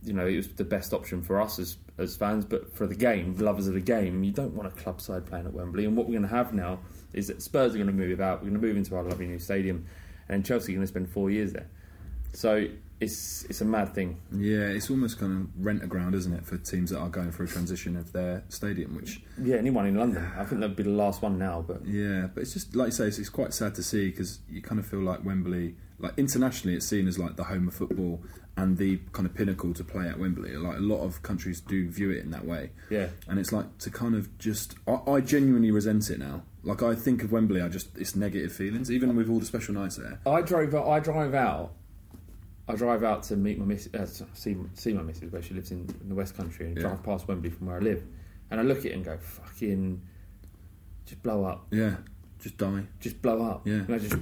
you 0.04 0.14
know, 0.14 0.28
it 0.28 0.38
was 0.38 0.48
the 0.50 0.64
best 0.64 0.94
option 0.94 1.22
for 1.22 1.42
us 1.42 1.60
as 1.60 1.78
as 1.98 2.16
fans, 2.16 2.46
but 2.46 2.76
for 2.76 2.86
the 2.86 2.96
game, 2.96 3.36
lovers 3.38 3.68
of 3.68 3.74
the 3.74 3.82
game, 3.82 4.24
you 4.24 4.32
don't 4.32 4.54
want 4.54 4.68
a 4.68 4.72
club 4.82 5.02
side 5.02 5.26
playing 5.26 5.48
at 5.48 5.54
Wembley. 5.54 5.86
And 5.86 5.98
what 5.98 6.06
we're 6.06 6.14
going 6.20 6.30
to 6.30 6.36
have 6.36 6.54
now 6.54 6.80
is 7.14 7.28
that 7.28 7.42
Spurs 7.42 7.74
are 7.74 7.78
going 7.78 7.88
to 7.88 7.94
move 7.94 8.22
out. 8.22 8.40
We're 8.44 8.50
going 8.50 8.62
to 8.62 8.68
move 8.68 8.78
into 8.78 8.96
our 8.96 9.04
lovely 9.04 9.26
new 9.26 9.40
stadium, 9.40 9.86
and 10.30 10.46
Chelsea 10.46 10.74
are 10.74 10.76
going 10.76 10.84
to 10.84 10.88
spend 10.88 11.10
four 11.10 11.32
years 11.32 11.54
there. 11.54 11.68
So 12.34 12.68
it's 13.00 13.46
it's 13.46 13.62
a 13.62 13.66
mad 13.66 13.94
thing. 13.94 14.20
Yeah, 14.32 14.68
it's 14.68 14.90
almost 14.90 15.20
kind 15.20 15.32
of 15.34 15.66
rent 15.66 15.84
a 15.84 15.88
ground, 15.88 16.16
isn't 16.16 16.34
it, 16.34 16.46
for 16.46 16.58
teams 16.58 16.92
that 16.92 17.00
are 17.00 17.10
going 17.10 17.32
through 17.32 17.46
a 17.46 17.50
transition 17.50 17.96
of 17.96 18.12
their 18.12 18.44
stadium, 18.50 18.96
which 18.96 19.22
Yeah, 19.42 19.56
anyone 19.56 19.88
in 19.88 19.96
London, 19.96 20.30
I 20.38 20.46
think 20.46 20.62
that'd 20.62 20.76
be 20.76 20.84
the 20.84 20.90
last 20.90 21.22
one 21.22 21.38
now. 21.38 21.64
But 21.68 21.86
Yeah, 21.86 22.28
but 22.34 22.42
it's 22.42 22.54
just 22.54 22.76
like 22.76 22.88
you 22.88 22.92
say, 22.92 23.08
it's, 23.08 23.20
it's 23.20 23.30
quite 23.30 23.54
sad 23.54 23.76
to 23.76 23.84
see 23.84 24.10
because 24.10 24.40
you 24.50 24.62
kind 24.62 24.80
of 24.80 24.86
feel 24.86 25.02
like 25.02 25.24
Wembley, 25.24 25.76
like 26.00 26.14
internationally, 26.18 26.76
it's 26.76 26.86
seen 26.88 27.08
as 27.08 27.18
like 27.18 27.36
the 27.36 27.46
home 27.46 27.68
of 27.68 27.74
football 27.74 28.22
and 28.56 28.78
the 28.78 28.98
kind 29.14 29.26
of 29.28 29.34
pinnacle 29.36 29.74
to 29.74 29.84
play 29.84 30.08
at 30.08 30.20
Wembley. 30.20 30.56
Like 30.58 30.78
a 30.78 30.82
lot 30.82 31.02
of 31.04 31.22
countries 31.22 31.62
do 31.62 31.90
view 31.90 32.10
it 32.12 32.24
in 32.24 32.32
that 32.32 32.46
way. 32.46 32.72
Yeah. 32.90 33.08
and 33.28 33.38
it's 33.40 33.52
like 33.52 33.78
to 33.80 33.90
kind 33.92 34.16
of 34.16 34.36
just, 34.40 34.76
I, 34.88 35.00
I 35.08 35.22
genuinely 35.22 35.70
resent 35.72 36.10
it 36.10 36.18
now. 36.20 36.44
Like 36.64 36.82
I 36.84 36.96
think 36.96 37.24
of 37.24 37.32
Wembley, 37.32 37.62
I 37.62 37.68
just 37.70 37.96
it's 37.98 38.16
negative 38.16 38.52
feelings, 38.52 38.92
even 38.92 39.16
with 39.16 39.30
all 39.30 39.40
the 39.40 39.46
special 39.46 39.74
nights 39.76 39.96
there. 39.98 40.20
I 40.26 40.42
drove. 40.42 40.74
I 40.76 41.00
drive 41.00 41.34
out. 41.34 41.72
I 42.68 42.76
drive 42.76 43.04
out 43.04 43.24
to 43.24 43.38
meet 43.38 43.58
my 43.58 43.64
miss, 43.66 43.88
uh, 43.94 44.06
see 44.34 44.58
see 44.74 44.92
my 44.92 45.02
missus 45.02 45.32
where 45.32 45.42
she 45.42 45.54
lives 45.54 45.72
in, 45.72 45.88
in 46.02 46.10
the 46.10 46.16
West 46.16 46.36
Country, 46.36 46.66
and 46.68 46.76
Yeah. 46.76 46.82
drive 46.84 47.04
past 47.04 47.26
Wembley 47.30 47.50
from 47.52 47.68
where 47.68 47.78
I 47.78 47.80
live, 47.80 48.04
and 48.52 48.60
I 48.60 48.64
look 48.64 48.80
at 48.80 48.88
it 48.88 48.94
and 48.96 49.06
go, 49.06 49.18
"Fucking, 49.18 50.02
just 51.06 51.24
blow 51.24 51.46
up, 51.46 51.68
Yeah, 51.72 51.96
just 52.40 52.58
die. 52.58 52.84
just 53.00 53.22
blow 53.22 53.42
up." 53.44 53.66
Yeah. 53.66 53.76
and 53.76 53.96
I 53.96 54.00
just 54.00 54.22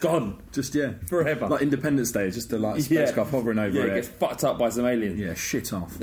gone 0.00 0.40
Just 0.52 0.74
yeah, 0.74 0.92
forever. 1.06 1.48
like 1.48 1.62
Independence 1.62 2.12
Day, 2.12 2.30
just 2.30 2.52
a 2.52 2.58
like 2.58 2.76
Yeah. 2.76 3.04
spacecraft 3.04 3.30
hovering 3.30 3.58
over 3.58 3.76
yeah, 3.76 3.84
it 3.84 3.88
it. 3.90 3.94
gets 3.96 4.08
fucked 4.08 4.44
up 4.44 4.58
by 4.58 4.68
some 4.70 4.86
aliens. 4.86 5.18
Yeah, 5.18 5.34
shit 5.34 5.72
off. 5.72 5.96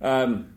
Um, 0.00 0.50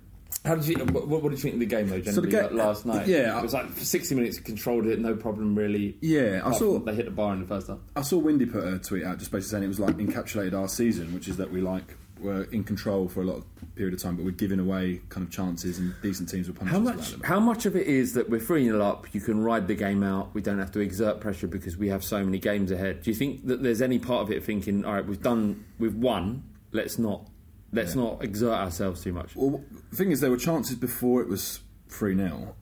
how 0.43 0.56
did 0.56 0.67
you? 0.67 0.75
What, 0.86 1.08
what 1.08 1.23
did 1.23 1.32
you 1.34 1.38
think 1.38 1.53
of 1.53 1.60
the 1.62 1.65
game 1.65 1.88
though? 1.89 1.99
Generally, 2.01 2.30
ga- 2.32 2.41
like 2.41 2.51
last 2.51 2.86
night. 2.86 3.08
yeah, 3.08 3.38
it 3.38 3.41
was 3.41 3.53
like 3.53 3.69
for 3.69 3.86
sixty 3.86 4.13
minutes, 4.13 4.39
controlled 4.39 4.86
it, 4.88 4.99
no 4.99 5.15
problem 5.15 5.56
really. 5.56 5.97
Yeah, 6.01 6.36
I 6.36 6.38
Apart 6.39 6.56
saw- 6.58 6.73
from 6.75 6.86
They 6.86 6.95
hit 6.95 7.06
the 7.06 7.12
bar 7.12 7.34
in 7.34 7.39
the 7.41 7.45
first 7.47 7.67
half. 7.67 7.80
I 7.95 8.01
saw 8.01 8.17
Windy 8.17 8.45
put 8.45 8.65
a 8.65 8.77
tweet 8.77 9.03
out 9.06 9.19
just 9.19 9.32
basically 9.32 9.51
saying 9.51 9.63
it 9.63 9.67
was 9.67 9.80
like 9.80 9.95
encapsulated 9.97 10.53
our 10.53 10.67
season, 10.67 11.13
which 11.13 11.27
is 11.30 11.38
that 11.38 11.49
we 11.51 11.62
like 11.62 11.95
were 12.19 12.43
in 12.45 12.63
control 12.63 13.08
for 13.08 13.21
a 13.21 13.25
lot 13.25 13.38
of 13.38 13.45
period 13.75 13.93
of 13.93 14.01
time, 14.01 14.15
but 14.15 14.25
we're 14.25 14.32
giving 14.32 14.60
away 14.60 15.01
kind 15.10 15.25
of 15.25 15.32
chances 15.32 15.77
and 15.77 15.93
decent 16.01 16.30
teams 16.30 16.47
were 16.47 16.53
punished. 16.53 16.73
How 16.75 16.80
much? 16.80 17.15
How 17.23 17.39
much 17.39 17.65
of 17.65 17.75
it 17.75 17.88
is 17.88 18.13
that 18.13 18.30
we're 18.30 18.39
three 18.39 18.65
0 18.65 18.82
up? 18.82 19.13
You 19.13 19.21
can 19.21 19.43
ride 19.43 19.67
the 19.67 19.75
game 19.75 20.03
out. 20.03 20.34
We 20.34 20.41
don't 20.41 20.60
have 20.60 20.71
to 20.71 20.80
exert 20.80 21.19
pressure 21.19 21.47
because 21.47 21.77
we 21.77 21.89
have 21.89 22.03
so 22.03 22.23
many 22.23 22.39
games 22.39 22.71
ahead. 22.71 23.01
Do 23.03 23.12
you 23.12 23.15
think 23.15 23.45
that 23.47 23.62
there's 23.63 23.82
any 23.82 23.99
part 23.99 24.21
of 24.23 24.32
it 24.32 24.43
thinking, 24.43 24.84
all 24.86 24.93
right, 24.93 25.06
we've 25.06 25.21
done, 25.21 25.65
we've 25.80 25.95
won. 25.95 26.43
Let's 26.71 26.97
not, 26.99 27.27
let's 27.71 27.95
Yeah. 27.95 28.01
not 28.01 28.23
exert 28.23 28.53
ourselves 28.53 29.03
too 29.03 29.13
much. 29.13 29.36
Well, 29.36 29.63
the 29.91 29.95
thing 29.95 30.12
is, 30.12 30.19
there 30.19 30.32
were 30.32 30.38
chances 30.38 30.75
before 30.75 31.21
it 31.21 31.27
was 31.30 31.60
three 31.89 32.15
0 32.15 32.56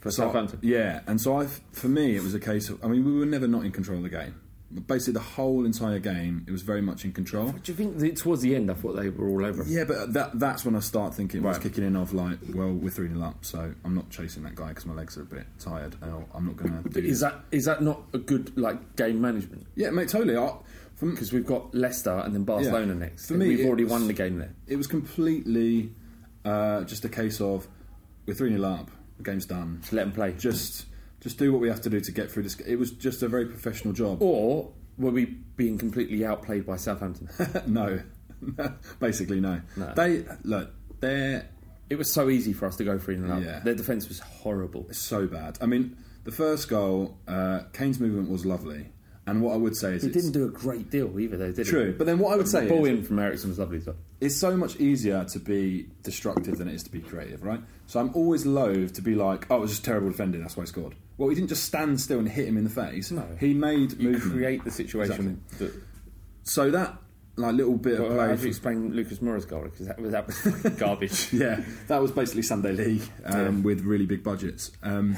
For 0.00 0.10
Southampton? 0.10 0.58
Yeah, 0.62 1.00
and 1.06 1.20
so 1.20 1.40
I, 1.40 1.46
for 1.72 1.88
me, 1.88 2.14
it 2.16 2.22
was 2.22 2.34
a 2.34 2.40
case 2.40 2.68
of. 2.68 2.84
I 2.84 2.88
mean, 2.88 3.04
we 3.04 3.18
were 3.18 3.26
never 3.26 3.48
not 3.48 3.64
in 3.64 3.72
control 3.72 3.96
of 3.98 4.04
the 4.04 4.10
game. 4.10 4.34
But 4.70 4.86
basically, 4.86 5.14
the 5.14 5.20
whole 5.20 5.64
entire 5.64 5.98
game, 5.98 6.44
it 6.46 6.50
was 6.52 6.60
very 6.60 6.82
much 6.82 7.04
in 7.06 7.12
control. 7.12 7.52
Do 7.52 7.72
you 7.72 7.74
think 7.76 7.96
that 7.98 8.16
towards 8.16 8.42
the 8.42 8.54
end, 8.54 8.70
I 8.70 8.74
thought 8.74 8.92
they 8.96 9.08
were 9.08 9.26
all 9.28 9.42
over? 9.44 9.64
Yeah, 9.66 9.84
but 9.84 10.12
that 10.12 10.38
that's 10.38 10.62
when 10.64 10.76
I 10.76 10.80
start 10.80 11.14
thinking 11.14 11.40
it 11.40 11.44
was 11.44 11.58
kicking 11.58 11.84
in 11.84 11.96
of 11.96 12.12
like, 12.12 12.38
well, 12.52 12.72
we're 12.72 12.90
three 12.90 13.08
0 13.08 13.22
up, 13.22 13.44
so 13.46 13.72
I'm 13.82 13.94
not 13.94 14.10
chasing 14.10 14.42
that 14.42 14.54
guy 14.54 14.68
because 14.68 14.84
my 14.84 14.92
legs 14.92 15.16
are 15.16 15.22
a 15.22 15.24
bit 15.24 15.46
tired. 15.58 15.96
I'm 16.02 16.46
not 16.46 16.56
going 16.56 16.82
to 16.82 16.88
do. 16.90 17.00
Is 17.00 17.20
that 17.20 17.36
is 17.50 17.64
that 17.64 17.82
not 17.82 18.02
a 18.12 18.18
good 18.18 18.58
like 18.58 18.96
game 18.96 19.20
management? 19.22 19.66
Yeah, 19.74 19.88
mate, 19.90 20.08
totally. 20.10 20.34
Because 21.00 21.32
we've 21.32 21.46
got 21.46 21.74
Leicester 21.74 22.10
and 22.24 22.34
then 22.34 22.42
Barcelona 22.44 22.92
Yeah. 22.92 22.98
next. 22.98 23.28
For 23.28 23.34
and 23.34 23.42
me, 23.44 23.48
we've 23.50 23.66
already 23.66 23.84
was- 23.84 23.92
won 23.92 24.06
the 24.08 24.12
game 24.12 24.36
there. 24.38 24.52
It 24.66 24.76
was 24.76 24.86
completely 24.88 25.92
uh, 26.44 26.82
just 26.84 27.04
a 27.04 27.08
case 27.08 27.40
of 27.40 27.66
we're 28.26 28.34
three 28.34 28.50
0 28.50 28.62
up, 28.68 28.90
the 29.16 29.22
game's 29.22 29.46
done. 29.46 29.78
Just 29.80 29.92
let 29.94 30.02
them 30.04 30.12
play. 30.12 30.32
Just 30.36 30.84
just 31.20 31.38
do 31.38 31.52
what 31.52 31.60
we 31.60 31.68
have 31.68 31.80
to 31.82 31.90
do 31.90 32.00
to 32.00 32.12
get 32.12 32.30
through 32.30 32.44
this. 32.44 32.58
It 32.60 32.76
was 32.76 32.90
just 32.90 33.22
a 33.22 33.28
very 33.28 33.46
professional 33.46 33.92
job. 33.92 34.22
Or 34.22 34.72
were 34.96 35.10
we 35.10 35.24
being 35.24 35.78
completely 35.78 36.24
outplayed 36.24 36.66
by 36.66 36.76
Southampton? 36.76 37.28
no, 37.66 38.00
basically 39.00 39.40
no. 39.40 39.60
No. 39.76 39.92
They 39.94 40.24
look, 40.44 40.70
they're 41.00 41.48
it 41.90 41.96
was 41.96 42.12
so 42.12 42.28
easy 42.28 42.52
for 42.52 42.66
us 42.66 42.76
to 42.76 42.84
go 42.84 42.98
3 42.98 43.16
0 43.16 43.36
up. 43.36 43.42
Yeah. 43.42 43.60
Their 43.60 43.74
defence 43.74 44.08
was 44.08 44.20
horrible. 44.20 44.86
so 44.92 45.26
bad. 45.26 45.58
I 45.60 45.66
mean, 45.66 45.96
the 46.24 46.32
first 46.32 46.68
goal, 46.68 47.18
uh, 47.26 47.60
Kane's 47.72 47.98
movement 47.98 48.28
was 48.28 48.44
lovely, 48.44 48.88
and 49.30 49.42
what 49.42 49.54
I 49.54 49.56
would 49.56 49.76
say 49.76 49.94
is 49.94 50.02
He 50.02 50.08
didn't 50.10 50.32
do 50.32 50.44
a 50.44 50.48
great 50.48 50.90
deal 50.90 51.18
either, 51.20 51.36
though, 51.36 51.52
did 51.52 51.66
he? 51.66 51.70
True, 51.70 51.94
but 51.96 52.06
then 52.06 52.18
what 52.18 52.32
I 52.32 52.36
would 52.36 52.48
say 52.48 52.64
the 52.64 52.70
ball 52.70 52.84
is- 52.86 52.98
in 52.98 53.04
from 53.04 53.18
Eriksen 53.18 53.50
was 53.50 53.58
lovely 53.58 53.78
as 53.78 53.86
well. 53.86 53.96
it's 54.20 54.36
so 54.36 54.56
much 54.56 54.76
easier 54.80 55.24
to 55.24 55.38
be 55.38 55.88
destructive 56.02 56.58
than 56.58 56.68
it 56.68 56.74
is 56.74 56.82
to 56.84 56.90
be 56.90 57.00
creative, 57.00 57.42
right? 57.44 57.60
So 57.86 58.00
I'm 58.00 58.10
always 58.14 58.44
loath 58.46 58.92
to 58.94 59.02
be 59.02 59.14
like, 59.14 59.46
oh, 59.50 59.56
it 59.56 59.60
was 59.60 59.70
just 59.70 59.84
terrible 59.84 60.10
defending, 60.10 60.40
that's 60.40 60.56
why 60.56 60.62
he 60.64 60.66
scored. 60.68 60.94
Well, 61.16 61.28
he 61.28 61.34
didn't 61.34 61.48
just 61.48 61.64
stand 61.64 62.00
still 62.00 62.18
and 62.18 62.28
hit 62.28 62.46
him 62.48 62.56
in 62.56 62.64
the 62.64 62.70
face. 62.70 63.10
No. 63.10 63.24
he 63.40 63.54
made 63.54 63.92
You 64.00 64.10
movement. 64.10 64.32
create 64.34 64.64
the 64.64 64.70
situation. 64.70 65.42
That, 65.58 65.72
So 66.44 66.70
that 66.70 66.96
like 67.36 67.54
little 67.54 67.76
bit 67.76 68.00
of 68.00 68.06
play. 68.08 68.16
how 68.28 68.34
do 68.34 68.42
you 68.42 68.48
explain 68.48 68.92
Lucas 68.94 69.22
Moura's 69.22 69.44
goal? 69.44 69.62
Because 69.64 69.86
that, 69.86 70.00
was- 70.00 70.10
that 70.12 70.26
was 70.26 70.36
garbage. 70.78 71.32
yeah, 71.32 71.60
that 71.88 72.00
was 72.02 72.10
basically 72.10 72.42
Sunday 72.42 72.72
League 72.72 73.02
um, 73.24 73.58
Yeah. 73.58 73.62
with 73.62 73.80
really 73.82 74.06
big 74.06 74.22
budgets. 74.24 74.70
Um, 74.82 75.16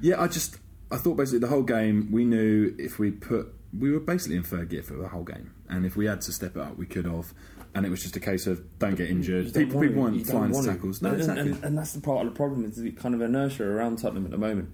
yeah, 0.00 0.20
I 0.20 0.28
just 0.28 0.58
I 0.90 0.96
thought 0.98 1.16
basically 1.16 1.40
the 1.40 1.48
whole 1.48 1.62
game 1.62 2.08
we 2.12 2.24
knew 2.24 2.74
if 2.78 2.98
we 2.98 3.10
put 3.10 3.52
we 3.78 3.90
were 3.90 4.00
basically 4.00 4.36
in 4.36 4.42
third 4.42 4.68
gear 4.70 4.82
for 4.82 4.94
the 4.94 5.08
whole 5.08 5.24
game, 5.24 5.52
and 5.68 5.84
if 5.84 5.96
we 5.96 6.06
had 6.06 6.20
to 6.22 6.32
step 6.32 6.56
it 6.56 6.62
up, 6.62 6.76
we 6.76 6.86
could 6.86 7.04
have. 7.04 7.32
And 7.74 7.84
it 7.84 7.90
was 7.90 8.02
just 8.02 8.16
a 8.16 8.20
case 8.20 8.46
of 8.46 8.78
don't 8.78 8.94
get 8.94 9.10
injured. 9.10 9.52
Don't 9.52 9.66
People, 9.66 9.80
people 9.82 10.02
weren't 10.02 10.26
flying 10.26 10.52
to. 10.52 10.62
tackles. 10.62 11.02
No, 11.02 11.10
and, 11.10 11.20
and- 11.20 11.30
exactly. 11.30 11.52
and, 11.52 11.64
and 11.64 11.78
that's 11.78 11.92
the 11.92 12.00
part 12.00 12.26
of 12.26 12.32
the 12.32 12.36
problem 12.36 12.64
is 12.64 12.76
the 12.76 12.90
kind 12.92 13.14
of 13.14 13.20
inertia 13.20 13.64
around 13.64 13.98
Tottenham 13.98 14.24
at 14.24 14.30
the 14.30 14.38
moment. 14.38 14.70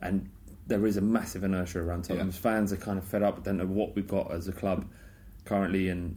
And 0.00 0.30
there 0.66 0.86
is 0.86 0.96
a 0.96 1.02
massive 1.02 1.44
inertia 1.44 1.80
around 1.80 2.04
Tottenham. 2.04 2.28
Yeah. 2.28 2.32
Fans 2.40 2.72
are 2.72 2.78
kind 2.78 2.96
of 2.96 3.04
fed 3.04 3.22
up, 3.22 3.44
don't 3.44 3.58
know 3.58 3.66
what 3.66 3.94
we've 3.94 4.08
got 4.08 4.32
as 4.32 4.48
a 4.48 4.52
club 4.52 4.86
currently, 5.44 5.88
and 5.90 6.16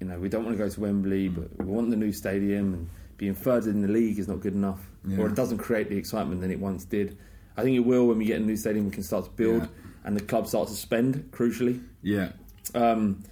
you 0.00 0.06
know 0.08 0.18
we 0.18 0.28
don't 0.28 0.44
want 0.44 0.56
to 0.56 0.62
go 0.64 0.68
to 0.68 0.80
Wembley, 0.80 1.28
mm. 1.28 1.34
but 1.36 1.64
we 1.64 1.72
want 1.72 1.90
the 1.90 1.96
new 1.96 2.12
stadium. 2.12 2.74
And 2.74 2.88
being 3.16 3.34
third 3.34 3.66
in 3.66 3.82
the 3.82 3.88
league 3.88 4.18
is 4.18 4.26
not 4.26 4.40
good 4.40 4.54
enough, 4.54 4.80
Yeah. 5.06 5.18
or 5.18 5.28
it 5.28 5.36
doesn't 5.36 5.58
create 5.58 5.88
the 5.90 5.96
excitement 5.96 6.40
that 6.40 6.50
it 6.50 6.58
once 6.58 6.84
did. 6.84 7.16
I 7.56 7.62
think 7.62 7.76
it 7.76 7.80
will 7.86 8.06
when 8.08 8.18
we 8.18 8.24
get 8.26 8.40
a 8.40 8.44
new 8.44 8.56
stadium. 8.56 8.84
We 8.86 8.90
can 8.90 9.02
start 9.02 9.24
to 9.24 9.30
build, 9.30 9.62
Yeah. 9.62 9.68
and 10.04 10.16
the 10.16 10.22
club 10.22 10.46
starts 10.46 10.70
to 10.72 10.76
spend. 10.76 11.28
Crucially, 11.32 11.82
yeah, 12.02 12.32
um, 12.74 13.22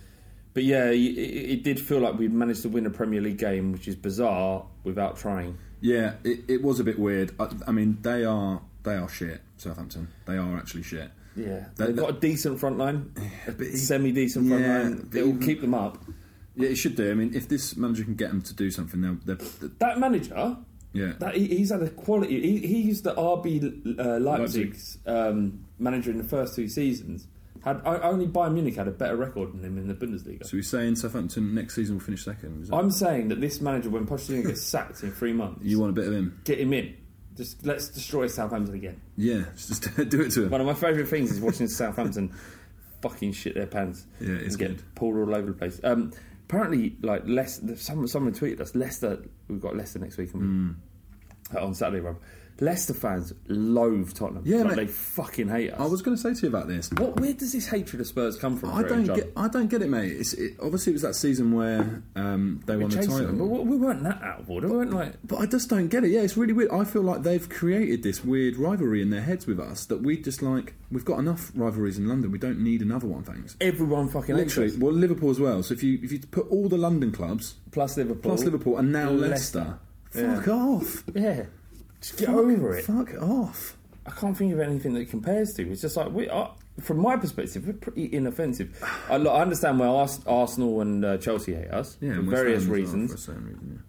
but 0.54 0.64
yeah, 0.64 0.90
it, 0.90 0.96
it 0.98 1.62
did 1.64 1.78
feel 1.80 2.00
like 2.00 2.18
we'd 2.18 2.32
managed 2.32 2.62
to 2.62 2.68
win 2.68 2.87
a 2.87 2.90
Premier 2.90 3.20
League 3.20 3.38
game, 3.38 3.72
which 3.72 3.88
is 3.88 3.96
bizarre 3.96 4.64
without 4.84 5.16
trying. 5.16 5.58
yeah. 5.80 6.14
It, 6.24 6.40
it 6.48 6.62
was 6.62 6.80
a 6.80 6.84
bit 6.84 6.98
weird. 6.98 7.34
I, 7.40 7.48
I 7.66 7.72
mean, 7.72 7.98
they 8.02 8.24
are 8.24 8.60
they 8.82 8.94
are 8.96 9.08
shit. 9.08 9.40
Southampton. 9.56 10.08
They 10.26 10.37
are 10.37 10.56
actually 10.56 10.82
shit. 10.82 11.10
Yeah, 11.37 11.66
That- 11.76 11.87
they've 11.88 11.96
got 11.96 12.10
a 12.10 12.20
decent 12.20 12.60
front 12.60 12.78
line, 12.78 13.12
he- 13.58 13.76
semi 13.76 14.12
decent 14.12 14.46
front 14.48 14.62
Yeah, 14.62 14.78
line. 14.82 15.08
It 15.14 15.26
will 15.26 15.38
keep 15.38 15.60
them 15.60 15.74
up. 15.74 16.02
Yeah, 16.56 16.68
it 16.68 16.76
should 16.76 16.94
do. 16.94 17.10
I 17.10 17.14
mean, 17.14 17.34
if 17.34 17.48
this 17.48 17.76
manager 17.76 18.04
can 18.04 18.14
get 18.14 18.28
them 18.30 18.40
to 18.42 18.54
do 18.54 18.70
something, 18.70 19.00
they'll, 19.00 19.16
they're, 19.24 19.38
That 19.80 19.98
manager, 19.98 20.56
yeah. 20.94 21.12
that 21.18 21.35
he, 21.35 21.46
he's 21.48 21.70
had 21.70 21.83
a 21.83 21.90
quality. 21.90 22.40
He, 22.40 22.66
he 22.66 22.80
used 22.80 23.04
the 23.04 23.14
RB 23.14 23.98
uh, 23.98 24.18
Leipzig's 24.20 24.98
um, 25.07 25.66
manager 25.78 26.11
in 26.11 26.16
the 26.18 26.24
first 26.24 26.57
two 26.57 26.68
seasons. 26.68 27.26
Had 27.62 27.80
only 27.85 28.26
Bayern 28.26 28.52
Munich 28.54 28.76
had 28.76 28.88
a 28.88 28.90
better 28.90 29.16
record 29.16 29.52
than 29.54 29.64
him 29.64 29.78
in 29.78 29.88
the 29.88 29.94
Bundesliga. 29.94 30.44
so 30.44 30.57
we're 30.57 30.62
saying 30.62 30.96
Southampton 30.96 31.54
next 31.54 31.74
season 31.74 31.96
will 31.96 32.02
finish 32.04 32.22
second. 32.22 32.68
I'm 32.70 32.90
saying 32.90 33.28
that 33.28 33.40
this 33.40 33.61
manager, 33.62 33.88
when 33.88 34.07
Pochettino 34.07 34.46
gets 34.46 34.61
sacked 34.61 35.02
in 35.02 35.11
three 35.12 35.33
months, 35.33 35.64
you 35.64 35.80
want 35.80 35.90
a 35.90 35.94
bit 35.94 36.07
of 36.07 36.12
him? 36.12 36.40
get 36.44 36.61
him 36.61 36.74
in. 36.74 36.94
Just 37.37 37.64
let's 37.64 37.88
destroy 37.88 38.26
Southampton 38.26 38.74
again. 38.74 39.00
Yeah, 39.16 39.44
just 39.57 39.83
do 40.11 40.20
it 40.20 40.30
to 40.33 40.44
him. 40.44 40.50
One 40.50 40.61
of 40.61 40.66
my 40.66 40.74
favourite 40.74 41.09
things 41.09 41.33
is 41.33 41.40
watching 41.40 41.66
Southampton 41.66 42.35
fucking 43.02 43.33
shit 43.33 43.54
their 43.54 43.66
pants. 43.66 44.07
Yeah, 44.20 44.35
it's 44.35 44.54
and 44.54 44.59
get 44.59 44.68
good. 44.76 44.94
pulled 44.94 45.16
all 45.16 45.35
over 45.35 45.46
the 45.48 45.52
place. 45.54 45.80
Um, 45.83 46.12
apparently, 46.44 46.96
like 47.02 47.22
Leicester, 47.26 47.76
someone, 47.76 48.09
someone 48.09 48.33
tweeted 48.33 48.61
us 48.61 48.74
Leicester. 48.74 49.22
We've 49.48 49.61
got 49.61 49.76
Leicester 49.76 49.98
next 49.98 50.16
week 50.18 50.30
Hmm. 50.40 50.70
uh, 50.70 50.74
on 51.59 51.74
Saturday, 51.74 52.00
Rob. 52.00 52.16
Leicester 52.61 52.94
fans 52.94 53.33
loathe 53.49 54.14
Tottenham. 54.14 54.45
Yeah, 54.47 54.59
like, 54.59 54.66
mate. 54.68 54.76
they 54.76 54.86
fucking 54.86 55.49
hate 55.49 55.72
us. 55.72 55.80
I 55.80 55.86
was 55.86 56.03
going 56.03 56.16
to 56.16 56.22
say 56.22 56.34
to 56.34 56.42
you 56.42 56.49
about 56.49 56.68
this. 56.68 56.88
what? 56.92 57.18
Where 57.18 57.32
does 57.32 57.53
this 57.53 57.66
hatred 57.66 58.01
of 58.01 58.07
Spurs 58.07 58.36
come 58.38 58.57
from? 58.57 58.70
I 58.72 58.84
don't 58.84 59.07
Jon? 59.07 59.16
get. 59.16 59.32
I 59.36 59.49
don't 59.49 59.66
get 59.66 59.82
it, 59.82 59.88
mate. 59.88 60.12
It's, 60.12 60.34
it, 60.34 60.55
obviously, 60.62 60.92
it 60.92 60.95
was 60.95 61.03
that 61.03 61.14
season 61.16 61.53
where 61.53 62.05
um, 62.14 62.62
they 62.66 62.76
We're 62.76 62.82
won 62.82 62.90
the 62.90 62.97
title. 62.99 63.16
them, 63.26 63.38
but 63.38 63.47
we 63.47 63.59
we 63.70 63.76
weren't 63.76 64.05
that 64.05 64.22
out 64.22 64.40
of 64.42 64.51
order. 64.51 64.68
We 64.68 64.76
weren't 64.76 64.92
like. 64.92 65.14
But 65.24 65.40
I 65.40 65.47
just 65.47 65.68
don't 65.68 65.88
get 65.88 66.05
it. 66.05 66.11
Yeah, 66.11 66.20
it's 66.20 66.36
really 66.36 66.53
weird. 66.53 66.70
I 66.70 66.84
feel 66.84 67.03
like 67.03 67.24
they've 67.24 67.49
created 67.49 68.05
this 68.05 68.24
weird 68.24 68.57
rivalry 68.57 69.03
in 69.03 69.11
their 69.11 69.22
heads 69.22 69.49
with 69.49 69.59
us 69.59 69.86
that 69.86 70.03
we 70.03 70.16
just 70.16 70.40
like. 70.40 70.74
We've 70.92 71.05
got 71.05 71.18
enough 71.18 71.51
rivalries 71.57 71.99
in 71.99 72.07
London. 72.07 72.30
We 72.30 72.38
don't 72.38 72.61
need 72.61 72.82
another 72.82 73.09
one. 73.09 73.24
Thanks. 73.24 73.57
Everyone 73.61 74.09
fucking 74.09 74.36
Literally, 74.36 74.76
well, 74.76 74.92
Liverpool 74.92 75.30
as 75.30 75.40
well. 75.40 75.64
So 75.64 75.74
if 75.74 75.82
you 75.82 75.99
if 76.05 76.12
you 76.12 76.20
put 76.20 76.49
all 76.53 76.68
the 76.68 76.78
London 76.78 77.11
clubs 77.11 77.57
Plus 77.72 77.97
Liverpool. 77.97 78.22
plus 78.22 78.45
Liverpool 78.45 78.78
and 78.78 78.92
now 78.92 79.11
Leicester. 79.11 79.59
Leicester, 79.59 79.78
fuck 80.14 80.48
off. 80.48 81.04
Yeah. 81.14 81.44
Just 82.00 82.18
get 82.18 82.26
Fuck- 82.28 82.36
over 82.36 82.76
it. 82.76 82.84
Fuck 82.84 83.14
off. 83.22 83.76
I 84.06 84.10
can't 84.10 84.36
think 84.36 84.52
of 84.52 84.60
anything 84.60 84.92
that 84.94 85.00
it 85.00 85.10
compares 85.10 85.54
to. 85.54 85.70
It's 85.70 85.80
just 85.80 85.96
like 85.96 86.10
we 86.12 86.28
are, 86.28 86.54
from 86.80 86.98
my 86.98 87.16
perspective, 87.16 87.66
we're 87.66 87.72
pretty 87.72 88.12
inoffensive. 88.14 88.78
I, 89.08 89.16
look, 89.16 89.32
I 89.32 89.40
understand 89.40 89.78
why 89.78 89.86
Ars- 89.86 90.20
Arsenal 90.26 90.82
and 90.82 91.02
uh, 91.04 91.16
Chelsea 91.16 91.54
hate 91.54 91.70
us 91.70 91.96
Yeah, 92.02 92.12
for 92.14 92.18
and 92.18 92.26
West 92.28 92.36
various 92.42 92.54
Ham 92.54 92.62
as 92.64 92.68
well, 92.68 92.78
reasons. 92.78 93.10
for 93.10 93.16
a 93.16 93.20
certain 93.20 93.46
reason, 93.46 93.82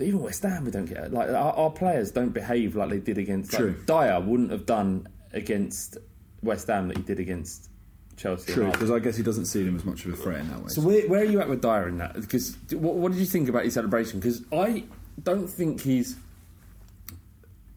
even 0.00 0.20
West 0.20 0.42
Ham, 0.42 0.64
we 0.64 0.70
don't 0.72 0.86
get 0.86 1.12
like 1.12 1.28
our, 1.28 1.52
our 1.54 1.70
players 1.70 2.10
don't 2.10 2.30
behave 2.30 2.74
like 2.74 2.90
they 2.90 2.98
did 2.98 3.18
against. 3.18 3.52
True. 3.52 3.76
Like, 3.86 3.86
Dier 3.86 4.20
wouldn't 4.20 4.50
have 4.50 4.66
done 4.66 5.06
against 5.32 5.96
West 6.42 6.66
Ham 6.66 6.88
that 6.88 6.96
he 6.96 7.02
did 7.04 7.20
against 7.20 7.70
Chelsea. 8.16 8.52
True, 8.52 8.70
because 8.72 8.90
I 8.90 8.98
guess 8.98 9.16
he 9.16 9.22
doesn't 9.22 9.44
see 9.46 9.62
them 9.62 9.76
as 9.76 9.84
much 9.84 10.04
of 10.04 10.12
a 10.12 10.16
threat 10.16 10.40
in 10.40 10.48
that 10.50 10.60
way. 10.62 10.68
So 10.68 10.80
where, 10.82 11.06
where 11.08 11.20
are 11.20 11.24
you 11.24 11.40
at 11.40 11.48
with 11.48 11.62
Dier 11.62 11.86
in 11.88 11.98
that? 11.98 12.14
Because 12.14 12.56
what, 12.72 12.96
what 12.96 13.12
did 13.12 13.20
you 13.20 13.26
think 13.26 13.48
about 13.48 13.64
his 13.64 13.74
celebration? 13.74 14.18
Because 14.18 14.42
I 14.52 14.82
don't 15.22 15.48
think 15.48 15.82
he's 15.82 16.16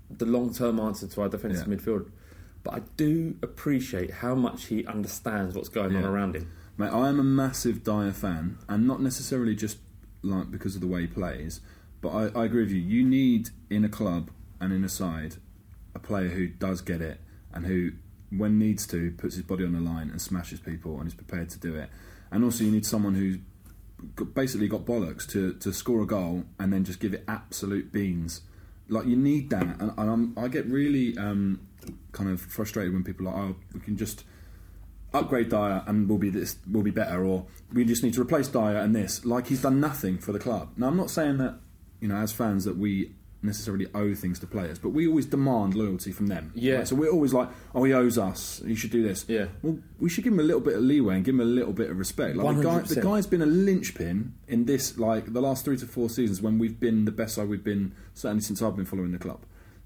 the 0.09 0.25
long-term 0.25 0.79
answer 0.79 1.07
to 1.07 1.21
our 1.21 1.29
defensive 1.29 1.67
Yeah. 1.67 1.75
midfield, 1.75 2.09
but 2.63 2.73
I 2.73 2.81
do 2.97 3.35
appreciate 3.41 4.11
how 4.11 4.35
much 4.35 4.65
he 4.65 4.85
understands 4.85 5.55
what's 5.55 5.69
going 5.69 5.95
on 5.95 6.03
around 6.03 6.35
him. 6.35 6.47
Mate, 6.77 6.89
I 6.89 7.09
am 7.09 7.19
a 7.19 7.23
massive 7.23 7.83
Dier 7.83 8.11
fan, 8.13 8.57
and 8.67 8.87
not 8.87 9.01
necessarily 9.01 9.55
just 9.55 9.77
like 10.21 10.51
because 10.51 10.75
of 10.75 10.81
the 10.81 10.87
way 10.87 11.01
he 11.01 11.07
plays, 11.07 11.61
but 12.01 12.09
I, 12.09 12.39
I 12.41 12.45
agree 12.45 12.61
with 12.63 12.71
you. 12.71 12.81
You 12.81 13.03
need 13.05 13.49
in 13.69 13.83
a 13.85 13.89
club 13.89 14.31
and 14.59 14.73
in 14.73 14.83
a 14.83 14.89
side 14.89 15.35
a 15.95 15.99
player 15.99 16.29
who 16.29 16.47
does 16.47 16.81
get 16.81 17.01
it 17.01 17.19
and 17.53 17.65
who, 17.65 17.91
when 18.29 18.57
needs 18.59 18.85
to, 18.87 19.11
puts 19.11 19.35
his 19.35 19.43
body 19.43 19.63
on 19.65 19.73
the 19.73 19.79
line 19.79 20.09
and 20.09 20.21
smashes 20.21 20.59
people 20.59 20.99
and 20.99 21.07
is 21.07 21.13
prepared 21.13 21.49
to 21.51 21.59
do 21.59 21.75
it. 21.75 21.89
And 22.31 22.43
also, 22.43 22.63
you 22.63 22.71
need 22.71 22.85
someone 22.85 23.15
who's 23.15 23.37
basically 24.33 24.67
got 24.67 24.85
bollocks 24.85 25.27
to, 25.31 25.53
to 25.55 25.73
score 25.73 26.01
a 26.01 26.05
goal 26.05 26.45
and 26.59 26.71
then 26.71 26.83
just 26.83 26.99
give 26.99 27.13
it 27.13 27.23
absolute 27.27 27.91
beans. 27.91 28.41
Like 28.87 29.05
you 29.05 29.15
need 29.15 29.49
that, 29.51 29.79
and, 29.79 29.93
and 29.97 30.37
I 30.37 30.47
get 30.47 30.65
really 30.65 31.17
um, 31.17 31.61
kind 32.11 32.29
of 32.29 32.41
frustrated 32.41 32.91
when 32.91 33.03
people 33.03 33.27
are 33.27 33.33
like, 33.33 33.51
"Oh, 33.51 33.55
we 33.73 33.79
can 33.79 33.97
just." 33.97 34.23
upgrade 35.11 35.49
Dier 35.49 35.83
and 35.87 36.07
we'll 36.07 36.19
be 36.19 36.29
this 36.29 36.57
we'll 36.69 36.83
be 36.83 36.91
better, 36.91 37.25
or 37.25 37.47
we 37.73 37.83
just 37.83 38.03
need 38.03 38.13
to 38.13 38.21
replace 38.21 38.47
Dier 38.47 38.77
and 38.77 38.95
this. 38.95 39.25
Like 39.25 39.47
he's 39.47 39.61
done 39.61 39.79
nothing 39.79 40.19
for 40.19 40.31
the 40.31 40.37
club. 40.39 40.73
Now 40.77 40.87
I'm 40.87 40.97
not 40.97 41.09
saying 41.09 41.37
that 41.37 41.57
you 41.99 42.07
know 42.07 42.15
as 42.15 42.31
fans 42.31 42.65
that 42.65 42.77
we 42.77 43.13
necessarily 43.41 43.87
owe 43.95 44.13
things 44.13 44.39
to 44.39 44.47
players, 44.47 44.79
but 44.79 44.89
we 44.89 45.07
always 45.07 45.25
demand 45.25 45.75
loyalty 45.75 46.11
from 46.11 46.27
them. 46.27 46.51
Yeah. 46.55 46.77
Right? 46.77 46.87
So 46.87 46.95
we're 46.95 47.11
always 47.11 47.33
like, 47.33 47.49
oh, 47.73 47.83
he 47.83 47.93
owes 47.93 48.17
us. 48.17 48.61
He 48.65 48.75
should 48.75 48.91
do 48.91 49.03
this. 49.03 49.25
Yeah. 49.27 49.45
Well, 49.61 49.79
we 49.99 50.09
should 50.09 50.23
give 50.23 50.33
him 50.33 50.39
a 50.39 50.43
little 50.43 50.61
bit 50.61 50.75
of 50.75 50.81
leeway 50.81 51.15
and 51.15 51.25
give 51.25 51.35
him 51.35 51.41
a 51.41 51.45
little 51.45 51.73
bit 51.73 51.89
of 51.89 51.97
respect. 51.97 52.35
Like 52.35 52.57
the 52.57 52.63
guy, 52.63 52.79
the 52.79 53.01
guy's 53.01 53.27
been 53.27 53.41
a 53.41 53.47
linchpin 53.47 54.33
in 54.47 54.65
this, 54.65 54.97
like 54.97 55.33
the 55.33 55.41
last 55.41 55.65
three 55.65 55.77
to 55.77 55.85
four 55.85 56.09
seasons 56.09 56.41
when 56.41 56.59
we've 56.59 56.79
been 56.79 57.05
the 57.05 57.11
best 57.11 57.35
side 57.35 57.47
we've 57.47 57.63
been 57.63 57.93
certainly 58.13 58.41
since 58.41 58.61
I've 58.61 58.75
been 58.75 58.85
following 58.85 59.11
the 59.11 59.19
club. 59.19 59.39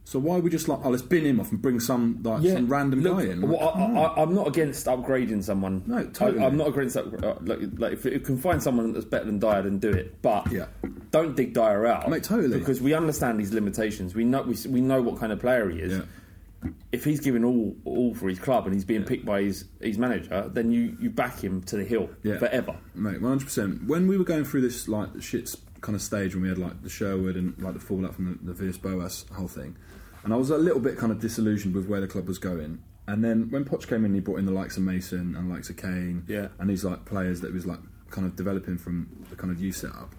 So 0.06 0.20
why 0.20 0.36
are 0.36 0.39
we 0.41 0.49
just 0.49 0.68
like, 0.68 0.80
oh, 0.84 0.89
let's 0.89 1.01
bin 1.01 1.26
him 1.26 1.39
off 1.39 1.51
and 1.51 1.62
bring 1.62 1.80
some 1.80 2.20
like 2.24 2.43
some 2.45 2.68
random 2.68 3.01
look, 3.01 3.20
guy 3.20 3.26
in? 3.32 3.41
well, 3.41 3.54
Like, 3.54 3.76
I, 3.76 3.99
I, 4.01 4.22
I'm 4.24 4.36
not 4.36 4.47
against 4.47 4.86
upgrading 4.86 5.43
someone. 5.43 5.82
No, 5.88 6.06
totally. 6.08 6.43
I, 6.43 6.47
am 6.47 6.58
not 6.58 6.68
against 6.68 6.95
that. 6.95 7.24
Uh, 7.24 7.36
like, 7.41 7.60
like 7.78 7.93
if 7.93 8.04
you 8.06 8.20
can 8.20 8.38
find 8.38 8.62
someone 8.62 8.91
that's 8.91 9.06
better 9.06 9.26
than 9.26 9.39
Dier, 9.39 9.62
then 9.62 9.80
do 9.80 9.89
it. 9.91 10.22
But 10.22 10.51
Yeah. 10.51 10.66
don't 11.12 11.36
dig 11.38 11.54
Dier 11.54 11.86
out, 11.86 12.10
Mate, 12.10 12.24
totally. 12.24 12.60
because 12.60 12.82
we 12.82 12.93
understand 12.93 13.39
his 13.39 13.54
limitations. 13.54 14.14
We 14.14 14.26
know 14.26 14.41
we, 14.41 14.58
we 14.68 14.82
know 14.82 15.01
what 15.01 15.20
kind 15.20 15.32
of 15.32 15.39
player 15.39 15.70
he 15.70 15.80
is. 15.80 15.93
Yeah. 15.93 16.72
If 16.91 17.04
he's 17.06 17.20
giving 17.20 17.43
all 17.43 17.76
all 17.86 18.14
for 18.14 18.28
his 18.30 18.39
club 18.39 18.66
and 18.66 18.74
he's 18.74 18.86
being 18.86 19.04
picked 19.04 19.26
by 19.26 19.41
his, 19.43 19.66
his 19.82 19.97
manager, 19.97 20.49
then 20.54 20.72
you, 20.72 20.95
you 20.99 21.10
back 21.10 21.39
him 21.41 21.62
to 21.64 21.78
the 21.78 21.84
hill 21.86 22.10
Yeah. 22.24 22.38
forever. 22.38 22.76
Mate, 22.93 23.22
one 23.22 23.32
hundred 23.32 23.45
percent. 23.45 23.88
When 23.88 24.08
we 24.08 24.18
were 24.18 24.24
going 24.26 24.43
through 24.43 24.62
this 24.62 24.88
like 24.89 25.10
shit 25.22 25.56
kind 25.82 25.95
of 25.95 26.01
stage 26.01 26.34
when 26.34 26.43
we 26.43 26.49
had 26.49 26.58
like 26.58 26.82
the 26.82 26.89
Sherwood 26.89 27.36
and 27.36 27.58
like 27.62 27.74
the 27.74 27.80
fallout 27.80 28.16
from 28.16 28.39
the, 28.43 28.54
the 28.54 28.78
Boas 28.80 29.26
whole 29.34 29.49
thing, 29.49 29.76
and 30.24 30.34
I 30.34 30.38
was 30.38 30.49
a 30.49 30.57
little 30.57 30.80
bit 30.80 30.97
kind 30.97 31.11
of 31.11 31.19
disillusioned 31.19 31.74
with 31.76 31.88
where 31.88 32.01
the 32.01 32.07
club 32.07 32.28
was 32.28 32.38
going. 32.39 32.80
And 33.07 33.24
then 33.24 33.49
when 33.51 33.65
Poch 33.65 33.88
came 33.88 34.05
in, 34.05 34.13
he 34.13 34.19
brought 34.21 34.39
in 34.39 34.45
the 34.45 34.51
likes 34.53 34.78
of 34.78 34.84
Mason 34.84 35.36
and 35.36 35.49
likes 35.49 35.69
of 35.69 35.78
Kane, 35.78 36.24
Yeah. 36.28 36.47
and 36.59 36.69
these 36.69 36.84
like 36.86 37.03
players 37.05 37.41
that 37.41 37.53
was 37.53 37.65
like 37.65 37.80
kind 38.09 38.26
of 38.28 38.36
developing 38.36 38.78
from 38.78 39.09
the 39.30 39.36
kind 39.36 39.51
of 39.51 39.59
youth 39.61 39.76
setup. 39.78 40.13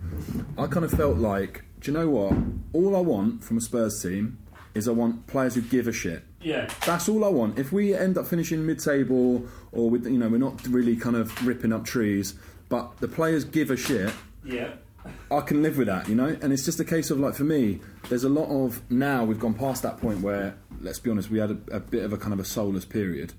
I 0.59 0.67
kind 0.67 0.85
of 0.85 0.91
felt 0.91 1.17
like, 1.17 1.65
do 1.81 1.91
you 1.91 1.97
know 1.97 2.09
what? 2.11 2.35
All 2.73 2.97
I 2.97 3.01
want 3.01 3.43
from 3.45 3.57
a 3.57 3.61
Spurs 3.61 4.03
team 4.03 4.39
is 4.75 4.89
I 4.89 4.91
want 4.93 5.27
players 5.29 5.55
who 5.55 5.63
give 5.63 5.87
a 5.89 5.93
shit. 5.93 6.25
Yeah. 6.43 6.69
That's 6.85 7.09
all 7.09 7.25
I 7.25 7.29
want. 7.29 7.59
If 7.59 7.73
we 7.73 7.95
end 7.95 8.19
up 8.19 8.27
finishing 8.27 8.67
mid-table, 8.67 9.47
or 9.73 9.89
with 9.89 10.05
you 10.07 10.19
know 10.19 10.29
we're 10.29 10.39
not 10.39 10.67
really 10.67 10.97
kind 10.97 11.17
of 11.17 11.47
ripping 11.47 11.73
up 11.73 11.85
trees, 11.87 12.35
but 12.69 12.99
the 12.99 13.09
players 13.09 13.45
give 13.45 13.71
a 13.71 13.77
shit, 13.77 14.13
Yeah. 14.45 14.75
I 15.31 15.41
can 15.41 15.63
live 15.63 15.79
with 15.79 15.87
that, 15.87 16.09
you 16.09 16.15
know. 16.15 16.37
And 16.41 16.53
it's 16.53 16.65
just 16.65 16.81
a 16.81 16.85
case 16.85 17.11
of 17.11 17.19
like 17.19 17.35
for 17.35 17.45
me, 17.45 17.81
there's 18.09 18.25
a 18.25 18.29
lot 18.29 18.49
of 18.49 18.83
now 18.91 19.25
we've 19.25 19.41
gone 19.41 19.55
past 19.55 19.83
that 19.83 19.99
point 19.99 20.21
where, 20.21 20.57
let's 20.81 20.99
be 20.99 21.11
honest, 21.11 21.31
we 21.31 21.39
had 21.39 21.51
a, 21.51 21.77
a 21.77 21.81
bit 21.81 22.05
of 22.05 22.13
a 22.13 22.17
kind 22.17 22.33
of 22.33 22.41
a 22.41 22.45
soulless 22.45 22.85
period, 22.85 23.33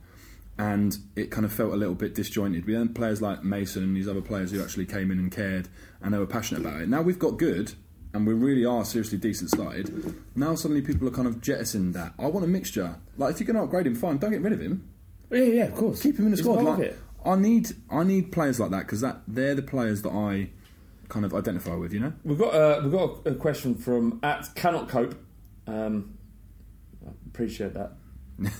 and 0.57 0.97
it 1.15 1.31
kind 1.31 1.45
of 1.45 1.53
felt 1.53 1.73
a 1.73 1.77
little 1.77 1.95
bit 1.95 2.15
disjointed. 2.15 2.65
We 2.65 2.73
had 2.73 2.95
players 2.95 3.21
like 3.21 3.43
Mason 3.43 3.83
and 3.83 3.95
these 3.95 4.07
other 4.07 4.21
players 4.21 4.51
who 4.51 4.61
actually 4.61 4.85
came 4.85 5.11
in 5.11 5.19
and 5.19 5.31
cared, 5.31 5.69
and 6.01 6.13
they 6.13 6.17
were 6.17 6.27
passionate 6.27 6.61
about 6.61 6.81
it. 6.81 6.89
Now 6.89 7.01
we've 7.01 7.19
got 7.19 7.37
good. 7.37 7.73
And 8.13 8.25
we 8.25 8.33
really 8.33 8.63
are 8.63 8.85
seriously 8.85 9.17
decent 9.17 9.49
side. 9.49 9.89
Now 10.37 10.55
suddenly 10.55 10.81
people 10.81 11.05
are 11.05 11.11
kind 11.11 11.27
of 11.27 11.41
jettisoning 11.41 11.91
that. 11.91 12.13
I 12.17 12.27
want 12.27 12.45
a 12.45 12.47
mixture. 12.47 12.95
Like 13.17 13.33
if 13.33 13.41
you're 13.41 13.45
going 13.45 13.57
to 13.57 13.63
upgrade 13.63 13.85
him, 13.85 13.93
fine. 13.93 14.19
Don't 14.19 14.31
get 14.31 14.39
rid 14.41 14.53
of 14.53 14.61
him. 14.61 14.87
Yeah, 15.29 15.43
yeah, 15.43 15.63
of 15.65 15.75
course. 15.75 16.01
Keep 16.01 16.19
him 16.19 16.27
in 16.27 16.31
the 16.31 16.37
He's 16.37 16.45
squad. 16.45 16.63
Like, 16.63 16.79
it. 16.79 16.99
I 17.25 17.35
need, 17.35 17.71
I 17.89 18.05
need 18.05 18.31
players 18.31 18.57
like 18.57 18.71
that 18.71 18.83
because 18.83 19.01
that 19.01 19.23
they're 19.27 19.53
the 19.53 19.63
players 19.63 20.01
that 20.03 20.11
I 20.13 20.51
kind 21.09 21.25
of 21.25 21.33
identify 21.33 21.75
with. 21.75 21.93
You 21.93 21.99
know. 22.01 22.13
We've 22.23 22.37
got 22.37 22.53
uh, 22.53 22.81
we've 22.83 22.91
got 22.91 23.25
a 23.25 23.35
question 23.35 23.75
from 23.75 24.19
at 24.23 24.53
cannot 24.55 24.89
cope. 24.89 25.15
Um, 25.67 26.17
I 27.05 27.11
appreciate 27.27 27.73
that. 27.73 27.93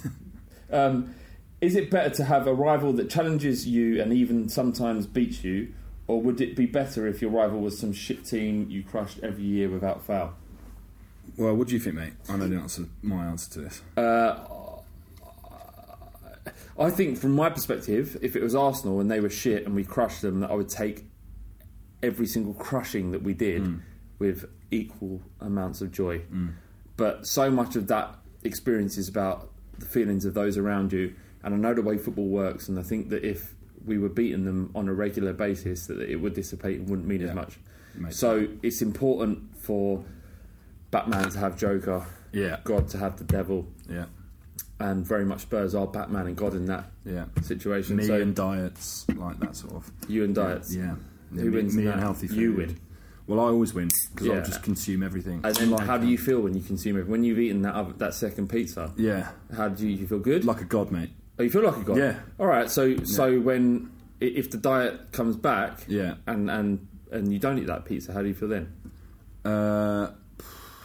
um, 0.71 1.13
is 1.61 1.75
it 1.75 1.89
better 1.89 2.13
to 2.15 2.23
have 2.23 2.47
a 2.47 2.53
rival 2.53 2.93
that 2.93 3.09
challenges 3.09 3.67
you 3.67 4.01
and 4.01 4.13
even 4.13 4.49
sometimes 4.49 5.07
beats 5.07 5.43
you, 5.43 5.73
or 6.07 6.21
would 6.21 6.41
it 6.41 6.55
be 6.55 6.65
better 6.65 7.07
if 7.07 7.21
your 7.21 7.31
rival 7.31 7.59
was 7.59 7.79
some 7.79 7.93
shit 7.93 8.25
team 8.25 8.67
you 8.69 8.83
crushed 8.83 9.19
every 9.23 9.43
year 9.43 9.69
without 9.69 10.05
fail? 10.05 10.33
Well, 11.37 11.55
what 11.55 11.67
do 11.67 11.73
you 11.73 11.79
think, 11.79 11.95
mate? 11.95 12.13
I 12.29 12.37
know 12.37 12.47
the 12.47 12.57
answer. 12.57 12.85
My 13.01 13.25
answer 13.25 13.51
to 13.53 13.61
this. 13.61 13.81
Uh, 13.97 14.35
I 16.77 16.89
think, 16.89 17.17
from 17.17 17.31
my 17.31 17.49
perspective, 17.49 18.17
if 18.21 18.35
it 18.35 18.43
was 18.43 18.53
Arsenal 18.53 18.99
and 18.99 19.09
they 19.09 19.19
were 19.19 19.29
shit 19.29 19.65
and 19.65 19.75
we 19.75 19.83
crushed 19.83 20.21
them, 20.21 20.41
that 20.41 20.51
I 20.51 20.53
would 20.53 20.69
take 20.69 21.05
every 22.05 22.27
single 22.27 22.53
crushing 22.53 23.11
that 23.11 23.23
we 23.23 23.33
did 23.33 23.63
mm. 23.63 23.81
with 24.19 24.45
equal 24.71 25.21
amounts 25.41 25.81
of 25.81 25.91
joy. 25.91 26.19
Mm. 26.31 26.53
But 26.97 27.25
so 27.27 27.49
much 27.49 27.75
of 27.75 27.87
that 27.87 28.15
experience 28.43 28.97
is 28.97 29.09
about 29.09 29.49
the 29.79 29.85
feelings 29.85 30.25
of 30.25 30.33
those 30.33 30.57
around 30.57 30.93
you. 30.93 31.13
And 31.43 31.53
I 31.53 31.57
know 31.57 31.73
the 31.73 31.81
way 31.81 31.97
football 31.97 32.27
works, 32.27 32.69
and 32.69 32.79
I 32.79 32.83
think 32.83 33.09
that 33.09 33.23
if 33.23 33.53
we 33.85 33.97
were 33.97 34.09
beating 34.09 34.45
them 34.45 34.71
on 34.73 34.87
a 34.87 34.93
regular 34.93 35.33
basis, 35.33 35.87
that 35.87 35.99
it 35.99 36.15
would 36.15 36.33
dissipate 36.33 36.79
and 36.79 36.89
wouldn't 36.89 37.07
mean 37.07 37.21
Yeah. 37.21 37.29
as 37.29 37.35
much. 37.35 37.59
Makes 37.97 38.17
so 38.17 38.47
it's 38.61 38.81
important 38.81 39.57
for 39.57 40.03
Batman 40.91 41.29
to 41.29 41.37
have 41.39 41.57
Joker, 41.57 42.05
Yeah. 42.31 42.59
God 42.63 42.87
to 42.89 42.97
have 42.97 43.17
the 43.17 43.23
Devil, 43.23 43.67
Yeah. 43.89 44.05
and 44.79 45.05
very 45.05 45.25
much 45.25 45.41
Spurs 45.41 45.75
are 45.75 45.87
Batman 45.87 46.27
and 46.27 46.35
God 46.35 46.53
in 46.55 46.65
that 46.65 46.91
Yeah. 47.05 47.25
situation. 47.43 47.97
Me 47.97 48.05
so 48.05 48.19
and 48.19 48.35
diets, 48.35 49.05
like 49.15 49.39
that 49.39 49.55
sort 49.55 49.75
of. 49.75 49.91
you 50.07 50.23
and 50.23 50.33
diets, 50.33 50.73
Yeah. 50.75 50.95
Who 50.95 50.99
me, 51.31 51.49
wins 51.49 51.75
me 51.75 51.83
in 51.83 51.89
that? 51.89 51.99
healthy 51.99 52.27
food. 52.27 52.37
You 52.37 52.53
win. 52.53 52.77
Well, 53.27 53.39
I 53.39 53.43
always 53.45 53.73
win 53.73 53.89
because 54.13 54.27
Yeah. 54.27 54.33
I'll 54.35 54.45
just 54.45 54.61
consume 54.61 55.01
everything. 55.01 55.41
And 55.43 55.55
then, 55.55 55.71
Like 55.71 55.85
how 55.87 55.97
do 55.97 56.05
you 56.07 56.17
feel 56.17 56.41
when 56.41 56.53
you 56.53 56.61
consume 56.61 56.97
it? 56.97 57.07
When 57.07 57.23
you've 57.23 57.39
eaten 57.39 57.63
that 57.63 57.73
other, 57.73 57.93
that 57.97 58.13
second 58.13 58.49
pizza, 58.49 58.93
Yeah. 58.97 59.29
how 59.55 59.69
do 59.69 59.87
you, 59.87 59.95
you 59.97 60.07
feel? 60.07 60.19
Good. 60.19 60.45
Like 60.45 60.61
a 60.61 60.65
god, 60.65 60.91
mate. 60.91 61.09
oh, 61.39 61.43
you 61.43 61.49
feel 61.49 61.63
like 61.63 61.77
a 61.77 61.83
god. 61.83 61.97
Yeah. 61.97 62.19
All 62.39 62.45
right. 62.47 62.69
So 62.69 62.97
so 63.03 63.39
when 63.39 63.89
i- 64.21 64.25
if 64.25 64.51
the 64.51 64.57
diet 64.57 65.11
comes 65.11 65.35
back, 65.37 65.85
Yeah. 65.87 66.15
and 66.27 66.49
and 66.51 66.87
and 67.11 67.33
you 67.33 67.39
don't 67.39 67.57
eat 67.57 67.67
that 67.67 67.85
pizza, 67.85 68.13
how 68.13 68.21
do 68.21 68.27
you 68.27 68.33
feel 68.35 68.49
then? 68.49 68.67
Uh, 69.43 70.11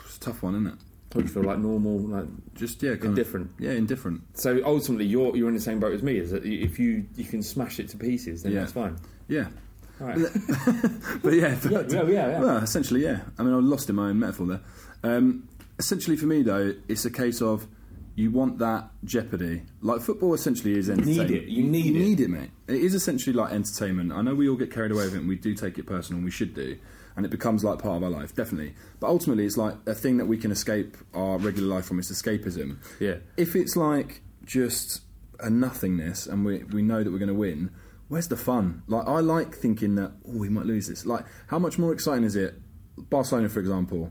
it's 0.04 0.16
a 0.16 0.20
tough 0.20 0.42
one, 0.42 0.54
isn't 0.54 0.66
it? 0.68 0.74
How 1.12 1.20
do 1.20 1.26
you 1.26 1.32
feel 1.32 1.42
like 1.42 1.58
normal? 1.58 1.98
Like 1.98 2.26
Just 2.54 2.82
yeah, 2.82 2.90
kind 2.92 3.02
of- 3.04 3.08
Indifferent. 3.10 3.50
yeah, 3.58 3.72
indifferent. 3.72 4.22
so 4.34 4.60
ultimately, 4.64 5.06
you're 5.06 5.36
you're 5.36 5.48
in 5.48 5.54
the 5.54 5.60
same 5.60 5.80
boat 5.80 5.92
as 5.92 6.02
me. 6.02 6.18
Is 6.18 6.30
that 6.30 6.44
if 6.44 6.78
you 6.78 7.04
you 7.16 7.24
can 7.24 7.42
smash 7.42 7.80
it 7.80 7.88
to 7.90 7.96
pieces, 7.98 8.42
then 8.44 8.52
Yeah. 8.52 8.60
that's 8.60 8.72
fine. 8.72 8.96
Yeah. 9.28 9.48
Right. 10.00 10.16
But 11.22 11.34
yeah, 11.34 11.58
but, 11.62 11.90
yeah, 11.92 12.02
yeah, 12.02 12.08
yeah. 12.08 12.40
Well, 12.40 12.56
essentially, 12.58 13.02
yeah. 13.02 13.20
I 13.38 13.42
mean, 13.42 13.52
I 13.52 13.58
lost 13.58 13.90
in 13.90 13.96
my 13.96 14.08
own 14.08 14.18
metaphor 14.18 14.46
there. 14.46 14.60
Um, 15.02 15.48
essentially, 15.78 16.16
for 16.16 16.26
me 16.26 16.42
though, 16.42 16.74
it's 16.88 17.04
a 17.04 17.10
case 17.10 17.42
of 17.42 17.66
you 18.14 18.30
want 18.30 18.58
that 18.58 18.90
jeopardy. 19.04 19.62
Like 19.82 20.00
football, 20.00 20.34
essentially 20.34 20.78
is 20.78 20.88
entertainment. 20.90 21.30
it. 21.30 21.48
You 21.48 21.62
need 21.64 21.86
it 21.86 21.88
you 21.90 21.94
it. 21.96 22.04
need 22.04 22.20
it, 22.20 22.28
mate. 22.30 22.50
It 22.68 22.76
is 22.76 22.94
essentially 22.94 23.34
like 23.34 23.52
entertainment. 23.52 24.12
I 24.12 24.22
know 24.22 24.34
we 24.34 24.48
all 24.48 24.56
get 24.56 24.72
carried 24.72 24.92
away 24.92 25.04
with 25.04 25.14
it, 25.14 25.18
and 25.18 25.28
we 25.28 25.36
do 25.36 25.54
take 25.54 25.78
it 25.78 25.86
personal, 25.86 26.18
and 26.18 26.24
we 26.24 26.30
should 26.30 26.54
do. 26.54 26.78
And 27.16 27.26
it 27.26 27.30
becomes 27.30 27.64
like 27.64 27.80
part 27.80 27.96
of 27.96 28.02
our 28.02 28.10
life, 28.10 28.34
definitely. 28.34 28.74
But 29.00 29.08
ultimately, 29.08 29.44
it's 29.44 29.56
like 29.56 29.74
a 29.86 29.94
thing 29.94 30.16
that 30.18 30.26
we 30.26 30.38
can 30.38 30.50
escape 30.50 30.96
our 31.12 31.38
regular 31.38 31.68
life 31.68 31.84
from. 31.84 31.98
It's 31.98 32.10
escapism. 32.10 32.78
Yeah. 32.98 33.16
If 33.36 33.54
it's 33.56 33.76
like 33.76 34.22
just 34.44 35.02
a 35.40 35.50
nothingness, 35.50 36.26
and 36.26 36.44
we 36.44 36.64
we 36.64 36.82
know 36.82 37.02
that 37.02 37.10
we're 37.10 37.18
going 37.18 37.28
to 37.28 37.34
win, 37.34 37.70
where's 38.10 38.28
the 38.28 38.36
fun? 38.36 38.82
Like 38.86 39.06
I 39.08 39.20
like 39.20 39.54
thinking 39.54 39.94
that 39.94 40.12
oh 40.28 40.36
we 40.36 40.50
might 40.50 40.66
lose 40.66 40.86
this. 40.88 41.06
Like 41.06 41.24
how 41.46 41.58
much 41.58 41.78
more 41.78 41.92
exciting 41.94 42.24
is 42.24 42.36
it? 42.36 42.54
Barcelona, 43.08 43.48
for 43.48 43.60
example, 43.60 44.10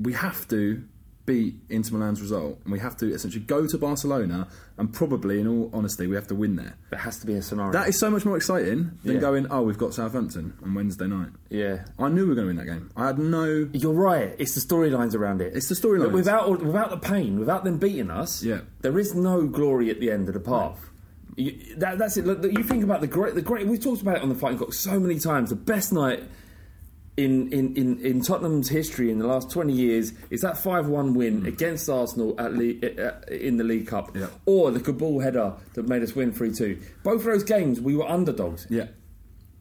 we 0.00 0.14
have 0.14 0.48
to 0.48 0.82
beat 1.26 1.56
Inter 1.68 1.96
Milan's 1.98 2.20
result, 2.22 2.60
and 2.62 2.72
we 2.72 2.78
have 2.78 2.96
to 2.98 3.12
essentially 3.12 3.42
go 3.44 3.66
to 3.66 3.76
Barcelona, 3.76 4.46
and 4.78 4.92
probably, 4.92 5.40
in 5.40 5.48
all 5.48 5.68
honesty, 5.74 6.06
we 6.06 6.14
have 6.14 6.28
to 6.28 6.36
win 6.36 6.54
there. 6.54 6.74
There 6.90 7.00
has 7.00 7.18
to 7.18 7.26
be 7.26 7.34
a 7.34 7.42
scenario. 7.42 7.72
That 7.72 7.88
is 7.88 7.98
so 7.98 8.10
much 8.10 8.24
more 8.24 8.36
exciting 8.36 8.92
than 9.02 9.16
Yeah. 9.16 9.20
going, 9.20 9.46
oh, 9.50 9.62
we've 9.62 9.76
got 9.76 9.92
Southampton 9.92 10.52
on 10.62 10.72
Wednesday 10.74 11.08
night. 11.08 11.30
yeah. 11.50 11.84
I 11.98 12.08
knew 12.10 12.22
we 12.22 12.28
were 12.28 12.34
going 12.36 12.46
to 12.46 12.54
win 12.54 12.64
that 12.64 12.72
game. 12.72 12.90
I 12.96 13.08
had 13.08 13.18
no. 13.18 13.68
You're 13.72 13.92
right. 13.92 14.36
It's 14.38 14.54
the 14.54 14.60
storylines 14.60 15.16
around 15.16 15.40
it. 15.40 15.56
It's 15.56 15.68
the 15.68 15.74
storylines. 15.74 16.12
Without 16.12 16.62
without 16.62 16.90
the 16.90 16.96
pain, 16.98 17.40
without 17.40 17.64
them 17.64 17.78
beating 17.78 18.08
us, 18.10 18.44
Yeah. 18.44 18.60
there 18.82 18.96
is 18.96 19.12
no 19.16 19.48
glory 19.48 19.90
at 19.90 19.98
the 19.98 20.12
end 20.12 20.28
of 20.28 20.34
the 20.34 20.40
path. 20.40 20.78
You, 21.36 21.76
that, 21.76 21.98
that's 21.98 22.16
it. 22.16 22.26
Look, 22.26 22.42
you 22.44 22.62
think 22.64 22.82
about 22.82 23.00
the 23.02 23.06
great, 23.06 23.34
the 23.34 23.42
great. 23.42 23.66
We've 23.66 23.82
talked 23.82 24.00
about 24.02 24.16
it 24.16 24.22
on 24.22 24.28
the 24.30 24.34
Fighting 24.34 24.58
Cock 24.58 24.72
so 24.72 24.98
many 24.98 25.18
times. 25.18 25.50
The 25.50 25.56
best 25.56 25.92
night 25.92 26.22
in, 27.18 27.52
in, 27.52 27.74
in, 27.76 27.98
in 28.04 28.20
Tottenham's 28.22 28.68
history 28.68 29.10
in 29.10 29.18
the 29.18 29.26
last 29.26 29.50
20 29.50 29.72
years 29.72 30.12
is 30.30 30.42
that 30.42 30.58
5 30.58 30.88
1 30.88 31.14
win 31.14 31.46
against 31.46 31.88
Arsenal 31.88 32.34
at 32.38 32.52
Le- 32.54 32.74
uh, 33.02 33.20
in 33.30 33.56
the 33.56 33.64
League 33.64 33.86
Cup, 33.86 34.12
Mm. 34.14 34.20
Yeah. 34.20 34.26
or 34.46 34.70
the 34.70 34.80
Kaboul 34.80 35.22
header 35.22 35.54
that 35.74 35.88
made 35.88 36.02
us 36.02 36.14
win 36.14 36.32
3 36.32 36.52
2. 36.52 36.78
Both 37.02 37.20
of 37.20 37.24
those 37.26 37.44
games, 37.44 37.80
we 37.80 37.96
were 37.96 38.08
underdogs. 38.08 38.66
Yeah. 38.70 38.86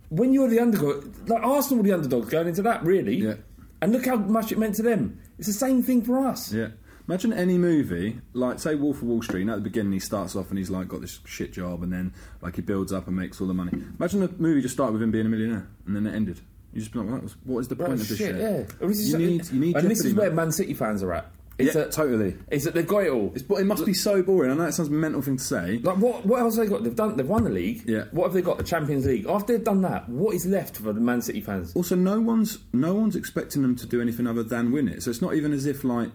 When 0.09 0.33
you 0.33 0.41
were 0.41 0.49
the 0.49 0.59
underdog, 0.59 1.13
like 1.29 1.43
Arsenal 1.43 1.77
were 1.77 1.83
the 1.89 1.93
underdogs 1.93 2.29
going 2.29 2.47
into 2.47 2.61
that, 2.61 2.83
really. 2.83 3.15
Yeah. 3.15 3.35
And 3.81 3.91
look 3.91 4.05
how 4.05 4.15
much 4.15 4.51
it 4.51 4.57
meant 4.57 4.75
to 4.75 4.81
them. 4.83 5.19
It's 5.37 5.47
the 5.47 5.53
same 5.53 5.83
thing 5.83 6.01
for 6.03 6.25
us. 6.25 6.53
Yeah. 6.53 6.69
Imagine 7.07 7.33
any 7.33 7.57
movie, 7.57 8.19
like 8.33 8.59
say 8.59 8.73
Wolf 8.75 8.97
of 8.97 9.03
Wall 9.03 9.21
Street, 9.21 9.41
and 9.41 9.51
at 9.51 9.57
the 9.57 9.61
beginning 9.61 9.93
he 9.93 9.99
starts 9.99 10.35
off 10.35 10.49
and 10.49 10.57
he's 10.57 10.69
like 10.71 10.87
got 10.87 11.01
this 11.01 11.19
shit 11.25 11.53
job 11.53 11.83
and 11.83 11.93
then 11.93 12.13
like 12.41 12.55
he 12.55 12.61
builds 12.61 12.91
up 12.91 13.07
and 13.07 13.15
makes 13.15 13.39
all 13.39 13.47
the 13.47 13.53
money. 13.53 13.71
Imagine 13.99 14.21
the 14.21 14.29
movie 14.37 14.61
just 14.61 14.73
started 14.73 14.93
with 14.93 15.03
him 15.03 15.11
being 15.11 15.25
a 15.25 15.29
millionaire 15.29 15.67
and 15.85 15.95
then 15.95 16.07
it 16.07 16.15
ended. 16.15 16.39
You 16.73 16.81
just 16.81 16.91
be 16.91 16.99
like, 16.99 17.21
what, 17.21 17.35
what 17.43 17.59
is 17.59 17.67
the 17.67 17.75
point 17.75 17.93
of 17.93 17.99
this 17.99 18.17
shit, 18.17 18.35
shit? 18.35 18.35
yeah. 18.35 18.87
This 18.87 19.07
You 19.07 19.17
need, 19.17 19.49
you 19.49 19.59
need 19.59 19.75
and 19.77 19.89
this 19.89 20.03
is 20.03 20.13
where 20.13 20.31
man. 20.31 20.51
City 20.51 20.73
fans 20.73 21.03
are 21.03 21.13
at. 21.13 21.31
It's 21.57 21.73
Yeah, 21.73 21.83
that, 21.83 21.91
totally. 21.93 22.35
Is 22.51 22.65
that 22.65 22.73
they've 22.73 22.85
got 22.85 23.03
it 23.05 23.11
all. 23.11 23.31
It's, 23.33 23.43
but 23.43 23.55
it 23.61 23.65
must 23.65 23.85
be 23.85 23.93
so 23.93 24.21
boring. 24.21 24.51
I 24.51 24.55
know 24.55 24.65
it 24.65 24.73
sounds 24.73 24.89
a 24.89 24.91
mental 24.91 25.21
thing 25.21 25.37
to 25.37 25.43
say. 25.43 25.77
Like 25.77 25.97
what? 25.97 26.25
What 26.25 26.41
else 26.41 26.57
have 26.57 26.65
they 26.65 26.69
got? 26.69 26.83
They've 26.83 26.93
done. 26.95 27.15
They've 27.15 27.27
won 27.27 27.45
the 27.45 27.49
league. 27.49 27.83
Yeah. 27.87 28.05
What 28.11 28.25
have 28.25 28.33
they 28.33 28.41
got? 28.41 28.57
The 28.57 28.65
Champions 28.65 29.05
League. 29.05 29.25
After 29.29 29.53
they've 29.55 29.63
done 29.63 29.81
that, 29.83 30.09
what 30.09 30.35
is 30.35 30.45
left 30.45 30.75
for 30.77 30.91
the 30.91 30.99
Man 30.99 31.21
City 31.21 31.39
fans? 31.39 31.73
Also, 31.75 31.95
no 31.95 32.19
one's 32.19 32.57
no 32.73 32.93
one's 32.93 33.15
expecting 33.15 33.61
them 33.61 33.77
to 33.77 33.85
do 33.85 34.01
anything 34.01 34.27
other 34.27 34.43
than 34.43 34.73
win 34.73 34.89
it. 34.89 35.01
So 35.03 35.09
it's 35.11 35.21
not 35.21 35.33
even 35.35 35.53
as 35.53 35.65
if 35.65 35.83
like. 35.85 36.09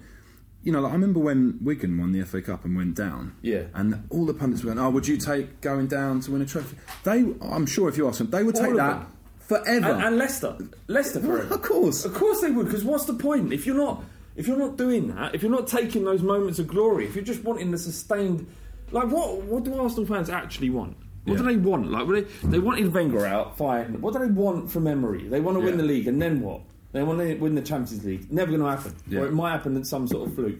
You 0.62 0.72
know, 0.72 0.80
like 0.80 0.90
I 0.90 0.94
remember 0.94 1.20
when 1.20 1.58
Wigan 1.62 1.96
won 1.98 2.12
the 2.12 2.22
FA 2.24 2.42
Cup 2.42 2.64
and 2.66 2.76
went 2.76 2.94
down. 2.94 3.34
Yeah. 3.40 3.64
And 3.74 4.04
all 4.10 4.26
the 4.26 4.34
pundits 4.34 4.62
were 4.62 4.74
going, 4.74 4.84
"Oh, 4.84 4.90
would 4.90 5.08
you 5.08 5.16
take 5.16 5.60
going 5.62 5.86
down 5.86 6.20
to 6.20 6.32
win 6.32 6.42
a 6.42 6.46
trophy?" 6.46 6.76
They, 7.04 7.24
I'm 7.40 7.64
sure, 7.66 7.88
if 7.88 7.96
you 7.96 8.06
ask 8.08 8.18
them, 8.18 8.30
they 8.30 8.42
would 8.42 8.56
All 8.58 8.66
take 8.66 8.76
that 8.76 8.98
them. 9.00 9.12
forever. 9.40 9.92
And, 9.92 10.02
and 10.02 10.18
Leicester, 10.18 10.56
Leicester 10.86 11.20
forever. 11.20 11.54
of 11.54 11.62
course. 11.62 12.04
Of 12.04 12.12
course 12.14 12.40
they 12.42 12.50
would. 12.50 12.66
Because 12.66 12.84
what's 12.84 13.06
the 13.06 13.14
point 13.14 13.52
if 13.52 13.64
you're 13.66 13.76
not 13.76 14.04
if 14.36 14.46
you're 14.46 14.58
not 14.58 14.76
doing 14.76 15.14
that? 15.14 15.34
If 15.34 15.42
you're 15.42 15.50
not 15.50 15.66
taking 15.66 16.04
those 16.04 16.22
moments 16.22 16.58
of 16.58 16.68
glory? 16.68 17.06
If 17.06 17.14
you're 17.14 17.24
just 17.24 17.42
wanting 17.42 17.70
the 17.70 17.78
sustained, 17.78 18.46
like 18.90 19.08
what? 19.08 19.42
What 19.42 19.64
do 19.64 19.74
Arsenal 19.80 20.04
fans 20.06 20.28
actually 20.28 20.68
want? 20.70 20.96
What 21.24 21.36
do 21.38 21.44
they 21.44 21.56
want? 21.56 21.90
Like 21.90 22.06
they, 22.08 22.48
they 22.48 22.58
wanted 22.58 22.92
Wenger 22.92 23.24
out, 23.26 23.56
fine. 23.56 24.00
What 24.00 24.12
do 24.14 24.18
they 24.20 24.32
want 24.32 24.70
from 24.70 24.86
Emery? 24.86 25.28
They 25.28 25.40
want 25.40 25.56
to 25.58 25.64
win 25.64 25.76
the 25.78 25.84
league, 25.84 26.06
and 26.08 26.20
then 26.20 26.40
what? 26.40 26.62
They 26.92 27.02
want 27.02 27.20
to 27.20 27.34
win 27.36 27.54
the 27.54 27.62
Champions 27.62 28.04
League. 28.04 28.32
Never 28.32 28.50
going 28.50 28.62
to 28.62 28.68
happen. 28.68 28.96
Yeah. 29.06 29.20
Or 29.20 29.26
it 29.26 29.32
might 29.32 29.52
happen 29.52 29.76
in 29.76 29.84
some 29.84 30.08
sort 30.08 30.28
of 30.28 30.34
fluke. 30.34 30.58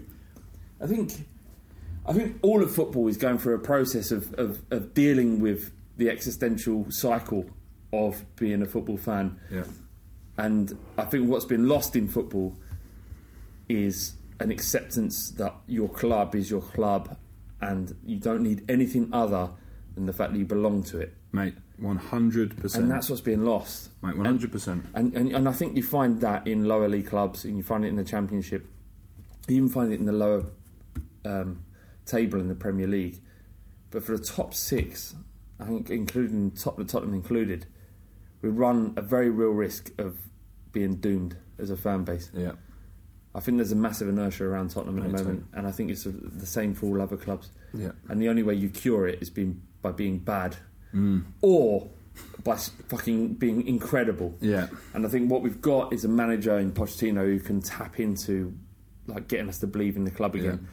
I 0.80 0.86
think. 0.86 1.12
I 2.06 2.12
think 2.12 2.38
all 2.42 2.62
of 2.62 2.74
football 2.74 3.08
is 3.08 3.16
going 3.16 3.38
through 3.38 3.56
a 3.56 3.58
process 3.58 4.10
of, 4.10 4.32
of, 4.34 4.62
of 4.70 4.94
dealing 4.94 5.40
with 5.40 5.72
the 5.96 6.08
existential 6.08 6.86
cycle 6.90 7.44
of 7.92 8.24
being 8.36 8.62
a 8.62 8.66
football 8.66 8.96
fan. 8.96 9.38
Yeah. 9.50 9.64
And 10.38 10.76
I 10.96 11.04
think 11.04 11.28
what's 11.28 11.44
been 11.44 11.68
lost 11.68 11.96
in 11.96 12.08
football 12.08 12.56
is 13.68 14.14
an 14.40 14.50
acceptance 14.50 15.30
that 15.32 15.54
your 15.66 15.88
club 15.88 16.34
is 16.34 16.50
your 16.50 16.62
club 16.62 17.16
and 17.60 17.94
you 18.04 18.18
don't 18.18 18.42
need 18.42 18.64
anything 18.70 19.10
other 19.12 19.50
than 19.94 20.06
the 20.06 20.12
fact 20.12 20.32
that 20.32 20.38
you 20.38 20.46
belong 20.46 20.82
to 20.84 20.98
it. 20.98 21.14
Mate, 21.32 21.54
100%. 21.80 22.74
And 22.74 22.90
that's 22.90 23.08
what's 23.08 23.22
being 23.22 23.44
lost. 23.44 23.90
Mate, 24.02 24.14
100%. 24.14 24.84
And, 24.94 25.14
and, 25.14 25.32
and 25.32 25.48
I 25.48 25.52
think 25.52 25.76
you 25.76 25.82
find 25.82 26.20
that 26.20 26.46
in 26.46 26.64
lower 26.64 26.88
league 26.88 27.08
clubs 27.08 27.44
and 27.44 27.56
you 27.56 27.62
find 27.62 27.84
it 27.84 27.88
in 27.88 27.96
the 27.96 28.04
Championship. 28.04 28.66
You 29.48 29.56
even 29.56 29.68
find 29.68 29.92
it 29.92 29.98
in 30.00 30.06
the 30.06 30.12
lower 30.12 30.44
um, 31.24 31.64
table 32.06 32.40
in 32.40 32.48
the 32.48 32.54
Premier 32.54 32.86
League. 32.86 33.20
But 33.90 34.04
for 34.04 34.16
the 34.16 34.22
top 34.22 34.54
six, 34.54 35.14
I 35.58 35.64
think 35.64 35.90
including 35.90 36.52
top, 36.52 36.76
the 36.76 36.84
Tottenham 36.84 37.14
included, 37.14 37.66
we 38.42 38.48
run 38.48 38.94
a 38.96 39.02
very 39.02 39.30
real 39.30 39.50
risk 39.50 39.90
of 39.98 40.18
being 40.72 40.96
doomed 40.96 41.36
as 41.58 41.70
a 41.70 41.76
fan 41.76 42.04
base. 42.04 42.30
yeah. 42.34 42.52
I 43.32 43.38
think 43.38 43.58
there's 43.58 43.70
a 43.70 43.76
massive 43.76 44.08
inertia 44.08 44.44
around 44.44 44.70
Tottenham 44.70 44.98
at 44.98 45.04
the 45.04 45.18
moment, 45.22 45.46
and 45.52 45.64
I 45.64 45.70
think 45.70 45.90
it's 45.90 46.02
the 46.04 46.46
same 46.46 46.74
for 46.74 46.86
all 46.86 47.00
other 47.00 47.16
clubs. 47.16 47.50
Yeah. 47.72 47.92
And 48.08 48.20
the 48.20 48.28
only 48.28 48.42
way 48.42 48.54
you 48.54 48.68
cure 48.68 49.06
it 49.06 49.22
is 49.22 49.30
being 49.30 49.62
by 49.82 49.92
being 49.92 50.18
bad, 50.18 50.56
Mm. 50.94 51.24
or 51.40 51.88
by 52.44 52.56
fucking 52.56 53.34
being 53.34 53.66
incredible. 53.66 54.34
Yeah. 54.40 54.68
And 54.94 55.06
I 55.06 55.08
think 55.08 55.30
what 55.30 55.42
we've 55.42 55.60
got 55.60 55.92
is 55.92 56.04
a 56.04 56.08
manager 56.08 56.58
in 56.58 56.72
Pochettino 56.72 57.24
who 57.24 57.38
can 57.38 57.60
tap 57.62 58.00
into, 58.00 58.54
like, 59.06 59.28
getting 59.28 59.48
us 59.48 59.58
to 59.60 59.66
believe 59.66 59.96
in 59.96 60.04
the 60.04 60.10
club 60.10 60.34
again. 60.34 60.66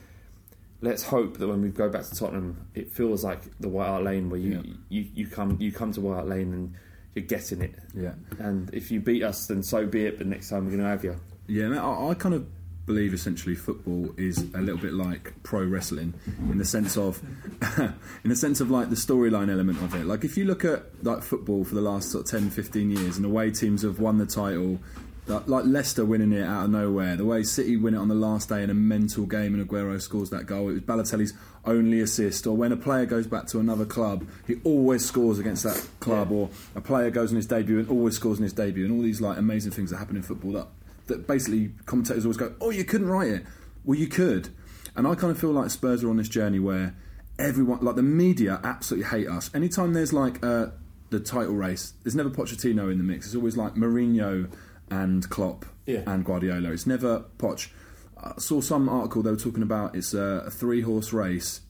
Let's 0.82 1.03
hope 1.03 1.38
that 1.38 1.47
when 1.47 1.61
we 1.61 1.70
go 1.70 1.89
back 1.89 2.03
to 2.03 2.15
Tottenham, 2.15 2.68
it 2.76 2.91
feels 2.91 3.24
like 3.24 3.41
the 3.59 3.68
White 3.68 3.88
Hart 3.88 4.03
Lane, 4.03 4.30
where 4.30 4.39
you, 4.39 4.51
Yeah. 4.63 4.74
you, 4.89 5.05
you 5.13 5.28
come 5.28 5.57
you 5.59 5.72
come 5.72 5.91
to 5.93 6.01
White 6.01 6.15
Hart 6.15 6.28
Lane 6.30 6.53
and 6.53 6.74
you're 7.15 7.26
getting 7.26 7.61
it. 7.61 7.76
Yeah. 7.95 8.13
And 8.39 8.72
if 8.74 8.91
you 8.91 8.99
beat 8.99 9.24
us, 9.24 9.47
then 9.47 9.63
so 9.63 9.86
be 9.88 10.05
it. 10.05 10.18
But 10.20 10.28
next 10.28 10.49
time 10.49 10.65
we're 10.65 10.72
going 10.72 10.84
to 10.84 10.89
have 10.89 11.03
you. 11.03 11.15
Yeah, 11.47 11.68
mate, 11.70 11.80
I, 11.80 12.09
I 12.09 12.13
kind 12.13 12.36
of 12.36 12.45
believe 12.88 13.13
essentially 13.13 13.53
football 13.53 14.09
is 14.17 14.39
a 14.55 14.59
little 14.59 14.79
bit 14.79 14.93
like 14.93 15.33
pro 15.43 15.63
wrestling 15.63 16.13
in 16.49 16.57
the 16.57 16.65
sense 16.65 16.97
of 16.97 17.21
in 18.23 18.29
the 18.29 18.35
sense 18.35 18.61
of 18.61 18.71
like 18.71 18.89
the 18.89 18.95
storyline 18.95 19.51
element 19.51 19.79
of 19.83 19.93
it. 19.93 20.05
Like 20.05 20.23
if 20.23 20.38
you 20.38 20.45
look 20.45 20.65
at 20.65 20.85
like 21.03 21.21
football 21.21 21.63
for 21.63 21.75
the 21.75 21.81
last 21.81 22.11
sort 22.11 22.25
of 22.25 22.31
10, 22.31 22.49
15 22.49 22.89
years 22.89 23.17
and 23.17 23.25
the 23.25 23.29
way 23.29 23.51
teams 23.51 23.83
have 23.83 23.99
won 23.99 24.17
the 24.17 24.25
title 24.25 24.79
like 25.27 25.47
like 25.47 25.65
Leicester 25.65 26.05
winning 26.05 26.31
it 26.31 26.45
out 26.45 26.65
of 26.65 26.71
nowhere, 26.71 27.15
the 27.15 27.25
way 27.25 27.43
City 27.43 27.75
win 27.75 27.93
it 27.93 27.97
on 27.97 28.07
the 28.07 28.15
last 28.15 28.49
day 28.49 28.63
in 28.63 28.69
a 28.69 28.73
mental 28.73 29.25
game 29.25 29.53
and 29.53 29.67
Aguero 29.67 30.01
scores 30.01 30.29
that 30.29 30.45
goal. 30.45 30.69
It 30.69 30.73
was 30.73 30.81
Balotelli's 30.83 31.33
only 31.65 31.99
assist. 31.99 32.47
Or 32.47 32.55
when 32.55 32.71
a 32.71 32.77
player 32.77 33.05
goes 33.05 33.27
back 33.27 33.47
to 33.47 33.59
another 33.59 33.85
club, 33.85 34.25
he 34.45 34.55
always 34.63 35.05
scores 35.05 35.38
against 35.38 35.63
that 35.63 35.85
club. 35.99 36.31
Or 36.31 36.49
a 36.75 36.81
player 36.81 37.09
goes 37.09 37.31
on 37.31 37.35
his 37.35 37.45
debut 37.45 37.79
and 37.79 37.89
always 37.89 38.15
scores 38.15 38.38
in 38.38 38.43
his 38.43 38.53
debut. 38.53 38.85
And 38.85 38.93
all 38.93 39.01
these 39.01 39.19
like 39.19 39.38
amazing 39.38 39.71
things 39.71 39.91
that 39.91 39.97
happen 39.97 40.15
in 40.15 40.23
football 40.23 40.53
that 40.53 40.67
that 41.08 41.28
basically 41.28 41.72
commentators 41.86 42.26
always 42.26 42.38
go, 42.38 42.53
"Oh, 42.62 42.70
you 42.70 42.84
couldn't 42.84 43.08
write 43.08 43.30
it." 43.30 43.45
Well, 43.84 43.97
you 43.97 44.08
could. 44.08 44.49
And 44.95 45.08
I 45.08 45.16
kind 45.16 45.32
of 45.32 45.39
feel 45.39 45.51
like 45.51 45.70
Spurs 45.70 46.03
are 46.03 46.10
on 46.10 46.18
this 46.18 46.30
journey 46.30 46.60
where 46.60 46.95
everyone, 47.39 47.80
like 47.82 47.95
the 47.95 48.03
media, 48.03 48.60
absolutely 48.64 49.10
hate 49.10 49.28
us. 49.28 49.49
Anytime 49.53 49.93
there's 49.93 50.12
like 50.14 50.43
uh, 50.43 50.68
the 51.10 51.20
title 51.20 51.53
race, 51.55 51.93
there's 52.03 52.16
never 52.16 52.30
Pochettino 52.30 52.91
in 52.91 52.97
the 52.97 53.03
mix. 53.03 53.28
It's 53.28 53.36
always 53.36 53.55
like 53.55 53.76
Mourinho 53.76 54.51
and 54.89 55.30
Klopp 55.30 55.66
Yeah. 55.86 56.01
and 56.08 56.26
Guardiola. 56.26 56.72
It's 56.72 56.88
never 56.88 57.26
Poch. 57.38 57.70
I 58.18 58.34
saw 58.39 58.62
some 58.62 58.89
article 58.89 59.22
they 59.22 59.30
were 59.30 59.38
talking 59.38 59.62
about 59.64 59.95
it's 59.95 60.14
a, 60.16 60.43
a 60.47 60.49
three 60.49 60.82
horse 60.82 61.14
race 61.14 61.62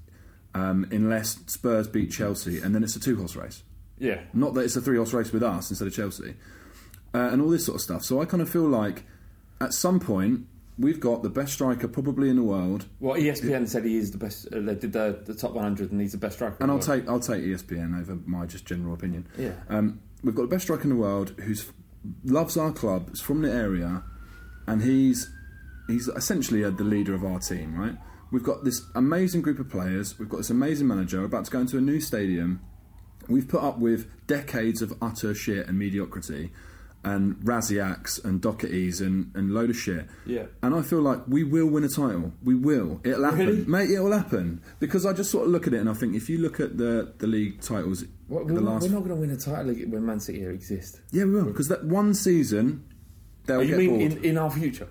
um, 0.55 0.87
unless 0.91 1.37
Spurs 1.47 1.87
beat 1.87 2.11
Chelsea, 2.11 2.59
and 2.61 2.73
then 2.73 2.83
it's 2.83 2.95
a 2.95 2.99
two 2.99 3.17
horse 3.17 3.35
race. 3.35 3.63
Yeah. 3.99 4.21
Not 4.33 4.53
that 4.53 4.61
it's 4.61 4.75
a 4.77 4.81
three 4.81 4.95
horse 4.97 5.11
race 5.13 5.31
with 5.33 5.43
us 5.43 5.69
instead 5.69 5.87
of 5.89 5.93
Chelsea, 5.93 6.35
uh, 7.13 7.29
and 7.31 7.41
all 7.41 7.49
this 7.49 7.65
sort 7.65 7.75
of 7.75 7.81
stuff. 7.81 8.03
So 8.03 8.21
I 8.21 8.25
kind 8.25 8.41
of 8.41 8.49
feel 8.49 8.67
like 8.67 9.03
at 9.61 9.73
some 9.73 9.99
point 9.99 10.45
we've 10.79 10.99
got 10.99 11.23
the 11.23 11.29
best 11.29 11.53
striker 11.53 11.87
probably 11.87 12.29
in 12.29 12.35
the 12.35 12.43
world, 12.43 12.85
Well, 12.99 13.15
ESPN 13.19 13.67
said 13.67 13.83
he 13.83 13.97
is 13.97 14.11
the 14.11 14.17
best. 14.19 14.47
Uh, 14.53 14.59
they 14.61 14.75
did 14.75 14.93
the, 14.93 15.19
the 15.25 15.33
top 15.33 15.53
100, 15.53 15.91
and 15.91 15.99
he's 15.99 16.11
the 16.11 16.19
best 16.19 16.35
striker. 16.35 16.55
and 16.59 16.65
in 16.65 16.69
I'll 16.69 16.77
the 16.77 16.87
world. 16.87 17.01
take 17.01 17.09
I'll 17.09 17.19
take 17.19 17.43
ESPN 17.43 17.99
over 17.99 18.17
my 18.25 18.45
just 18.45 18.65
general 18.65 18.93
opinion. 18.93 19.27
Yeah. 19.37 19.53
Um, 19.69 20.01
we've 20.23 20.35
got 20.35 20.43
the 20.43 20.47
best 20.55 20.65
striker 20.65 20.83
in 20.83 20.89
the 20.89 20.95
world 20.95 21.33
who's 21.41 21.71
loves 22.23 22.57
our 22.57 22.71
club, 22.71 23.09
is 23.11 23.21
from 23.21 23.41
the 23.41 23.51
area, 23.51 24.03
and 24.67 24.83
he's 24.83 25.29
he's 25.87 26.07
essentially 26.09 26.63
uh, 26.63 26.69
the 26.69 26.83
leader 26.83 27.15
of 27.15 27.23
our 27.25 27.39
team, 27.39 27.75
right? 27.75 27.95
We've 28.31 28.43
got 28.43 28.63
this 28.65 28.81
amazing 28.93 29.41
group 29.41 29.57
of 29.57 29.69
players. 29.69 30.19
We've 30.19 30.29
got 30.29 30.37
this 30.37 30.49
amazing 30.49 30.87
manager. 30.87 31.19
We're 31.21 31.25
about 31.25 31.45
to 31.45 31.51
go 31.51 31.59
into 31.61 31.77
a 31.77 31.81
new 31.81 31.99
stadium. 32.01 32.59
We've 33.29 33.47
put 33.47 33.63
up 33.63 33.79
with 33.79 34.05
decades 34.27 34.81
of 34.81 34.93
utter 35.01 35.33
shit 35.33 35.65
and 35.67 35.79
mediocrity, 35.79 36.51
and 37.03 37.35
Rasiaks 37.37 38.23
and 38.25 38.41
Doherty's 38.41 38.99
and 39.01 39.31
and 39.35 39.51
load 39.53 39.69
of 39.69 39.77
shit. 39.77 40.07
Yeah. 40.25 40.47
And 40.61 40.75
I 40.75 40.81
feel 40.81 41.01
like 41.01 41.25
we 41.27 41.43
will 41.43 41.67
win 41.67 41.83
a 41.83 41.89
title. 41.89 42.33
We 42.43 42.55
will. 42.55 42.99
It'll 43.03 43.23
happen, 43.23 43.47
Really? 43.47 43.65
mate. 43.65 43.91
It'll 43.91 44.11
happen 44.11 44.61
because 44.79 45.05
I 45.05 45.13
just 45.13 45.31
sort 45.31 45.45
of 45.45 45.51
look 45.51 45.67
at 45.67 45.73
it 45.73 45.77
and 45.79 45.89
I 45.89 45.93
think 45.93 46.15
if 46.15 46.29
you 46.29 46.37
look 46.39 46.59
at 46.59 46.77
the 46.77 47.13
the 47.19 47.27
league 47.27 47.61
titles, 47.61 48.03
What- 48.27 48.47
the 48.47 48.55
we're, 48.55 48.59
last 48.61 48.83
we're 48.83 48.89
not 48.93 48.99
going 49.05 49.15
to 49.15 49.21
win 49.21 49.31
a 49.31 49.37
title 49.37 49.73
when 49.73 50.05
Man 50.05 50.19
City 50.19 50.43
exist. 50.45 50.99
yeah, 51.11 51.23
we 51.25 51.31
will 51.31 51.45
because 51.45 51.67
that 51.69 51.85
one 51.85 52.13
season 52.13 52.83
they'll 53.45 53.59
Oh, 53.59 53.61
you 53.61 53.67
get 53.69 53.77
mean 53.77 53.89
bored. 53.89 54.01
in, 54.13 54.23
in 54.25 54.37
our 54.37 54.51
future? 54.51 54.87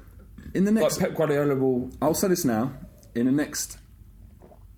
In 0.54 0.64
the 0.64 0.72
Like 0.72 0.82
next, 0.84 0.98
Pep 0.98 1.14
Guardiola 1.14 1.54
will. 1.56 1.90
I'll 2.00 2.14
say 2.14 2.28
this 2.28 2.44
now: 2.44 2.72
in 3.14 3.26
the 3.26 3.32
next 3.32 3.78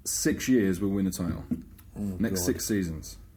six 0.05 0.49
years, 0.49 0.81
we'll 0.81 0.91
win 0.91 1.07
a 1.07 1.11
title. 1.11 1.45
Oh, 1.97 2.17
next 2.19 2.41
God. 2.41 2.47
six 2.47 2.65
seasons, 2.65 3.13
That 3.13 3.19
would 3.19 3.28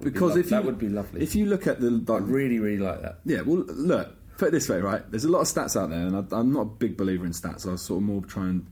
because 0.00 0.34
be 0.34 0.40
if 0.40 0.46
you, 0.46 0.50
that 0.50 0.64
would 0.64 0.78
be 0.78 0.88
lovely. 0.88 1.22
If 1.22 1.34
you 1.34 1.46
look 1.46 1.66
at 1.66 1.80
the 1.80 1.90
like, 1.90 2.22
I'd 2.22 2.28
really, 2.28 2.58
really 2.58 2.78
like 2.78 3.02
that. 3.02 3.20
yeah, 3.24 3.40
well, 3.42 3.64
look, 3.68 4.14
put 4.38 4.48
it 4.48 4.50
this 4.52 4.68
way, 4.68 4.78
right? 4.78 5.08
There's 5.10 5.24
a 5.24 5.30
lot 5.30 5.40
of 5.40 5.46
stats 5.46 5.80
out 5.80 5.90
there, 5.90 6.06
and 6.06 6.16
I, 6.16 6.36
I'm 6.36 6.52
not 6.52 6.60
a 6.62 6.66
big 6.66 6.96
believer 6.96 7.26
in 7.26 7.32
stats. 7.32 7.70
I 7.70 7.76
sort 7.76 7.98
of 7.98 8.02
more 8.02 8.22
try 8.22 8.44
and 8.44 8.66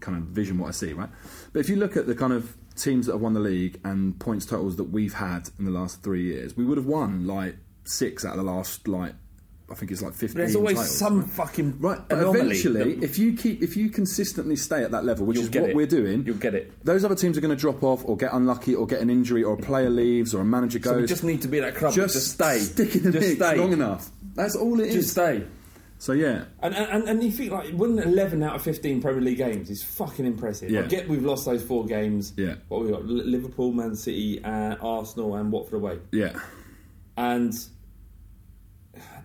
kind 0.00 0.18
of 0.18 0.24
vision 0.24 0.58
what 0.58 0.68
I 0.68 0.72
see, 0.72 0.92
right? 0.92 1.10
But 1.52 1.60
if 1.60 1.68
you 1.68 1.76
look 1.76 1.96
at 1.96 2.06
the 2.06 2.14
kind 2.14 2.32
of 2.32 2.56
teams 2.76 3.06
that 3.06 3.12
have 3.12 3.20
won 3.20 3.34
the 3.34 3.40
league 3.40 3.78
and 3.84 4.18
points 4.18 4.46
totals 4.46 4.76
that 4.76 4.84
we've 4.84 5.14
had 5.14 5.50
in 5.58 5.64
the 5.64 5.70
last 5.70 6.02
three 6.02 6.24
years, 6.24 6.56
we 6.56 6.64
would 6.64 6.78
have 6.78 6.86
won 6.86 7.26
like 7.26 7.56
six 7.84 8.24
out 8.24 8.32
of 8.32 8.38
the 8.38 8.50
last 8.50 8.88
like 8.88 9.14
I 9.70 9.74
think 9.74 9.92
it's 9.92 10.02
like 10.02 10.14
15. 10.14 10.36
There's 10.36 10.56
always 10.56 10.76
titles, 10.76 10.98
some 10.98 11.20
right? 11.20 11.30
fucking 11.30 11.78
Right, 11.80 12.00
but 12.08 12.18
eventually, 12.18 12.94
that- 12.94 13.04
if 13.04 13.18
you 13.18 13.34
keep, 13.36 13.62
if 13.62 13.76
you 13.76 13.88
consistently 13.88 14.56
stay 14.56 14.82
at 14.82 14.90
that 14.90 15.04
level, 15.04 15.26
which 15.26 15.38
is 15.38 15.48
what 15.50 15.70
it. 15.70 15.76
we're 15.76 15.86
doing, 15.86 16.24
You'll 16.26 16.36
get 16.36 16.54
it. 16.54 16.72
Those 16.84 17.04
other 17.04 17.14
teams 17.14 17.38
are 17.38 17.40
going 17.40 17.54
to 17.56 17.60
drop 17.60 17.82
off, 17.82 18.04
or 18.04 18.16
get 18.16 18.32
unlucky, 18.32 18.74
or 18.74 18.86
get 18.86 19.00
an 19.00 19.10
injury, 19.10 19.42
or 19.44 19.54
a 19.54 19.56
player 19.58 19.88
leaves, 19.90 20.34
or 20.34 20.40
a 20.40 20.44
manager 20.44 20.78
goes. 20.80 20.92
So 20.94 21.00
we 21.00 21.06
just 21.06 21.24
need 21.24 21.42
to 21.42 21.48
be 21.48 21.60
that 21.60 21.74
club. 21.76 21.94
just, 21.94 22.14
Just, 22.14 22.32
stay. 22.32 22.58
stick 22.58 22.96
in 22.96 23.02
the 23.04 23.12
just 23.12 23.26
mix 23.28 23.36
stay. 23.36 23.56
long 23.58 23.72
enough. 23.72 24.10
That's 24.34 24.56
all 24.56 24.80
it 24.80 24.88
is. 24.88 24.94
Just 24.94 25.10
stay. 25.10 25.44
So 25.98 26.12
yeah, 26.14 26.44
And, 26.62 26.74
and 26.74 27.06
and 27.10 27.22
you 27.22 27.30
think 27.30 27.52
like 27.52 27.68
winning 27.74 27.98
eleven 27.98 28.42
out 28.42 28.54
of 28.56 28.62
fifteen 28.62 29.02
Premier 29.02 29.20
League 29.20 29.36
games 29.36 29.68
is 29.68 29.82
fucking 29.82 30.24
impressive. 30.24 30.70
Yeah. 30.70 30.80
I 30.80 30.86
get 30.86 31.06
we've 31.08 31.22
lost 31.22 31.44
those 31.44 31.62
four 31.62 31.84
games. 31.84 32.32
Yeah. 32.38 32.54
What 32.68 32.82
we 32.84 32.88
got? 32.90 33.04
Liverpool, 33.04 33.70
Man 33.72 33.94
City, 33.94 34.42
uh, 34.42 34.76
Arsenal, 34.80 35.34
and 35.36 35.52
Watford 35.52 35.74
away. 35.74 35.98
yeah, 36.10 36.32
And 37.18 37.52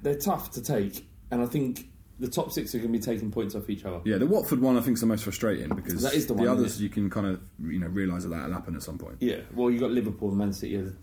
they're 0.02 0.18
tough 0.18 0.52
to 0.52 0.62
take. 0.62 1.08
And 1.32 1.42
I 1.42 1.46
think 1.46 1.88
the 2.20 2.28
top 2.30 2.52
six 2.52 2.74
are 2.74 2.78
going 2.80 2.94
to 2.94 2.98
be 3.00 3.04
taking 3.04 3.32
points 3.32 3.56
off 3.56 3.70
each 3.70 3.84
other. 3.86 4.00
yeah. 4.06 4.18
The 4.18 4.26
Watford 4.26 4.62
one 4.62 4.78
I 4.78 4.82
think 4.82 4.96
is 4.96 5.02
the 5.02 5.08
most 5.08 5.24
frustrating 5.24 5.70
because 5.70 6.02
That 6.02 6.14
is 6.14 6.28
the 6.28 6.34
one, 6.34 6.48
others 6.48 6.82
you 6.82 6.90
can 6.90 7.10
kind 7.10 7.28
of 7.28 7.42
you 7.62 7.80
know 7.80 7.88
realise 7.88 8.24
that 8.24 8.30
that'll 8.30 8.54
happen 8.54 8.76
at 8.76 8.84
some 8.84 8.98
point. 8.98 9.18
Yeah, 9.20 9.40
well, 9.54 9.70
you 9.70 9.80
have 9.80 9.90
got 9.90 9.92
Liverpool 9.92 10.30
and 10.30 10.38
Man 10.38 10.54
City 10.54 10.78
are 10.78 10.94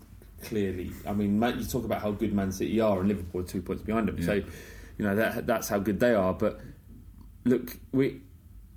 clearly. 0.41 0.91
I 1.07 1.13
mean, 1.13 1.39
Man, 1.39 1.59
you 1.59 1.65
talk 1.65 1.85
about 1.85 2.01
how 2.01 2.11
good 2.11 2.33
Man 2.33 2.51
City 2.51 2.79
are, 2.79 2.99
and 2.99 3.07
Liverpool 3.07 3.41
are 3.41 3.45
two 3.45 3.61
points 3.61 3.83
behind 3.83 4.07
them. 4.07 4.21
So, 4.21 4.33
you 4.33 5.05
know 5.05 5.15
that 5.15 5.45
that's 5.45 5.67
how 5.69 5.79
good 5.79 5.99
they 5.99 6.13
are. 6.15 6.33
But 6.33 6.59
look, 7.45 7.77
we 7.91 8.21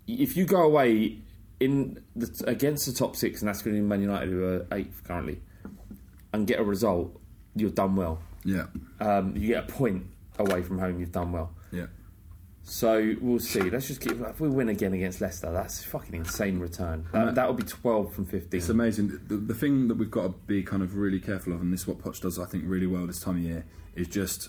if 0.07 0.37
you 0.37 0.45
go 0.45 0.63
away 0.63 1.19
in 1.59 2.03
the, 2.15 2.45
against 2.47 2.87
the 2.87 2.93
top 2.93 3.17
six, 3.17 3.41
and 3.41 3.49
that's 3.49 3.63
going 3.63 3.75
to 3.77 3.81
be 3.83 3.87
Man 3.87 4.01
United 4.03 4.29
who 4.29 4.45
are 4.45 4.67
eighth 4.73 5.03
currently, 5.05 5.41
and 6.33 6.47
get 6.47 6.61
a 6.61 6.65
result, 6.65 7.19
you've 7.55 7.75
done 7.75 7.97
well. 7.97 8.21
Yeah, 8.47 8.67
Um, 9.01 9.37
you 9.37 9.49
get 9.49 9.69
a 9.69 9.73
point 9.73 10.07
away 10.39 10.63
from 10.63 10.79
home, 10.79 10.99
you've 11.01 11.13
done 11.13 11.33
well. 11.33 11.51
yeah, 11.73 11.87
So 12.63 13.15
we'll 13.21 13.39
see. 13.41 13.61
Let's 13.71 13.89
just 13.89 14.01
keep. 14.01 14.21
If 14.21 14.41
we 14.41 14.49
win 14.49 14.69
again 14.69 14.93
against 14.93 15.21
Leicester, 15.21 15.51
that's 15.53 15.83
fucking 15.85 16.15
insane 16.15 16.59
return. 16.59 17.07
That, 17.13 17.35
that 17.35 17.49
would 17.49 17.57
be 17.57 17.63
twelve 17.65 18.15
from 18.15 18.25
fifteen. 18.27 18.59
it's 18.59 18.69
amazing. 18.69 19.19
The, 19.29 19.37
the 19.37 19.55
thing 19.55 19.89
that 19.89 19.95
we've 19.97 20.11
got 20.11 20.23
to 20.23 20.29
be 20.47 20.63
kind 20.63 20.83
of 20.83 20.97
really 20.97 21.21
careful 21.21 21.53
of, 21.53 21.61
and 21.61 21.73
this 21.73 21.81
is 21.83 21.87
what 21.87 21.99
Poch 21.99 22.21
does, 22.21 22.39
I 22.39 22.47
think, 22.47 22.65
really 22.67 22.87
well 22.87 23.07
this 23.07 23.21
time 23.21 23.37
of 23.37 23.43
year, 23.43 23.65
is 23.95 24.09
just 24.09 24.49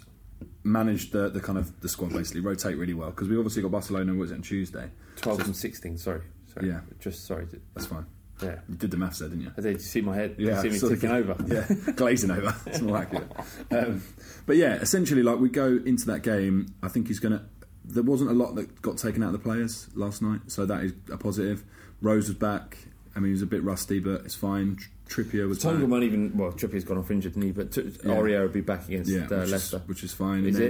manage 0.63 1.11
the, 1.11 1.29
the 1.29 1.39
kind 1.39 1.57
of 1.57 1.79
the 1.81 1.89
squad 1.89 2.11
basically, 2.13 2.41
rotate 2.41 2.77
really 2.77 2.93
well 2.93 3.09
because 3.09 3.27
we 3.27 3.37
obviously 3.37 3.61
got 3.61 3.71
Barcelona. 3.71 4.13
What 4.13 4.19
was 4.21 4.31
it 4.31 4.35
on 4.35 4.41
Tuesday? 4.41 4.89
12 5.17 5.41
from 5.41 5.53
16, 5.53 5.97
sorry. 5.97 6.21
sorry. 6.53 6.67
Yeah. 6.67 6.81
Just 6.99 7.25
sorry. 7.25 7.47
That's 7.73 7.87
fine. 7.87 8.05
Yeah. 8.41 8.59
You 8.69 8.75
did 8.75 8.91
the 8.91 8.97
maths 8.97 9.19
there, 9.19 9.29
didn't 9.29 9.43
you? 9.45 9.51
I 9.57 9.61
did 9.61 9.73
you 9.73 9.79
see 9.79 10.01
my 10.01 10.15
head? 10.15 10.35
Yeah, 10.37 10.55
you 10.57 10.61
see 10.61 10.69
me 10.69 10.77
sort 10.77 10.93
of- 10.93 11.01
ticking 11.01 11.15
over. 11.15 11.35
Yeah, 11.47 11.93
glazing 11.93 12.31
over. 12.31 12.55
It's 12.67 12.81
more 12.81 12.97
accurate. 12.97 13.31
Um, 13.71 14.03
but 14.45 14.57
yeah, 14.57 14.75
essentially, 14.75 15.23
like 15.23 15.39
we 15.39 15.49
go 15.49 15.79
into 15.85 16.05
that 16.07 16.21
game, 16.21 16.73
I 16.83 16.87
think 16.87 17.07
he's 17.07 17.19
going 17.19 17.33
to. 17.33 17.43
There 17.85 18.03
wasn't 18.03 18.29
a 18.29 18.33
lot 18.33 18.55
that 18.55 18.81
got 18.81 18.97
taken 18.97 19.23
out 19.23 19.27
of 19.27 19.33
the 19.33 19.39
players 19.39 19.87
last 19.95 20.21
night, 20.21 20.41
so 20.47 20.65
that 20.65 20.83
is 20.83 20.93
a 21.11 21.17
positive. 21.17 21.63
Rose 22.01 22.27
was 22.27 22.37
back. 22.37 22.77
I 23.15 23.19
mean, 23.19 23.27
he 23.29 23.31
was 23.31 23.41
a 23.41 23.47
bit 23.47 23.63
rusty, 23.63 23.99
but 23.99 24.21
it's 24.25 24.35
fine. 24.35 24.77
Trippier 25.09 25.47
was 25.47 25.59
Tonga 25.59 25.79
back. 25.81 25.89
won't 25.89 26.03
even. 26.03 26.37
Well, 26.37 26.51
Trippier's 26.51 26.83
gone 26.83 26.97
off 26.97 27.09
injured 27.09 27.37
knee, 27.37 27.51
but 27.53 27.71
t- 27.71 27.81
Yeah. 28.03 28.11
Aurier 28.15 28.41
will 28.41 28.49
be 28.49 28.61
back 28.61 28.87
against 28.87 29.09
yeah, 29.09 29.21
uh, 29.21 29.29
which, 29.29 29.31
is, 29.45 29.51
Leicester. 29.51 29.79
which 29.87 30.03
is 30.03 30.13
fine. 30.13 30.45
Is 30.45 30.59
and 30.59 30.65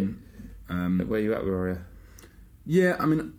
it? 0.70 0.72
Um, 0.72 1.00
Where 1.08 1.20
are 1.20 1.24
you 1.24 1.34
at 1.34 1.44
with 1.44 1.54
Aurier? 1.54 1.82
yeah, 2.66 2.96
I 3.00 3.06
mean, 3.08 3.34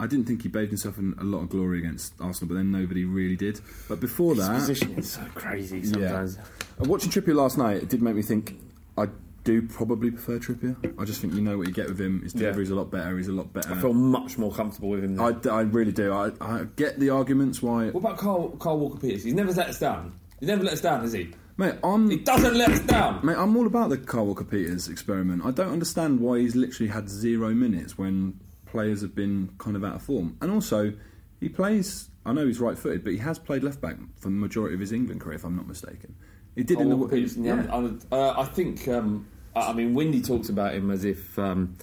I 0.00 0.06
didn't 0.06 0.26
think 0.26 0.42
he 0.42 0.48
bathed 0.48 0.70
himself 0.70 0.98
in 0.98 1.14
a 1.18 1.24
lot 1.24 1.38
of 1.40 1.48
glory 1.48 1.78
against 1.78 2.14
Arsenal, 2.20 2.48
but 2.48 2.54
then 2.56 2.70
nobody 2.70 3.04
really 3.04 3.36
did. 3.36 3.60
But 3.88 4.00
before 4.00 4.34
His 4.34 4.46
that, 4.46 4.54
position 4.54 4.92
is 4.98 5.10
so 5.10 5.22
crazy 5.34 5.82
sometimes. 5.84 6.38
Uh, 6.38 6.84
Watching 6.84 7.10
Trippier 7.10 7.34
last 7.34 7.56
night, 7.58 7.78
it 7.82 7.88
did 7.88 8.02
make 8.02 8.14
me 8.16 8.22
think 8.22 8.56
I 8.98 9.06
do 9.44 9.62
probably 9.62 10.10
prefer 10.10 10.38
Trippier. 10.38 10.76
I 11.00 11.04
just 11.04 11.20
think 11.20 11.34
you 11.34 11.40
know 11.42 11.58
what 11.58 11.66
you 11.68 11.72
get 11.74 11.88
with 11.88 12.00
him. 12.00 12.22
His 12.22 12.34
Yeah. 12.34 12.40
delivery's 12.42 12.70
a 12.70 12.74
lot 12.74 12.90
better. 12.90 13.16
He's 13.16 13.28
a 13.28 13.32
lot 13.32 13.52
better. 13.52 13.72
I 13.74 13.80
feel 13.80 13.92
much 13.92 14.38
more 14.38 14.52
comfortable 14.52 14.90
with 14.90 15.04
him. 15.04 15.20
I, 15.20 15.34
I 15.50 15.60
really 15.62 15.92
do. 15.92 16.12
I, 16.12 16.30
I 16.40 16.64
get 16.76 16.98
the 16.98 17.10
arguments 17.10 17.62
why. 17.62 17.90
what 17.90 18.00
about 18.00 18.18
Kyle, 18.18 18.56
Kyle 18.58 18.78
Walker 18.78 18.98
Peters? 18.98 19.22
He's 19.24 19.34
never 19.34 19.52
let 19.52 19.68
us 19.68 19.78
down. 19.78 20.12
He's 20.40 20.48
never 20.48 20.64
let 20.64 20.72
us 20.72 20.80
down, 20.80 21.02
has 21.02 21.12
he? 21.12 21.32
Mate, 21.56 21.74
I'm, 21.84 22.10
He 22.10 22.16
doesn't 22.16 22.54
let 22.56 22.68
us 22.70 22.80
down. 22.80 23.24
mate, 23.24 23.36
I'm 23.38 23.56
all 23.56 23.66
about 23.66 23.88
the 23.90 23.96
Kyle 23.98 24.26
Walker 24.26 24.42
Peters 24.44 24.88
experiment. 24.88 25.42
I 25.44 25.52
don't 25.52 25.72
understand 25.72 26.18
why 26.20 26.40
he's 26.40 26.56
literally 26.56 26.90
had 26.90 27.08
zero 27.08 27.50
minutes 27.54 27.96
when 27.96 28.40
players 28.74 29.00
have 29.02 29.14
been 29.14 29.50
kind 29.58 29.76
of 29.76 29.84
out 29.84 29.94
of 29.96 30.02
form. 30.02 30.36
And 30.42 30.50
also, 30.50 30.92
he 31.40 31.48
plays. 31.48 32.10
I 32.26 32.32
know 32.32 32.46
he's 32.46 32.58
right 32.60 32.76
footed, 32.76 33.04
but 33.04 33.12
he 33.12 33.18
has 33.20 33.38
played 33.38 33.62
left 33.62 33.80
back 33.80 33.96
for 34.16 34.28
the 34.28 34.34
majority 34.46 34.74
of 34.74 34.80
his 34.80 34.92
England 34.92 35.20
career, 35.20 35.36
if 35.36 35.44
I'm 35.44 35.56
not 35.56 35.68
mistaken. 35.68 36.14
He 36.56 36.62
did 36.64 36.74
Kyle 36.76 36.82
in 36.84 36.88
the. 36.90 36.96
Walker 36.96 37.16
Peters, 37.16 37.36
yeah. 37.36 37.62
yeah. 37.64 37.90
uh, 38.12 38.34
I 38.36 38.44
think. 38.46 38.88
Um, 38.88 39.26
I 39.54 39.70
I 39.70 39.72
mean, 39.72 39.94
Windy 39.94 40.20
talks 40.22 40.48
about 40.48 40.74
him 40.74 40.90
as 40.90 41.04
if 41.04 41.38
um, 41.38 41.76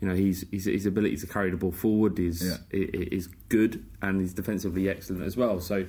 you 0.00 0.06
know 0.08 0.14
he's, 0.14 0.44
his 0.52 0.64
his 0.66 0.86
ability 0.86 1.16
to 1.16 1.26
carry 1.26 1.50
the 1.50 1.56
ball 1.56 1.72
forward 1.72 2.18
is 2.18 2.42
Yeah. 2.46 2.56
i- 2.72 2.90
i- 2.98 3.08
is 3.18 3.26
good, 3.48 3.84
and 4.02 4.20
he's 4.20 4.32
defensively 4.34 4.88
excellent 4.88 5.22
as 5.24 5.36
well. 5.36 5.60
So 5.60 5.86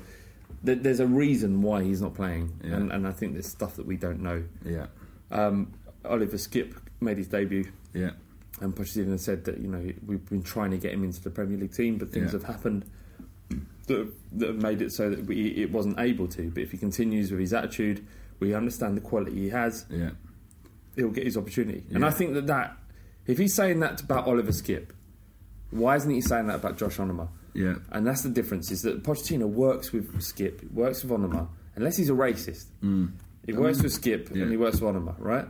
th- 0.66 0.80
there's 0.82 1.00
a 1.00 1.08
reason 1.08 1.62
why 1.62 1.84
he's 1.84 2.02
not 2.02 2.14
playing, 2.16 2.52
Yeah. 2.64 2.76
and, 2.78 2.92
and 2.92 3.08
I 3.08 3.12
think 3.12 3.34
there's 3.34 3.48
stuff 3.48 3.76
that 3.76 3.86
we 3.86 3.98
don't 3.98 4.22
know. 4.22 4.44
yeah, 4.66 4.88
Um, 5.32 5.74
Oliver 6.06 6.38
Skipp 6.38 6.76
made 7.02 7.18
his 7.18 7.28
debut, 7.28 7.66
yeah, 7.94 8.12
and 8.62 8.76
Pochettino 8.76 9.20
said 9.20 9.44
that 9.46 9.60
you 9.60 9.68
know 9.68 9.92
we've 10.06 10.26
been 10.30 10.44
trying 10.44 10.72
to 10.72 10.78
get 10.78 10.94
him 10.94 11.04
into 11.04 11.22
the 11.22 11.30
Premier 11.30 11.58
League 11.58 11.74
team, 11.74 11.98
but 11.98 12.12
things 12.12 12.28
Yeah. 12.34 12.40
have 12.40 12.44
happened 12.44 12.86
that 13.88 13.98
have, 13.98 14.12
that 14.34 14.48
have 14.48 14.62
made 14.62 14.82
it 14.82 14.92
so 14.94 15.10
that 15.10 15.26
we, 15.26 15.48
it 15.50 15.72
wasn't 15.72 16.00
able 16.00 16.28
to. 16.30 16.50
But 16.52 16.64
if 16.64 16.72
he 16.72 16.78
continues 16.78 17.32
with 17.32 17.40
his 17.42 17.52
attitude, 17.54 18.06
we 18.40 18.54
understand 18.54 18.96
the 18.96 19.02
quality 19.02 19.34
he 19.36 19.50
has 19.50 19.86
yeah. 19.90 20.12
he'll 20.96 21.10
get 21.10 21.26
his 21.26 21.36
opportunity. 21.38 21.84
And 21.94 22.06
I 22.06 22.12
think 22.12 22.34
that 22.36 22.48
that 22.48 22.78
if 23.28 23.38
he's 23.38 23.54
saying 23.54 23.80
that 23.82 24.02
about 24.02 24.28
Oliver 24.28 24.52
Skipp, 24.52 24.88
why 25.72 25.96
isn't 25.96 26.10
he 26.10 26.22
saying 26.22 26.48
that 26.48 26.56
about 26.56 26.78
Josh 26.78 26.98
Onomah? 26.98 27.30
Yeah. 27.54 27.76
And 27.92 28.08
that's 28.08 28.22
the 28.24 28.30
difference 28.30 28.72
is 28.72 28.82
that 28.84 29.04
Pochettino 29.04 29.48
works 29.48 29.92
with 29.92 30.14
Skipp, 30.22 30.72
works 30.72 31.04
with 31.04 31.12
Onomah, 31.12 31.48
unless 31.76 31.98
he's 31.98 32.10
a 32.10 32.14
racist. 32.14 32.66
He 33.46 33.54
works 33.54 33.82
with 33.82 33.92
Skipp 34.00 34.30
Mm. 34.30 34.36
yeah. 34.36 34.42
and 34.44 34.52
he 34.52 34.58
works 34.58 34.80
with 34.80 34.96
Onomah, 34.96 35.16
right? 35.20 35.48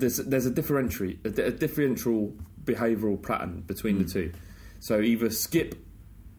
There's 0.00 0.16
there's 0.18 0.46
a 0.46 0.50
differential 0.50 1.12
a, 1.24 1.28
a 1.28 1.50
differential 1.50 2.34
behavioural 2.64 3.22
pattern 3.22 3.62
between 3.66 3.96
Mm. 3.98 4.06
the 4.06 4.12
two. 4.12 4.32
So 4.80 5.00
either 5.00 5.26
Skipp 5.28 5.76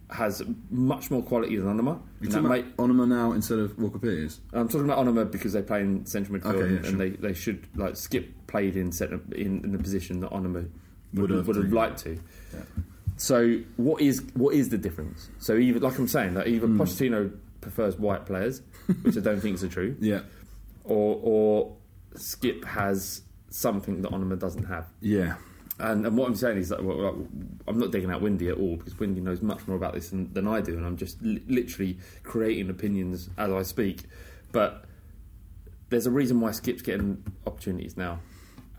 has 0.09 0.41
much 0.70 1.09
more 1.09 1.24
quality 1.24 1.55
than 1.55 1.68
Onomah, 1.68 2.01
You 2.20 2.28
and 2.28 2.32
that 2.32 2.41
talking 2.41 2.45
about 2.47 2.78
Onomah 2.78 3.07
now 3.07 3.32
instead 3.32 3.59
of 3.59 3.78
Walker 3.80 3.97
Peters? 3.99 4.41
I'm 4.51 4.68
talking 4.68 4.86
about 4.89 4.97
Onomah 5.05 5.32
because 5.32 5.53
they 5.53 5.62
play 5.62 5.82
in 5.82 6.05
central 6.05 6.38
midfield 6.38 6.55
Okay, 6.55 6.70
yeah, 6.74 6.78
and 6.78 6.86
sure. 6.86 6.97
they, 6.97 7.09
they 7.12 7.34
should 7.34 7.66
like 7.76 7.93
Skipp 7.93 8.28
played 8.47 8.76
in 8.76 8.91
centre, 8.91 9.22
in, 9.34 9.64
in 9.64 9.72
the 9.72 9.78
position 9.80 10.20
that 10.20 10.32
Onomah 10.32 10.68
would, 11.14 11.22
Would 11.22 11.30
have 11.30 11.47
would 11.47 11.55
have 11.55 11.72
liked 11.72 11.99
to. 11.99 12.20
So 13.18 13.57
what 13.78 14.01
is 14.01 14.24
what 14.34 14.55
is 14.55 14.70
the 14.70 14.78
difference? 14.78 15.30
So 15.39 15.55
either 15.55 15.80
like 15.80 15.97
I'm 15.97 16.07
saying 16.07 16.34
that 16.34 16.47
either 16.47 16.68
Hmm. 16.68 16.82
Pochettino 16.82 17.32
prefers 17.62 17.97
white 17.97 18.26
players, 18.26 18.62
which 19.03 19.16
I 19.18 19.20
don't 19.22 19.39
think 19.39 19.62
is 19.62 19.70
true. 19.72 19.95
Yeah, 20.01 20.22
or 20.84 21.20
or 21.22 21.76
Skipp 22.16 22.66
has 22.66 23.22
something 23.52 24.02
that 24.02 24.12
Onomah 24.12 24.39
doesn't 24.39 24.64
have. 24.66 24.88
yeah, 25.02 25.36
And, 25.80 26.06
and 26.06 26.18
what 26.18 26.28
I'm 26.28 26.36
saying 26.36 26.58
is 26.58 26.70
that 26.70 26.84
well, 26.84 26.97
like, 26.97 27.16
I'm 27.68 27.78
not 27.78 27.91
digging 27.91 28.10
out 28.12 28.22
Windy 28.22 28.47
at 28.49 28.58
all 28.58 28.78
because 28.78 28.97
Windy 28.97 29.22
knows 29.22 29.41
much 29.41 29.68
more 29.68 29.78
about 29.78 29.93
this 29.93 30.10
than, 30.10 30.32
than 30.34 30.47
I 30.47 30.62
do, 30.62 30.76
and 30.78 30.86
I'm 30.86 30.97
just 30.97 31.22
li- 31.22 31.43
literally 31.47 31.97
creating 32.24 32.70
opinions 32.70 33.30
as 33.38 33.52
I 33.52 33.62
speak. 33.64 34.04
But 34.52 34.86
there's 35.89 36.06
a 36.08 36.12
reason 36.12 36.39
why 36.41 36.52
Skipp's 36.52 36.82
getting 36.82 37.24
opportunities 37.45 37.97
now, 37.97 38.20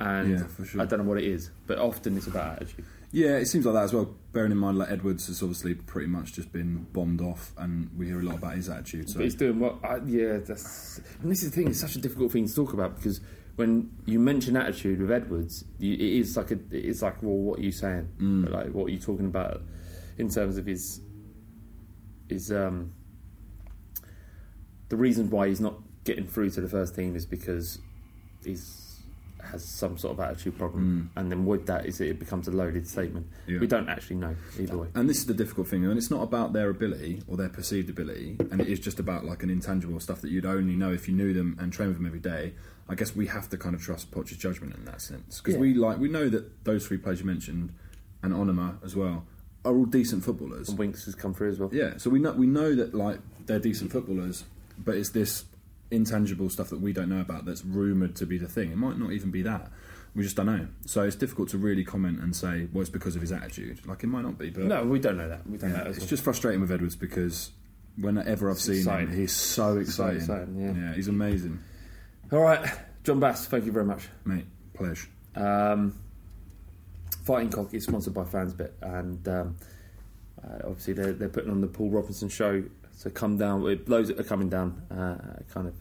and 0.00 0.30
Yeah, 0.32 0.44
for 0.46 0.64
sure. 0.64 0.80
I 0.80 0.86
don't 0.86 1.00
know 1.00 1.04
what 1.08 1.18
it 1.18 1.24
is, 1.24 1.50
but 1.66 1.78
often 1.78 2.16
it's 2.16 2.26
about 2.26 2.56
attitude. 2.62 2.84
yeah. 3.10 3.36
It 3.36 3.46
seems 3.46 3.66
like 3.66 3.74
that 3.74 3.84
as 3.84 3.92
well. 3.92 4.14
Bearing 4.32 4.52
in 4.52 4.56
mind, 4.58 4.78
like 4.78 4.90
Edwards 4.90 5.26
has 5.26 5.42
obviously 5.42 5.74
pretty 5.74 6.08
much 6.08 6.32
just 6.32 6.50
been 6.52 6.86
bombed 6.94 7.20
off, 7.20 7.52
and 7.58 7.90
we 7.98 8.06
hear 8.06 8.20
a 8.20 8.22
lot 8.22 8.36
about 8.36 8.54
his 8.54 8.70
attitude. 8.70 9.10
So 9.10 9.16
But 9.18 9.24
he's 9.24 9.34
doing 9.34 9.60
well. 9.60 9.78
I, 9.84 9.96
yeah, 10.06 10.38
that's. 10.38 11.00
And 11.20 11.30
this 11.30 11.42
is 11.42 11.50
the 11.50 11.56
thing. 11.56 11.68
It's 11.68 11.80
such 11.80 11.96
a 11.96 12.00
difficult 12.00 12.32
thing 12.32 12.46
to 12.48 12.54
talk 12.54 12.72
about 12.72 12.96
because 12.96 13.20
when 13.56 13.90
you 14.06 14.18
mention 14.18 14.56
attitude 14.56 15.00
with 15.00 15.10
Edwards, 15.10 15.64
you, 15.78 15.94
it 15.94 16.00
is 16.00 16.36
like 16.36 16.50
a. 16.50 16.58
It's 16.70 17.02
like, 17.02 17.22
well, 17.22 17.34
what 17.34 17.58
are 17.58 17.62
you 17.62 17.72
saying? 17.72 18.08
Mm. 18.18 18.50
Like, 18.50 18.68
what 18.72 18.86
are 18.86 18.90
you 18.90 18.98
talking 18.98 19.26
about 19.26 19.62
in 20.18 20.28
terms 20.28 20.56
of 20.56 20.66
his 20.66 21.00
his 22.28 22.50
um 22.52 22.92
the 24.88 24.96
reason 24.96 25.30
why 25.30 25.48
he's 25.48 25.60
not 25.60 25.76
getting 26.04 26.26
through 26.26 26.50
to 26.50 26.60
the 26.60 26.68
first 26.68 26.94
team 26.94 27.16
is 27.16 27.24
because 27.24 27.78
he's 28.44 28.91
has 29.44 29.64
some 29.64 29.98
sort 29.98 30.14
of 30.14 30.20
attitude 30.20 30.56
problem, 30.58 31.10
mm. 31.14 31.20
and 31.20 31.30
then 31.30 31.44
with 31.44 31.66
that 31.66 31.86
is 31.86 32.00
it, 32.00 32.08
it 32.08 32.18
becomes 32.18 32.48
a 32.48 32.50
loaded 32.50 32.86
statement. 32.88 33.26
Yeah. 33.46 33.58
We 33.58 33.66
don't 33.66 33.88
actually 33.88 34.16
know 34.16 34.36
either 34.58 34.78
way. 34.78 34.88
And 34.94 35.08
this 35.08 35.18
is 35.18 35.26
the 35.26 35.34
difficult 35.34 35.68
thing, 35.68 35.84
and 35.84 35.96
it's 35.98 36.10
not 36.10 36.22
about 36.22 36.52
their 36.52 36.70
ability 36.70 37.22
or 37.26 37.36
their 37.36 37.48
perceived 37.48 37.90
ability, 37.90 38.36
and 38.50 38.60
it 38.60 38.68
is 38.68 38.80
just 38.80 38.98
about 38.98 39.24
like 39.24 39.42
an 39.42 39.50
intangible 39.50 40.00
stuff 40.00 40.20
that 40.22 40.30
you'd 40.30 40.46
only 40.46 40.74
know 40.74 40.92
if 40.92 41.08
you 41.08 41.14
knew 41.14 41.32
them 41.32 41.56
and 41.60 41.72
trained 41.72 41.90
with 41.90 41.98
them 41.98 42.06
every 42.06 42.20
day. 42.20 42.54
I 42.88 42.94
guess 42.94 43.14
we 43.14 43.26
have 43.28 43.48
to 43.50 43.56
kind 43.56 43.74
of 43.74 43.82
trust 43.82 44.10
Poch's 44.10 44.36
judgment 44.36 44.74
in 44.74 44.84
that 44.84 45.00
sense 45.00 45.40
because 45.40 45.54
Yeah. 45.54 45.60
we 45.60 45.74
like 45.74 45.98
we 45.98 46.08
know 46.08 46.28
that 46.28 46.64
those 46.64 46.86
three 46.86 46.98
players 46.98 47.20
you 47.20 47.26
mentioned 47.26 47.72
and 48.22 48.32
Onomah 48.32 48.84
as 48.84 48.96
well 48.96 49.24
are 49.64 49.74
all 49.74 49.84
decent 49.84 50.24
footballers. 50.24 50.68
And 50.68 50.78
Winks 50.78 51.04
has 51.04 51.14
come 51.14 51.32
through 51.34 51.50
as 51.50 51.58
well. 51.58 51.70
Yeah, 51.72 51.96
so 51.96 52.10
we 52.10 52.18
know 52.18 52.32
we 52.32 52.46
know 52.46 52.74
that 52.74 52.94
like 52.94 53.20
they're 53.46 53.58
decent 53.60 53.92
footballers, 53.92 54.44
but 54.78 54.96
it's 54.96 55.10
this 55.10 55.44
intangible 55.92 56.50
stuff 56.50 56.70
that 56.70 56.80
we 56.80 56.92
don't 56.92 57.08
know 57.08 57.20
about 57.20 57.44
that's 57.44 57.64
rumored 57.64 58.16
to 58.16 58.26
be 58.26 58.38
the 58.38 58.48
thing. 58.48 58.72
It 58.72 58.76
might 58.78 58.98
not 58.98 59.12
even 59.12 59.30
be 59.30 59.42
that. 59.42 59.70
We 60.14 60.22
just 60.24 60.36
don't 60.36 60.46
know. 60.46 60.66
So 60.84 61.02
it's 61.04 61.16
difficult 61.16 61.48
to 61.50 61.58
really 61.58 61.84
comment 61.84 62.20
and 62.20 62.34
say, 62.36 62.68
well, 62.72 62.82
it's 62.82 62.90
because 62.90 63.14
of 63.16 63.22
his 63.22 63.32
attitude. 63.32 63.86
Like 63.86 64.02
it 64.04 64.08
might 64.08 64.22
not 64.22 64.36
be, 64.38 64.50
but 64.50 64.64
No, 64.64 64.84
we 64.84 64.98
don't 64.98 65.16
know 65.16 65.28
that. 65.28 65.48
We 65.48 65.56
don't 65.58 65.70
yeah, 65.70 65.76
know 65.78 65.84
that. 65.84 65.96
it's 65.96 66.06
just 66.06 66.22
frustrating 66.22 66.60
with 66.60 66.70
Edwards 66.70 66.96
because 66.96 67.50
whenever 67.96 68.50
I've 68.50 68.58
seen 68.58 68.76
exciting. 68.78 69.08
him, 69.08 69.16
he's 69.18 69.32
so 69.32 69.78
exciting. 69.78 70.16
exciting, 70.20 70.76
yeah. 70.76 70.94
he's 70.94 71.08
amazing, 71.08 71.60
all 72.30 72.40
right, 72.40 72.66
Jon 73.04 73.20
Bass. 73.20 73.46
Thank 73.46 73.64
you 73.66 73.72
very 73.72 73.84
much. 73.84 74.08
mate. 74.24 74.46
Pleasure. 74.74 75.08
Um, 75.34 75.94
Fighting 77.24 77.50
Cock 77.50 77.72
is 77.74 77.84
sponsored 77.84 78.14
by 78.14 78.24
FansBet, 78.24 78.72
and 78.82 79.28
um, 79.28 79.56
uh, 80.42 80.58
obviously 80.66 80.94
they're, 80.94 81.12
they're 81.12 81.28
putting 81.28 81.50
on 81.50 81.60
the 81.60 81.66
Paul 81.68 81.90
Robinson 81.90 82.28
show. 82.28 82.64
So 82.94 83.10
come 83.10 83.36
down, 83.38 83.62
loads 83.62 84.08
that 84.08 84.18
are 84.18 84.24
coming 84.24 84.48
down. 84.48 84.82
Uh, 84.90 85.40
kind 85.52 85.66
of 85.68 85.74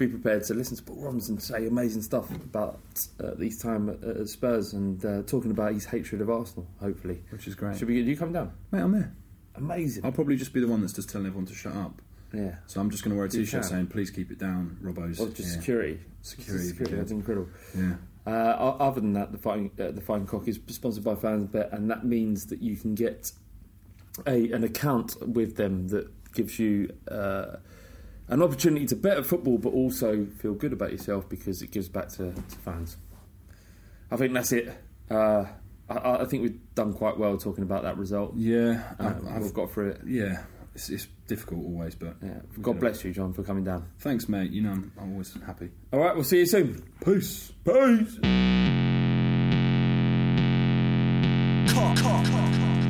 be 0.00 0.08
prepared 0.08 0.42
to 0.44 0.54
listen 0.54 0.76
to 0.76 0.82
Paul 0.82 0.96
Robinson 1.02 1.38
say 1.38 1.66
amazing 1.66 2.02
stuff 2.02 2.30
about 2.30 2.80
uh, 3.22 3.32
these 3.36 3.60
time 3.62 3.88
at, 3.90 4.02
at 4.02 4.28
Spurs 4.28 4.72
and 4.72 5.04
uh, 5.04 5.22
talking 5.22 5.50
about 5.52 5.74
his 5.74 5.84
hatred 5.84 6.20
of 6.20 6.30
Arsenal. 6.30 6.66
Hopefully, 6.80 7.22
Which 7.30 7.46
is 7.46 7.54
great. 7.54 7.76
Should 7.78 7.88
we? 7.88 8.02
Do 8.02 8.10
you 8.10 8.16
come 8.16 8.32
down? 8.32 8.52
Mate, 8.72 8.80
I'm 8.80 8.92
there. 8.92 9.12
Amazing. 9.54 10.04
I'll 10.04 10.12
probably 10.12 10.36
just 10.36 10.52
be 10.52 10.60
the 10.60 10.66
one 10.68 10.80
that's 10.80 10.92
just 10.94 11.10
telling 11.10 11.26
everyone 11.26 11.46
to 11.46 11.54
shut 11.54 11.74
up. 11.76 12.00
yeah. 12.32 12.56
So 12.66 12.80
I'm 12.80 12.90
just 12.90 13.04
going 13.04 13.10
to 13.12 13.16
wear 13.16 13.26
a 13.26 13.30
You 13.30 13.40
t-shirt 13.40 13.62
can. 13.62 13.70
saying, 13.70 13.86
"Please 13.88 14.10
keep 14.10 14.30
it 14.30 14.38
down, 14.38 14.78
Robbo's." 14.82 15.20
Or 15.20 15.28
just 15.28 15.40
Yeah. 15.54 15.60
security. 15.60 16.00
Security, 16.22 16.64
security. 16.68 16.96
That's 16.96 17.10
incredible. 17.12 17.48
Yeah. 17.76 17.94
Uh, 18.26 18.30
other 18.30 19.00
than 19.00 19.12
that, 19.14 19.32
the 19.32 19.38
fighting 19.38 19.70
uh, 19.78 19.90
the 19.90 20.00
fighting 20.00 20.26
cock 20.26 20.46
is 20.48 20.58
sponsored 20.68 21.04
by 21.04 21.14
FansBet, 21.14 21.72
and 21.74 21.90
that 21.90 22.04
means 22.04 22.46
that 22.46 22.62
you 22.62 22.76
can 22.76 22.94
get 22.94 23.32
a 24.26 24.50
an 24.52 24.64
account 24.64 25.16
with 25.26 25.56
them 25.56 25.88
that 25.88 26.08
gives 26.32 26.58
you 26.58 26.90
uh, 27.10 27.56
an 28.30 28.42
opportunity 28.42 28.86
to 28.86 28.96
bet 28.96 29.18
at 29.18 29.26
football, 29.26 29.58
but 29.58 29.70
also 29.74 30.24
feel 30.38 30.54
good 30.54 30.72
about 30.72 30.92
yourself 30.92 31.28
because 31.28 31.60
it 31.62 31.70
gives 31.70 31.88
back 31.88 32.08
to, 32.10 32.32
to 32.32 32.56
fans. 32.64 32.96
I 34.10 34.16
think 34.16 34.32
that's 34.32 34.52
it. 34.52 34.72
Uh, 35.10 35.44
I, 35.88 36.22
I 36.22 36.24
think 36.24 36.42
we've 36.44 36.74
done 36.74 36.92
quite 36.94 37.18
well 37.18 37.36
talking 37.36 37.62
about 37.64 37.82
that 37.82 37.96
result. 37.98 38.34
Yeah, 38.36 38.82
Uh, 38.98 39.06
I've, 39.06 39.26
I've 39.26 39.42
we've 39.42 39.54
got 39.54 39.70
through 39.72 39.90
it. 39.90 40.00
Yeah, 40.06 40.42
it's, 40.74 40.88
it's 40.88 41.08
difficult 41.26 41.64
always, 41.64 41.94
but 41.94 42.16
Yeah. 42.22 42.40
God 42.62 42.78
bless 42.80 43.04
you, 43.04 43.12
Jon, 43.12 43.32
for 43.32 43.42
coming 43.42 43.64
down. 43.64 43.88
Thanks, 43.98 44.28
mate. 44.28 44.50
You 44.52 44.62
know, 44.62 44.70
I'm, 44.72 44.92
I'm 45.00 45.12
always 45.12 45.36
happy. 45.44 45.70
All 45.92 45.98
right, 46.00 46.14
we'll 46.14 46.24
see 46.24 46.38
you 46.38 46.46
soon. 46.46 46.82
Peace. 47.04 47.52
Peace. 47.64 48.18
Cock, 51.72 51.96
cock, 51.98 52.24
cock. 52.26 52.52
Cock, 52.52 52.89